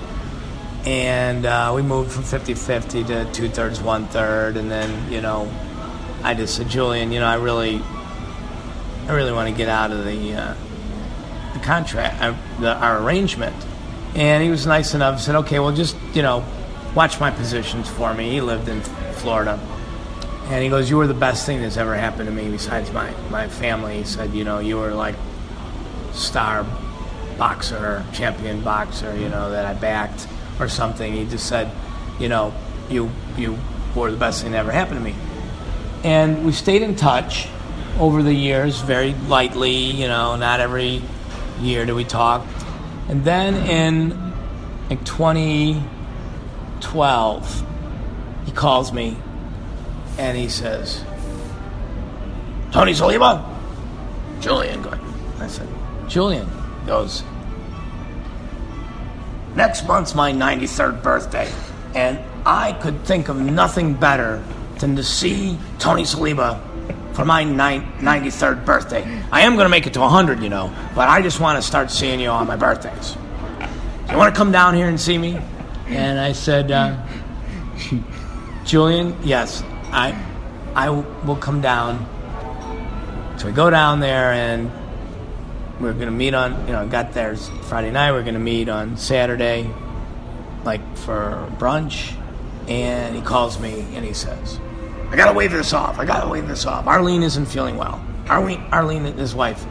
and 0.87 1.47
uh, 1.47 1.73
we 1.75 1.83
moved 1.83 2.13
from 2.13 2.25
50-50 2.25 3.07
to 3.07 3.33
two-thirds 3.33 3.81
one-third 3.81 4.57
and 4.57 4.71
then 4.71 5.11
you 5.13 5.21
know 5.21 5.51
i 6.23 6.35
just 6.35 6.57
said 6.57 6.69
julian 6.69 7.11
you 7.11 7.21
know 7.21 7.27
i 7.27 7.37
really 7.37 7.81
i 9.09 9.13
really 9.13 9.33
want 9.33 9.49
to 9.49 9.57
get 9.57 9.69
out 9.69 9.91
of 9.91 10.05
the 10.05 10.35
uh, 10.35 10.55
the 11.55 11.61
contract 11.61 12.21
uh, 12.21 12.35
the, 12.61 12.75
our 12.75 13.03
arrangement. 13.03 13.57
And 14.15 14.45
he 14.45 14.51
was 14.51 14.67
nice 14.67 14.95
enough 14.95 15.21
said 15.21 15.37
okay 15.37 15.59
well 15.59 15.73
just 15.73 15.97
you 16.13 16.23
know 16.23 16.45
watch 16.95 17.19
my 17.19 17.31
positions 17.31 17.89
for 17.89 18.13
me. 18.13 18.31
He 18.31 18.41
lived 18.41 18.69
in 18.69 18.83
florida. 19.15 19.59
And 20.47 20.63
he 20.63 20.69
goes 20.69 20.91
you 20.91 20.99
were 20.99 21.07
the 21.07 21.15
best 21.15 21.47
thing 21.47 21.63
that's 21.63 21.79
ever 21.79 21.95
happened 21.95 22.27
to 22.27 22.33
me 22.33 22.51
besides 22.51 22.93
my, 22.93 23.11
my 23.31 23.49
family. 23.49 23.99
He 23.99 24.05
said 24.05 24.35
you 24.35 24.45
know 24.45 24.59
you 24.59 24.77
were 24.77 24.93
like 24.93 25.15
star 26.13 26.67
boxer 27.39 28.05
champion 28.13 28.61
boxer 28.63 29.17
you 29.17 29.29
know 29.29 29.51
that 29.51 29.67
i 29.67 29.75
backed 29.75 30.29
or 30.59 30.69
something. 30.69 31.13
He 31.13 31.25
just 31.25 31.47
said, 31.47 31.71
you 32.19 32.29
know, 32.29 32.53
you 32.89 33.11
you 33.37 33.59
were 33.95 34.11
the 34.11 34.17
best 34.17 34.43
thing 34.43 34.51
that 34.53 34.59
ever 34.59 34.73
happened 34.73 34.99
to 34.99 35.05
me. 35.05 35.15
And 36.03 36.45
we 36.45 36.53
stayed 36.53 36.83
in 36.83 36.97
touch 36.97 37.49
over 37.99 38.23
the 38.23 38.35
years, 38.35 38.81
very 38.81 39.15
lightly, 39.29 39.73
you 39.73 40.09
know, 40.09 40.37
not 40.37 40.61
every 40.61 41.03
year 41.61 41.87
do 41.87 41.95
we 41.95 42.05
talk. 42.05 42.45
And 43.09 43.25
then 43.25 43.55
in 43.55 44.11
like 44.91 45.03
2012, 45.05 47.67
he 48.47 48.53
calls 48.53 48.93
me 48.93 49.17
and 50.19 50.37
he 50.37 50.49
says, 50.49 51.05
Tony 52.73 52.93
Saliba? 52.93 53.53
Julian, 54.41 54.83
go. 54.83 54.99
I 55.39 55.47
said, 55.47 55.69
Julian 56.09 56.49
goes, 56.87 57.23
next 59.57 59.87
month's 59.87 60.15
my 60.15 60.33
93rd 60.33 61.03
birthday, 61.03 61.51
and 61.95 62.19
I 62.47 62.73
could 62.73 63.05
think 63.05 63.29
of 63.29 63.37
nothing 63.39 63.95
better 63.95 64.43
than 64.79 64.97
to 64.97 65.05
see 65.05 65.59
Tony 65.79 66.03
Saliba 66.03 66.61
for 67.15 67.25
my 67.25 67.45
nine- 67.45 67.93
93rd 68.01 68.65
birthday. 68.65 69.05
I 69.31 69.43
am 69.43 69.55
going 69.55 69.65
to 69.65 69.71
make 69.71 69.87
it 69.87 69.95
to 69.95 70.01
100, 70.01 70.43
you 70.43 70.49
know, 70.49 70.73
but 70.95 71.09
I 71.09 71.23
just 71.23 71.41
want 71.41 71.57
to 71.57 71.63
start 71.63 71.91
seeing 71.91 72.21
you 72.21 72.29
on 72.29 72.47
my 72.47 72.57
birthdays. 72.57 73.17
You 74.11 74.17
want 74.17 74.35
to 74.35 74.39
come 74.39 74.53
down 74.53 74.75
here 74.75 74.89
and 74.89 75.01
see 75.01 75.17
me? 75.17 75.39
And 75.87 76.19
I 76.19 76.33
said, 76.33 76.71
uh, 76.71 76.97
Julian, 78.65 79.17
yes, 79.23 79.63
I, 79.93 80.21
I 80.75 80.91
will 80.91 81.37
come 81.37 81.61
down. 81.61 82.05
So 83.39 83.47
we 83.47 83.53
go 83.53 83.71
down 83.71 84.01
there 84.01 84.33
and 84.33 84.71
we're 85.81 85.93
gonna 85.93 86.11
meet 86.11 86.35
on 86.35 86.67
you 86.67 86.73
know 86.73 86.87
got 86.87 87.13
there 87.13 87.37
friday 87.37 87.91
night 87.91 88.13
we're 88.13 88.23
gonna 88.23 88.39
meet 88.39 88.69
on 88.69 88.97
saturday 88.97 89.69
like 90.65 90.81
for 90.99 91.51
brunch 91.59 92.15
and 92.69 93.15
he 93.15 93.21
calls 93.23 93.59
me 93.59 93.81
and 93.95 94.05
he 94.05 94.13
says 94.15 94.61
i 95.11 95.17
gotta 95.17 95.33
wave 95.33 95.51
this 95.51 95.73
off 95.73 95.99
i 95.99 96.05
gotta 96.05 96.29
wave 96.29 96.47
this 96.49 96.65
off. 96.67 96.87
Arlene 96.87 97.23
isn't 97.23 97.47
feeling 97.47 97.77
well. 97.77 98.03
Arlene 98.29 98.63
arlene 98.73 99.05
and 99.07 99.19
his 99.19 99.35
wife 99.35 99.65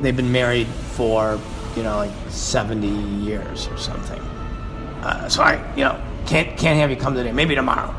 they've 0.00 0.16
been 0.16 0.32
married 0.32 0.66
for 0.66 1.38
you 1.76 1.82
know 1.82 1.96
like 1.96 2.12
70 2.28 2.86
years 3.24 3.66
or 3.68 3.76
something. 3.76 4.20
Uh, 5.02 5.28
so 5.28 5.42
i 5.42 5.54
you 5.76 5.84
know 5.84 6.00
can't 6.26 6.56
can't 6.58 6.78
have 6.78 6.90
you 6.90 6.96
come 6.96 7.14
today 7.14 7.32
maybe 7.32 7.54
tomorrow. 7.54 7.92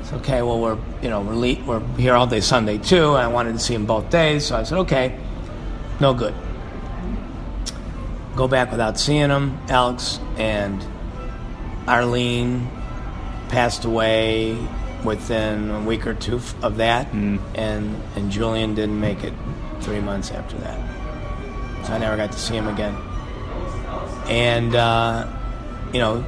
It's 0.00 0.12
okay 0.12 0.42
well 0.42 0.60
we're 0.60 0.78
you 1.02 1.08
know 1.08 1.22
we're, 1.22 1.34
le- 1.34 1.64
we're 1.64 1.86
here 1.96 2.14
all 2.14 2.26
day 2.26 2.40
sunday 2.40 2.76
too 2.78 3.14
i 3.14 3.26
wanted 3.26 3.54
to 3.54 3.58
see 3.58 3.74
him 3.74 3.86
both 3.86 4.10
days 4.10 4.44
so 4.46 4.56
i 4.56 4.62
said 4.62 4.78
okay 4.78 5.18
no 6.00 6.14
good. 6.14 6.34
go 8.36 8.48
back 8.48 8.70
without 8.70 8.98
seeing 8.98 9.28
them. 9.28 9.58
Alex 9.68 10.18
and 10.36 10.84
Arlene 11.86 12.68
passed 13.48 13.84
away 13.84 14.56
within 15.04 15.70
a 15.70 15.80
week 15.82 16.06
or 16.06 16.14
two 16.14 16.40
of 16.62 16.78
that, 16.78 17.12
and 17.12 17.40
and 17.54 18.30
Julian 18.30 18.74
didn't 18.74 19.00
make 19.00 19.22
it 19.22 19.34
three 19.80 20.00
months 20.00 20.30
after 20.30 20.56
that. 20.58 21.86
So 21.86 21.92
I 21.92 21.98
never 21.98 22.16
got 22.16 22.32
to 22.32 22.38
see 22.38 22.54
him 22.54 22.68
again. 22.68 22.96
And 24.28 24.74
uh, 24.74 25.26
you 25.92 26.00
know, 26.00 26.24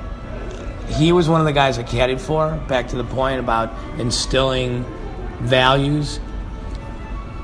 he 0.88 1.12
was 1.12 1.28
one 1.28 1.40
of 1.40 1.46
the 1.46 1.52
guys 1.52 1.78
I 1.78 1.82
caddied 1.82 2.20
for. 2.20 2.54
Back 2.68 2.88
to 2.88 2.96
the 2.96 3.04
point 3.04 3.40
about 3.40 3.72
instilling 3.98 4.84
values. 5.40 6.20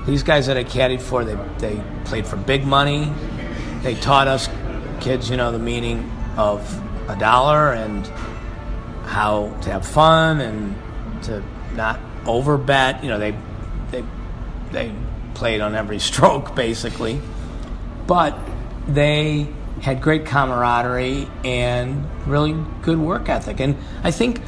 These 0.06 0.22
guys 0.24 0.46
that 0.46 0.56
I 0.56 0.64
caddied 0.64 1.00
for, 1.00 1.24
they 1.24 1.36
they 1.58 1.82
played 2.04 2.26
for 2.26 2.36
big 2.36 2.64
money. 2.64 3.12
They 3.82 3.94
taught 3.94 4.28
us 4.28 4.48
kids, 5.00 5.30
you 5.30 5.36
know, 5.36 5.52
the 5.52 5.58
meaning 5.58 6.10
of 6.36 6.60
a 7.08 7.16
dollar 7.16 7.72
and 7.72 8.06
how 9.06 9.56
to 9.62 9.70
have 9.70 9.86
fun 9.86 10.40
and 10.40 10.74
to 11.24 11.42
not 11.74 12.00
overbet. 12.24 13.02
You 13.02 13.10
know, 13.10 13.18
they 13.18 13.36
they 13.90 14.04
they 14.72 14.92
played 15.34 15.60
on 15.60 15.74
every 15.74 15.98
stroke 16.10 16.54
basically, 16.54 17.20
but 18.06 18.36
they 18.88 19.48
had 19.82 20.00
great 20.00 20.24
camaraderie 20.26 21.28
and 21.44 22.08
really 22.26 22.54
good 22.82 22.98
work 22.98 23.28
ethic. 23.28 23.60
And 23.60 23.76
I 24.04 24.10
think 24.10 24.40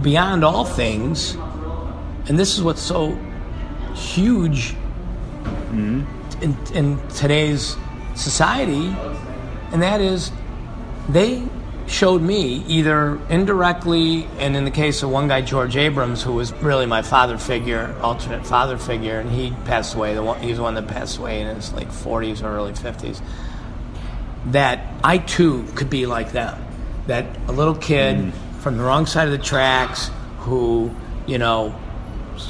beyond 0.00 0.44
all 0.44 0.64
things, 0.64 1.34
and 2.26 2.38
this 2.38 2.56
is 2.56 2.62
what's 2.62 2.80
so 2.80 3.18
huge 3.94 4.74
in, 6.42 6.56
in 6.74 7.08
today's 7.08 7.76
society, 8.14 8.94
and 9.72 9.82
that 9.82 10.00
is 10.00 10.30
they 11.08 11.42
showed 11.86 12.22
me 12.22 12.64
either 12.66 13.18
indirectly, 13.28 14.26
and 14.38 14.56
in 14.56 14.64
the 14.64 14.70
case 14.70 15.02
of 15.02 15.10
one 15.10 15.28
guy, 15.28 15.42
George 15.42 15.76
Abrams, 15.76 16.22
who 16.22 16.32
was 16.32 16.52
really 16.54 16.86
my 16.86 17.02
father 17.02 17.38
figure, 17.38 17.94
alternate 18.00 18.46
father 18.46 18.78
figure, 18.78 19.18
and 19.18 19.30
he 19.30 19.50
passed 19.64 19.94
away. 19.94 20.14
The 20.14 20.22
one, 20.22 20.40
he 20.40 20.48
was 20.48 20.58
the 20.58 20.62
one 20.62 20.74
that 20.74 20.88
passed 20.88 21.18
away 21.18 21.40
in 21.40 21.54
his 21.54 21.72
late 21.72 21.88
40s 21.88 22.42
or 22.42 22.48
early 22.48 22.72
50s. 22.72 23.20
That 24.46 24.80
I 25.04 25.18
too 25.18 25.66
could 25.74 25.90
be 25.90 26.06
like 26.06 26.32
them. 26.32 26.64
That 27.06 27.26
a 27.48 27.52
little 27.52 27.74
kid 27.74 28.16
mm. 28.16 28.32
from 28.60 28.76
the 28.78 28.84
wrong 28.84 29.06
side 29.06 29.26
of 29.26 29.32
the 29.32 29.44
tracks 29.44 30.10
who, 30.38 30.90
you 31.26 31.38
know, 31.38 31.78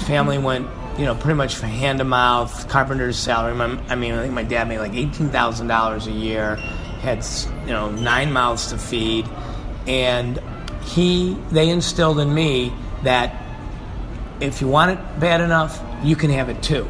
family 0.06 0.38
went, 0.38 0.68
you 0.98 1.04
know, 1.04 1.14
pretty 1.14 1.36
much 1.36 1.60
hand 1.60 1.98
to 1.98 2.04
mouth, 2.04 2.68
carpenter's 2.68 3.16
salary. 3.16 3.54
My, 3.54 3.78
I 3.88 3.94
mean, 3.94 4.12
I 4.12 4.22
think 4.22 4.34
my 4.34 4.42
dad 4.42 4.68
made 4.68 4.78
like 4.78 4.94
eighteen 4.94 5.30
thousand 5.30 5.68
dollars 5.68 6.06
a 6.06 6.12
year, 6.12 6.56
had 7.00 7.24
you 7.66 7.72
know 7.72 7.90
nine 7.90 8.32
mouths 8.32 8.68
to 8.68 8.78
feed, 8.78 9.28
and 9.86 10.40
he 10.84 11.36
they 11.50 11.68
instilled 11.70 12.18
in 12.18 12.32
me 12.32 12.72
that 13.02 13.42
if 14.40 14.60
you 14.60 14.68
want 14.68 14.98
it 14.98 15.20
bad 15.20 15.40
enough, 15.40 15.82
you 16.02 16.16
can 16.16 16.30
have 16.30 16.48
it 16.48 16.62
too. 16.62 16.86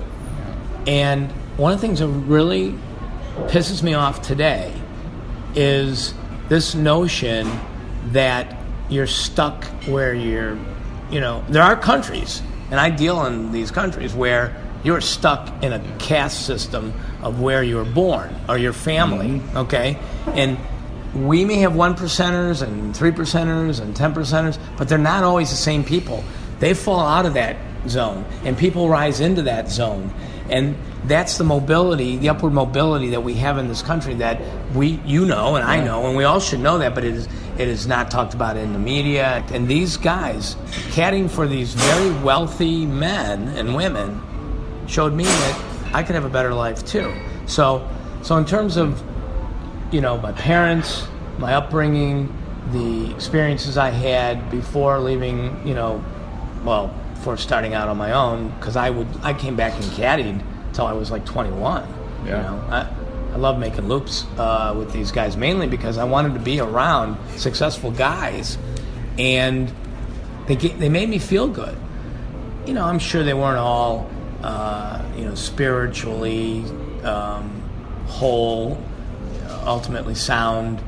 And 0.87 1.31
one 1.57 1.73
of 1.73 1.81
the 1.81 1.87
things 1.87 2.01
that 2.01 2.09
really 2.09 2.75
pisses 3.47 3.83
me 3.83 3.95
off 3.95 4.23
today 4.23 4.75
is 5.55 6.15
this 6.49 6.75
notion 6.75 7.51
that 8.07 8.57
you're 8.89 9.07
stuck 9.07 9.65
where 9.87 10.13
you're, 10.15 10.59
you 11.11 11.21
know, 11.21 11.45
there 11.49 11.63
are 11.63 11.77
countries, 11.77 12.43
and 12.73 12.81
I 12.81 12.91
deal 12.91 13.25
in 13.27 13.53
these 13.53 13.71
countries 13.71 14.15
where 14.15 14.57
you're 14.83 15.03
stuck 15.03 15.63
in 15.63 15.73
a 15.73 15.97
caste 15.99 16.47
system 16.47 16.93
of 17.23 17.41
where 17.41 17.63
you 17.63 17.77
were 17.77 17.85
born 17.85 18.35
or 18.49 18.57
your 18.57 18.73
family, 18.73 19.39
mm-hmm. 19.39 19.59
okay? 19.59 19.99
And 20.29 20.59
we 21.15 21.45
may 21.45 21.57
have 21.59 21.77
one 21.77 21.95
percenters 21.95 22.63
and 22.63 22.97
three 22.97 23.11
percenters 23.11 23.81
and 23.81 23.95
ten 23.95 24.15
percenters, 24.15 24.59
but 24.79 24.89
they're 24.89 24.99
not 24.99 25.23
always 25.23 25.51
the 25.51 25.57
same 25.57 25.85
people. 25.85 26.25
They 26.61 26.73
fall 26.73 27.01
out 27.01 27.27
of 27.27 27.35
that 27.35 27.57
zone, 27.89 28.25
and 28.45 28.57
people 28.57 28.89
rise 28.89 29.21
into 29.21 29.43
that 29.43 29.69
zone. 29.69 30.13
And 30.49 30.75
that's 31.05 31.37
the 31.37 31.45
mobility, 31.45 32.17
the 32.17 32.31
upward 32.31 32.55
mobility 32.55 33.11
that 33.11 33.23
we 33.23 33.35
have 33.35 33.59
in 33.59 33.69
this 33.69 33.83
country 33.83 34.15
that 34.15 34.41
we, 34.75 35.01
you 35.05 35.27
know, 35.27 35.57
and 35.57 35.65
I 35.65 35.85
know, 35.85 36.07
and 36.07 36.17
we 36.17 36.25
all 36.25 36.41
should 36.41 36.61
know 36.61 36.79
that, 36.79 36.95
but 36.95 37.05
it 37.05 37.15
is, 37.15 37.29
it 37.63 37.69
is 37.69 37.87
not 37.87 38.11
talked 38.11 38.35
about 38.35 38.57
in 38.57 38.73
the 38.73 38.79
media. 38.79 39.45
And 39.53 39.67
these 39.69 39.97
guys, 39.97 40.57
caddying 40.91 41.31
for 41.31 41.47
these 41.47 41.75
very 41.75 42.11
wealthy 42.23 42.85
men 42.87 43.49
and 43.49 43.75
women, 43.75 44.21
showed 44.87 45.13
me 45.15 45.25
that 45.25 45.63
I 45.95 46.03
could 46.03 46.15
have 46.15 46.25
a 46.25 46.29
better 46.31 46.53
life 46.53 46.85
too. 46.85 47.13
So, 47.47 47.89
so 48.23 48.37
in 48.37 48.45
terms 48.45 48.77
of, 48.77 49.03
you 49.93 50.01
know, 50.01 50.19
my 50.19 50.33
parents, 50.33 51.07
my 51.39 51.55
upbringing, 51.55 52.37
the 52.73 53.11
experiences 53.15 53.77
I 53.79 53.91
had 53.91 54.51
before 54.51 54.99
leaving, 54.99 55.67
you 55.67 55.75
know, 55.75 56.03
well, 56.65 56.95
before 57.15 57.37
starting 57.37 57.75
out 57.75 57.89
on 57.89 57.97
my 57.97 58.13
own, 58.13 58.49
because 58.59 58.77
I 58.77 58.91
would, 58.91 59.07
I 59.23 59.33
came 59.35 59.55
back 59.57 59.75
and 59.75 59.85
caddied 59.85 60.43
until 60.69 60.87
I 60.87 60.93
was 60.93 61.11
like 61.11 61.25
21. 61.25 61.87
You 62.25 62.29
Yeah. 62.31 62.43
know, 62.43 62.65
I, 62.71 62.87
I 63.33 63.37
love 63.37 63.59
making 63.59 63.89
loops 63.89 64.27
uh, 64.37 64.75
with 64.77 64.93
these 64.93 65.11
guys 65.11 65.37
mainly 65.37 65.67
because 65.67 65.97
I 65.97 66.05
wanted 66.05 66.35
to 66.35 66.41
be 66.41 66.61
around 66.61 67.17
successful 67.37 67.91
guys, 67.91 68.59
and 69.19 69.73
they 70.47 70.57
get, 70.57 70.79
they 70.79 70.89
made 70.89 71.09
me 71.09 71.19
feel 71.19 71.49
good. 71.49 71.77
You 72.67 72.75
know, 72.75 72.85
I'm 72.85 72.99
sure 72.99 73.25
they 73.25 73.35
weren't 73.35 73.59
all, 73.59 74.11
uh, 74.43 75.03
you 75.17 75.25
know, 75.25 75.35
spiritually 75.35 76.65
um, 77.03 77.63
whole, 78.07 78.79
ultimately 79.65 80.15
sound 80.15 80.83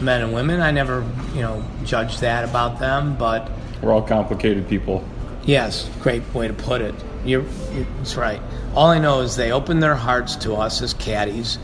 men 0.00 0.22
and 0.22 0.32
women. 0.32 0.60
I 0.60 0.70
never, 0.70 1.06
you 1.34 1.42
know, 1.42 1.64
judged 1.84 2.20
that 2.20 2.44
about 2.44 2.78
them, 2.78 3.16
but 3.16 3.50
We're 3.82 3.92
all 3.92 4.02
complicated 4.02 4.68
people. 4.68 5.04
Yes, 5.48 5.88
great 6.02 6.22
way 6.34 6.46
to 6.46 6.52
put 6.52 6.82
it. 6.82 6.94
You're, 7.24 7.42
you're, 7.72 7.86
that's 7.96 8.16
right. 8.16 8.38
All 8.74 8.88
I 8.88 8.98
know 8.98 9.22
is 9.22 9.34
they 9.34 9.50
opened 9.50 9.82
their 9.82 9.94
hearts 9.94 10.36
to 10.36 10.52
us 10.52 10.82
as 10.82 10.92
caddies, 10.92 11.58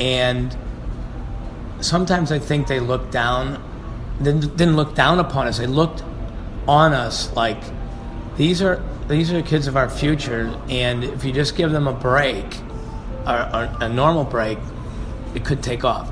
and 0.00 0.56
sometimes 1.80 2.32
I 2.32 2.40
think 2.40 2.66
they 2.66 2.80
looked 2.80 3.12
down, 3.12 3.62
didn't, 4.20 4.56
didn't 4.56 4.74
look 4.74 4.96
down 4.96 5.20
upon 5.20 5.46
us. 5.46 5.58
They 5.58 5.68
looked 5.68 6.02
on 6.66 6.94
us 6.94 7.32
like 7.36 7.62
these 8.36 8.60
are 8.60 8.82
these 9.06 9.30
are 9.30 9.40
the 9.40 9.48
kids 9.48 9.68
of 9.68 9.76
our 9.76 9.88
future, 9.88 10.52
and 10.68 11.04
if 11.04 11.24
you 11.24 11.32
just 11.32 11.54
give 11.54 11.70
them 11.70 11.86
a 11.86 11.92
break, 11.92 12.44
a 13.24 13.88
normal 13.88 14.24
break, 14.24 14.58
it 15.36 15.44
could 15.44 15.62
take 15.62 15.84
off. 15.84 16.10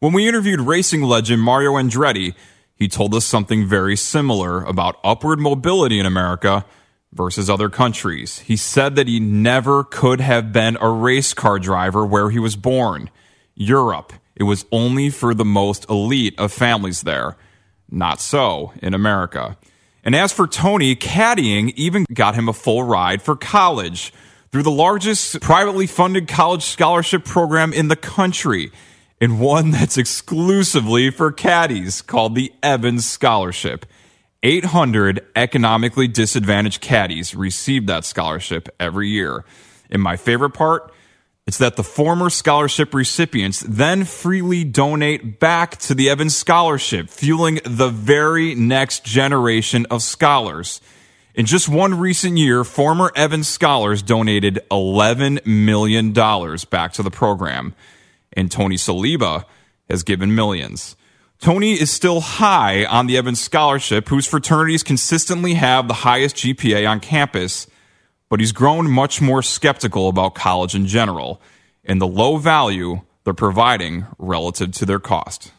When 0.00 0.12
we 0.12 0.26
interviewed 0.26 0.60
racing 0.60 1.02
legend 1.02 1.42
Mario 1.42 1.74
Andretti, 1.74 2.34
he 2.76 2.88
told 2.88 3.14
us 3.14 3.24
something 3.24 3.66
very 3.66 3.96
similar 3.96 4.62
about 4.64 4.98
upward 5.04 5.38
mobility 5.38 5.98
in 5.98 6.06
America 6.06 6.64
versus 7.12 7.48
other 7.48 7.70
countries. 7.70 8.40
He 8.40 8.56
said 8.56 8.96
that 8.96 9.08
he 9.08 9.20
never 9.20 9.84
could 9.84 10.20
have 10.20 10.52
been 10.52 10.76
a 10.80 10.88
race 10.88 11.32
car 11.32 11.58
driver 11.58 12.04
where 12.04 12.30
he 12.30 12.38
was 12.38 12.56
born. 12.56 13.10
Europe, 13.54 14.12
it 14.34 14.42
was 14.42 14.66
only 14.72 15.10
for 15.10 15.32
the 15.32 15.44
most 15.44 15.88
elite 15.88 16.34
of 16.38 16.52
families 16.52 17.02
there. 17.02 17.36
Not 17.88 18.20
so 18.20 18.72
in 18.82 18.94
America. 18.94 19.56
And 20.02 20.14
as 20.14 20.32
for 20.32 20.46
Tony, 20.46 20.96
caddying 20.96 21.72
even 21.76 22.04
got 22.12 22.34
him 22.34 22.48
a 22.48 22.52
full 22.52 22.82
ride 22.82 23.22
for 23.22 23.36
college 23.36 24.12
through 24.50 24.64
the 24.64 24.70
largest 24.70 25.40
privately 25.40 25.86
funded 25.86 26.28
college 26.28 26.64
scholarship 26.64 27.24
program 27.24 27.72
in 27.72 27.88
the 27.88 27.96
country, 27.96 28.70
and 29.20 29.40
one 29.40 29.70
that's 29.70 29.98
exclusively 29.98 31.10
for 31.10 31.32
caddies 31.32 32.02
called 32.02 32.34
the 32.34 32.52
Evans 32.62 33.06
Scholarship. 33.06 33.86
800 34.42 35.26
economically 35.34 36.06
disadvantaged 36.06 36.82
caddies 36.82 37.34
receive 37.34 37.86
that 37.86 38.04
scholarship 38.04 38.68
every 38.78 39.08
year. 39.08 39.44
And 39.90 40.02
my 40.02 40.16
favorite 40.16 40.50
part, 40.50 40.92
it's 41.46 41.58
that 41.58 41.76
the 41.76 41.84
former 41.84 42.30
scholarship 42.30 42.94
recipients 42.94 43.60
then 43.60 44.04
freely 44.04 44.64
donate 44.64 45.40
back 45.40 45.76
to 45.78 45.94
the 45.94 46.10
Evans 46.10 46.36
Scholarship, 46.36 47.08
fueling 47.08 47.60
the 47.64 47.88
very 47.88 48.54
next 48.54 49.04
generation 49.04 49.86
of 49.90 50.02
scholars. 50.02 50.80
In 51.34 51.46
just 51.46 51.68
one 51.68 51.98
recent 51.98 52.38
year, 52.38 52.64
former 52.64 53.12
Evans 53.16 53.48
scholars 53.48 54.02
donated 54.02 54.60
$11 54.70 55.44
million 55.44 56.12
back 56.12 56.92
to 56.92 57.02
the 57.02 57.10
program. 57.10 57.74
And 58.34 58.50
Tony 58.50 58.76
Saliba 58.76 59.44
has 59.88 60.02
given 60.02 60.34
millions. 60.34 60.96
Tony 61.40 61.72
is 61.72 61.90
still 61.90 62.20
high 62.20 62.84
on 62.84 63.06
the 63.06 63.16
Evans 63.16 63.40
Scholarship, 63.40 64.08
whose 64.08 64.26
fraternities 64.26 64.82
consistently 64.82 65.54
have 65.54 65.88
the 65.88 65.94
highest 65.94 66.36
GPA 66.36 66.88
on 66.88 67.00
campus, 67.00 67.66
but 68.28 68.40
he's 68.40 68.52
grown 68.52 68.90
much 68.90 69.20
more 69.20 69.42
skeptical 69.42 70.08
about 70.08 70.34
college 70.34 70.74
in 70.74 70.86
general 70.86 71.40
and 71.84 72.00
the 72.00 72.06
low 72.06 72.36
value 72.36 73.00
they're 73.24 73.34
providing 73.34 74.06
relative 74.18 74.72
to 74.72 74.86
their 74.86 74.98
cost. 74.98 75.52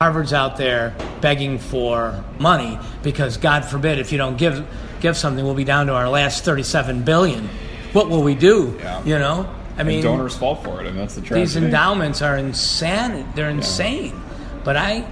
Harvard's 0.00 0.32
out 0.32 0.56
there 0.56 0.94
begging 1.20 1.58
for 1.58 2.22
money 2.38 2.78
because 3.02 3.38
God 3.38 3.64
forbid 3.64 3.98
if 3.98 4.12
you 4.12 4.18
don't 4.18 4.36
give 4.36 4.66
give 5.00 5.16
something, 5.16 5.44
we'll 5.44 5.54
be 5.54 5.64
down 5.64 5.86
to 5.86 5.94
our 5.94 6.08
last 6.08 6.44
37 6.44 7.02
billion. 7.02 7.48
What 7.92 8.10
will 8.10 8.22
we 8.22 8.34
do? 8.34 8.78
You 9.04 9.18
know, 9.18 9.54
I 9.78 9.82
mean, 9.82 9.96
and 9.96 10.04
donors 10.04 10.36
fall 10.36 10.54
for 10.56 10.80
it. 10.80 10.86
and 10.86 10.98
that's 10.98 11.14
the 11.14 11.20
tragedy. 11.20 11.40
these 11.40 11.56
endowments 11.56 12.22
are 12.22 12.36
insane. 12.36 13.26
They're 13.34 13.50
insane. 13.50 14.18
But 14.64 14.76
I, 14.76 15.06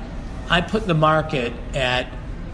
I 0.48 0.60
put 0.62 0.86
the 0.86 0.94
market 0.94 1.52
at 1.74 2.06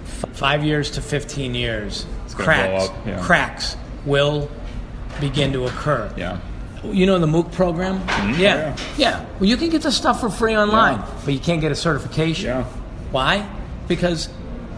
f- 0.04 0.30
five 0.32 0.64
years 0.64 0.90
to 0.92 1.02
fifteen 1.02 1.54
years. 1.54 2.04
gonna 2.32 2.44
cracks, 2.44 2.88
blow 2.88 2.94
up, 2.96 3.06
yeah. 3.06 3.22
cracks 3.22 3.76
will 4.04 4.50
begin 5.20 5.52
to 5.52 5.66
occur. 5.66 6.12
Yeah. 6.16 6.40
You 6.82 7.04
know 7.06 7.18
the 7.18 7.26
MOOC 7.26 7.52
program? 7.52 8.00
Mm-hmm. 8.06 8.40
Yeah. 8.40 8.76
yeah. 8.96 9.26
Well, 9.38 9.48
you 9.48 9.56
can 9.58 9.68
get 9.68 9.82
the 9.82 9.92
stuff 9.92 10.20
for 10.20 10.30
free 10.30 10.56
online, 10.56 10.96
Yeah. 10.98 11.20
but 11.26 11.34
you 11.34 11.40
can't 11.40 11.60
get 11.60 11.70
a 11.70 11.76
certification. 11.76 12.46
Yeah. 12.46 12.64
Why? 13.10 13.46
Because, 13.86 14.30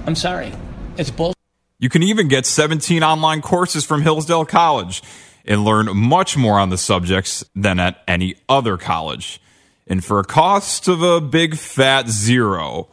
I'm 0.04 0.16
sorry, 0.16 0.52
it's 0.96 1.10
bull. 1.12 1.32
You 1.78 1.88
can 1.88 2.02
even 2.02 2.26
get 2.26 2.44
17 2.44 3.04
online 3.04 3.40
courses 3.40 3.84
from 3.84 4.02
Hillsdale 4.02 4.44
College 4.44 5.00
and 5.44 5.64
learn 5.64 5.97
much 5.97 6.36
more 6.36 6.59
on 6.59 6.70
the 6.70 6.78
subjects 6.78 7.44
than 7.55 7.81
at 7.81 8.02
any 8.06 8.36
other 8.48 8.77
college. 8.77 9.40
And 9.86 10.05
for 10.05 10.19
a 10.19 10.24
cost 10.24 10.89
of 10.89 11.02
a 11.02 11.20
big 11.20 11.56
fat 11.56 12.09
zero. 12.09 12.89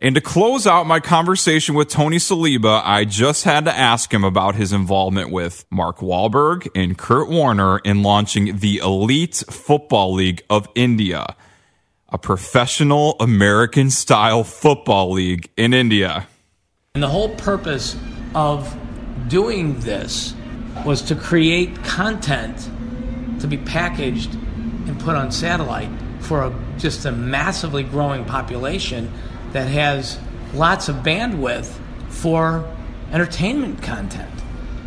And 0.00 0.16
to 0.16 0.20
close 0.20 0.66
out 0.66 0.86
my 0.88 0.98
conversation 0.98 1.76
with 1.76 1.88
Tony 1.88 2.16
Saliba, 2.16 2.82
I 2.84 3.04
just 3.04 3.44
had 3.44 3.64
to 3.66 3.72
ask 3.72 4.12
him 4.12 4.24
about 4.24 4.56
his 4.56 4.72
involvement 4.72 5.30
with 5.30 5.64
Mark 5.70 5.98
Wahlberg 5.98 6.68
and 6.74 6.98
Kurt 6.98 7.28
Warner 7.28 7.78
in 7.78 8.02
launching 8.02 8.56
the 8.56 8.78
Elite 8.78 9.44
Football 9.48 10.14
League 10.14 10.42
of 10.50 10.68
India, 10.74 11.36
a 12.08 12.18
professional 12.18 13.14
American 13.20 13.90
style 13.90 14.42
football 14.42 15.12
league 15.12 15.48
in 15.56 15.72
India. 15.72 16.26
And 16.94 17.02
the 17.02 17.08
whole 17.08 17.34
purpose 17.36 17.96
of 18.34 18.76
doing 19.28 19.78
this 19.80 20.34
was 20.84 21.02
to 21.02 21.14
create 21.14 21.82
content 21.84 22.68
to 23.40 23.46
be 23.46 23.56
packaged 23.56 24.34
and 24.34 24.98
put 25.00 25.16
on 25.16 25.30
satellite 25.30 25.90
for 26.20 26.42
a, 26.44 26.54
just 26.78 27.04
a 27.04 27.12
massively 27.12 27.82
growing 27.82 28.24
population 28.24 29.12
that 29.52 29.68
has 29.68 30.18
lots 30.54 30.88
of 30.88 30.96
bandwidth 30.96 31.78
for 32.08 32.68
entertainment 33.12 33.82
content. 33.82 34.30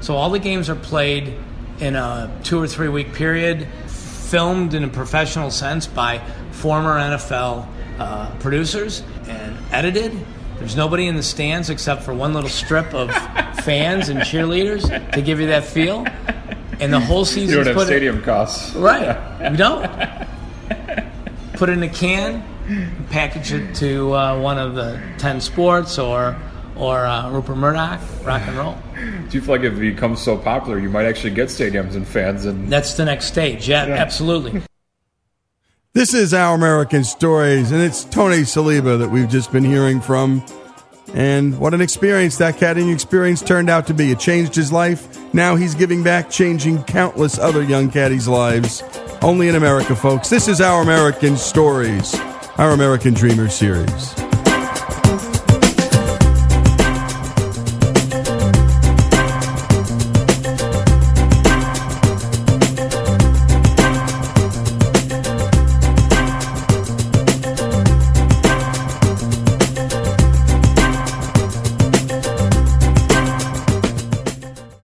So 0.02 0.16
all 0.16 0.30
the 0.30 0.40
games 0.40 0.70
are 0.70 0.76
played 0.76 1.34
in 1.80 1.96
a 1.96 2.32
two 2.44 2.62
or 2.62 2.68
three 2.68 2.90
week 2.90 3.14
period, 3.14 3.68
filmed 3.88 4.74
in 4.74 4.84
a 4.84 4.88
professional 4.88 5.52
sense 5.52 5.88
by 5.88 6.20
former 6.52 7.00
NFL 7.00 7.68
uh, 8.00 8.36
producers 8.40 9.04
and 9.28 9.58
edited. 9.72 10.12
There's 10.60 10.76
nobody 10.76 11.08
in 11.08 11.16
the 11.16 11.24
stands 11.24 11.70
except 11.70 12.04
for 12.04 12.14
one 12.14 12.34
little 12.34 12.50
strip 12.50 12.94
of 12.94 13.12
fans 13.64 14.10
and 14.10 14.20
cheerleaders 14.22 15.12
to 15.12 15.22
give 15.22 15.40
you 15.40 15.48
that 15.48 15.66
feel. 15.66 16.06
And 16.80 16.92
the 16.92 17.00
whole 17.00 17.20
You 17.20 17.26
season 17.26 17.64
don't 17.64 17.76
have 17.76 17.86
stadium 17.86 18.22
costs. 18.22 18.76
Right. 18.76 19.18
We 19.52 19.58
don't. 19.58 19.84
Put 21.54 21.70
it 21.70 21.74
in 21.74 21.84
a 21.84 21.90
can, 21.90 22.44
package 23.10 23.54
it 23.54 23.76
to 23.76 24.14
uh, 24.14 24.40
one 24.40 24.58
of 24.58 24.76
the 24.76 25.00
10 25.20 25.40
sports 25.40 25.98
or 26.00 26.36
or 26.76 27.06
uh, 27.06 27.32
Rupert 27.32 27.56
Murdoch, 27.56 28.02
rock 28.26 28.42
and 28.46 28.58
roll. 28.58 28.78
Do 29.30 29.38
you 29.38 29.42
feel 29.42 29.56
like 29.56 29.64
if 29.64 29.74
it 29.76 29.80
becomes 29.80 30.22
so 30.22 30.38
popular, 30.38 30.78
you 30.78 30.90
might 30.90 31.06
actually 31.06 31.34
get 31.34 31.48
stadiums 31.48 31.96
and 31.96 32.06
fans? 32.06 32.44
And 32.46 32.70
That's 32.70 32.96
the 32.96 33.06
next 33.06 33.28
stage. 33.28 33.70
Yeah, 33.70 33.86
absolutely. 33.86 34.62
This 35.96 36.14
is 36.14 36.34
Our 36.34 36.56
American 36.56 37.06
Stories, 37.06 37.72
and 37.72 37.82
it's 37.82 38.04
Tony 38.04 38.40
Saliba 38.40 39.00
that 39.00 39.10
we've 39.10 39.30
just 39.30 39.54
been 39.54 39.64
hearing 39.64 40.02
from. 40.02 40.46
And 41.14 41.58
what 41.58 41.74
an 41.74 41.80
experience 41.80 42.36
that 42.40 42.56
caddying 42.56 42.94
experience 42.94 43.42
turned 43.42 43.70
out 43.70 43.88
to 43.88 43.94
be. 43.94 44.12
It 44.12 44.20
changed 44.20 44.56
his 44.56 44.74
life. 44.74 45.18
Now 45.34 45.56
he's 45.56 45.74
giving 45.74 46.04
back, 46.04 46.30
changing 46.30 46.84
countless 46.84 47.40
other 47.40 47.64
young 47.64 47.90
caddies' 47.90 48.28
lives. 48.28 48.84
Only 49.22 49.48
in 49.48 49.56
America, 49.56 49.96
folks. 49.96 50.30
This 50.30 50.50
is 50.50 50.60
Our 50.60 50.82
American 50.82 51.38
Stories, 51.38 52.14
our 52.58 52.72
American 52.72 53.14
Dreamer 53.14 53.48
series. 53.48 54.25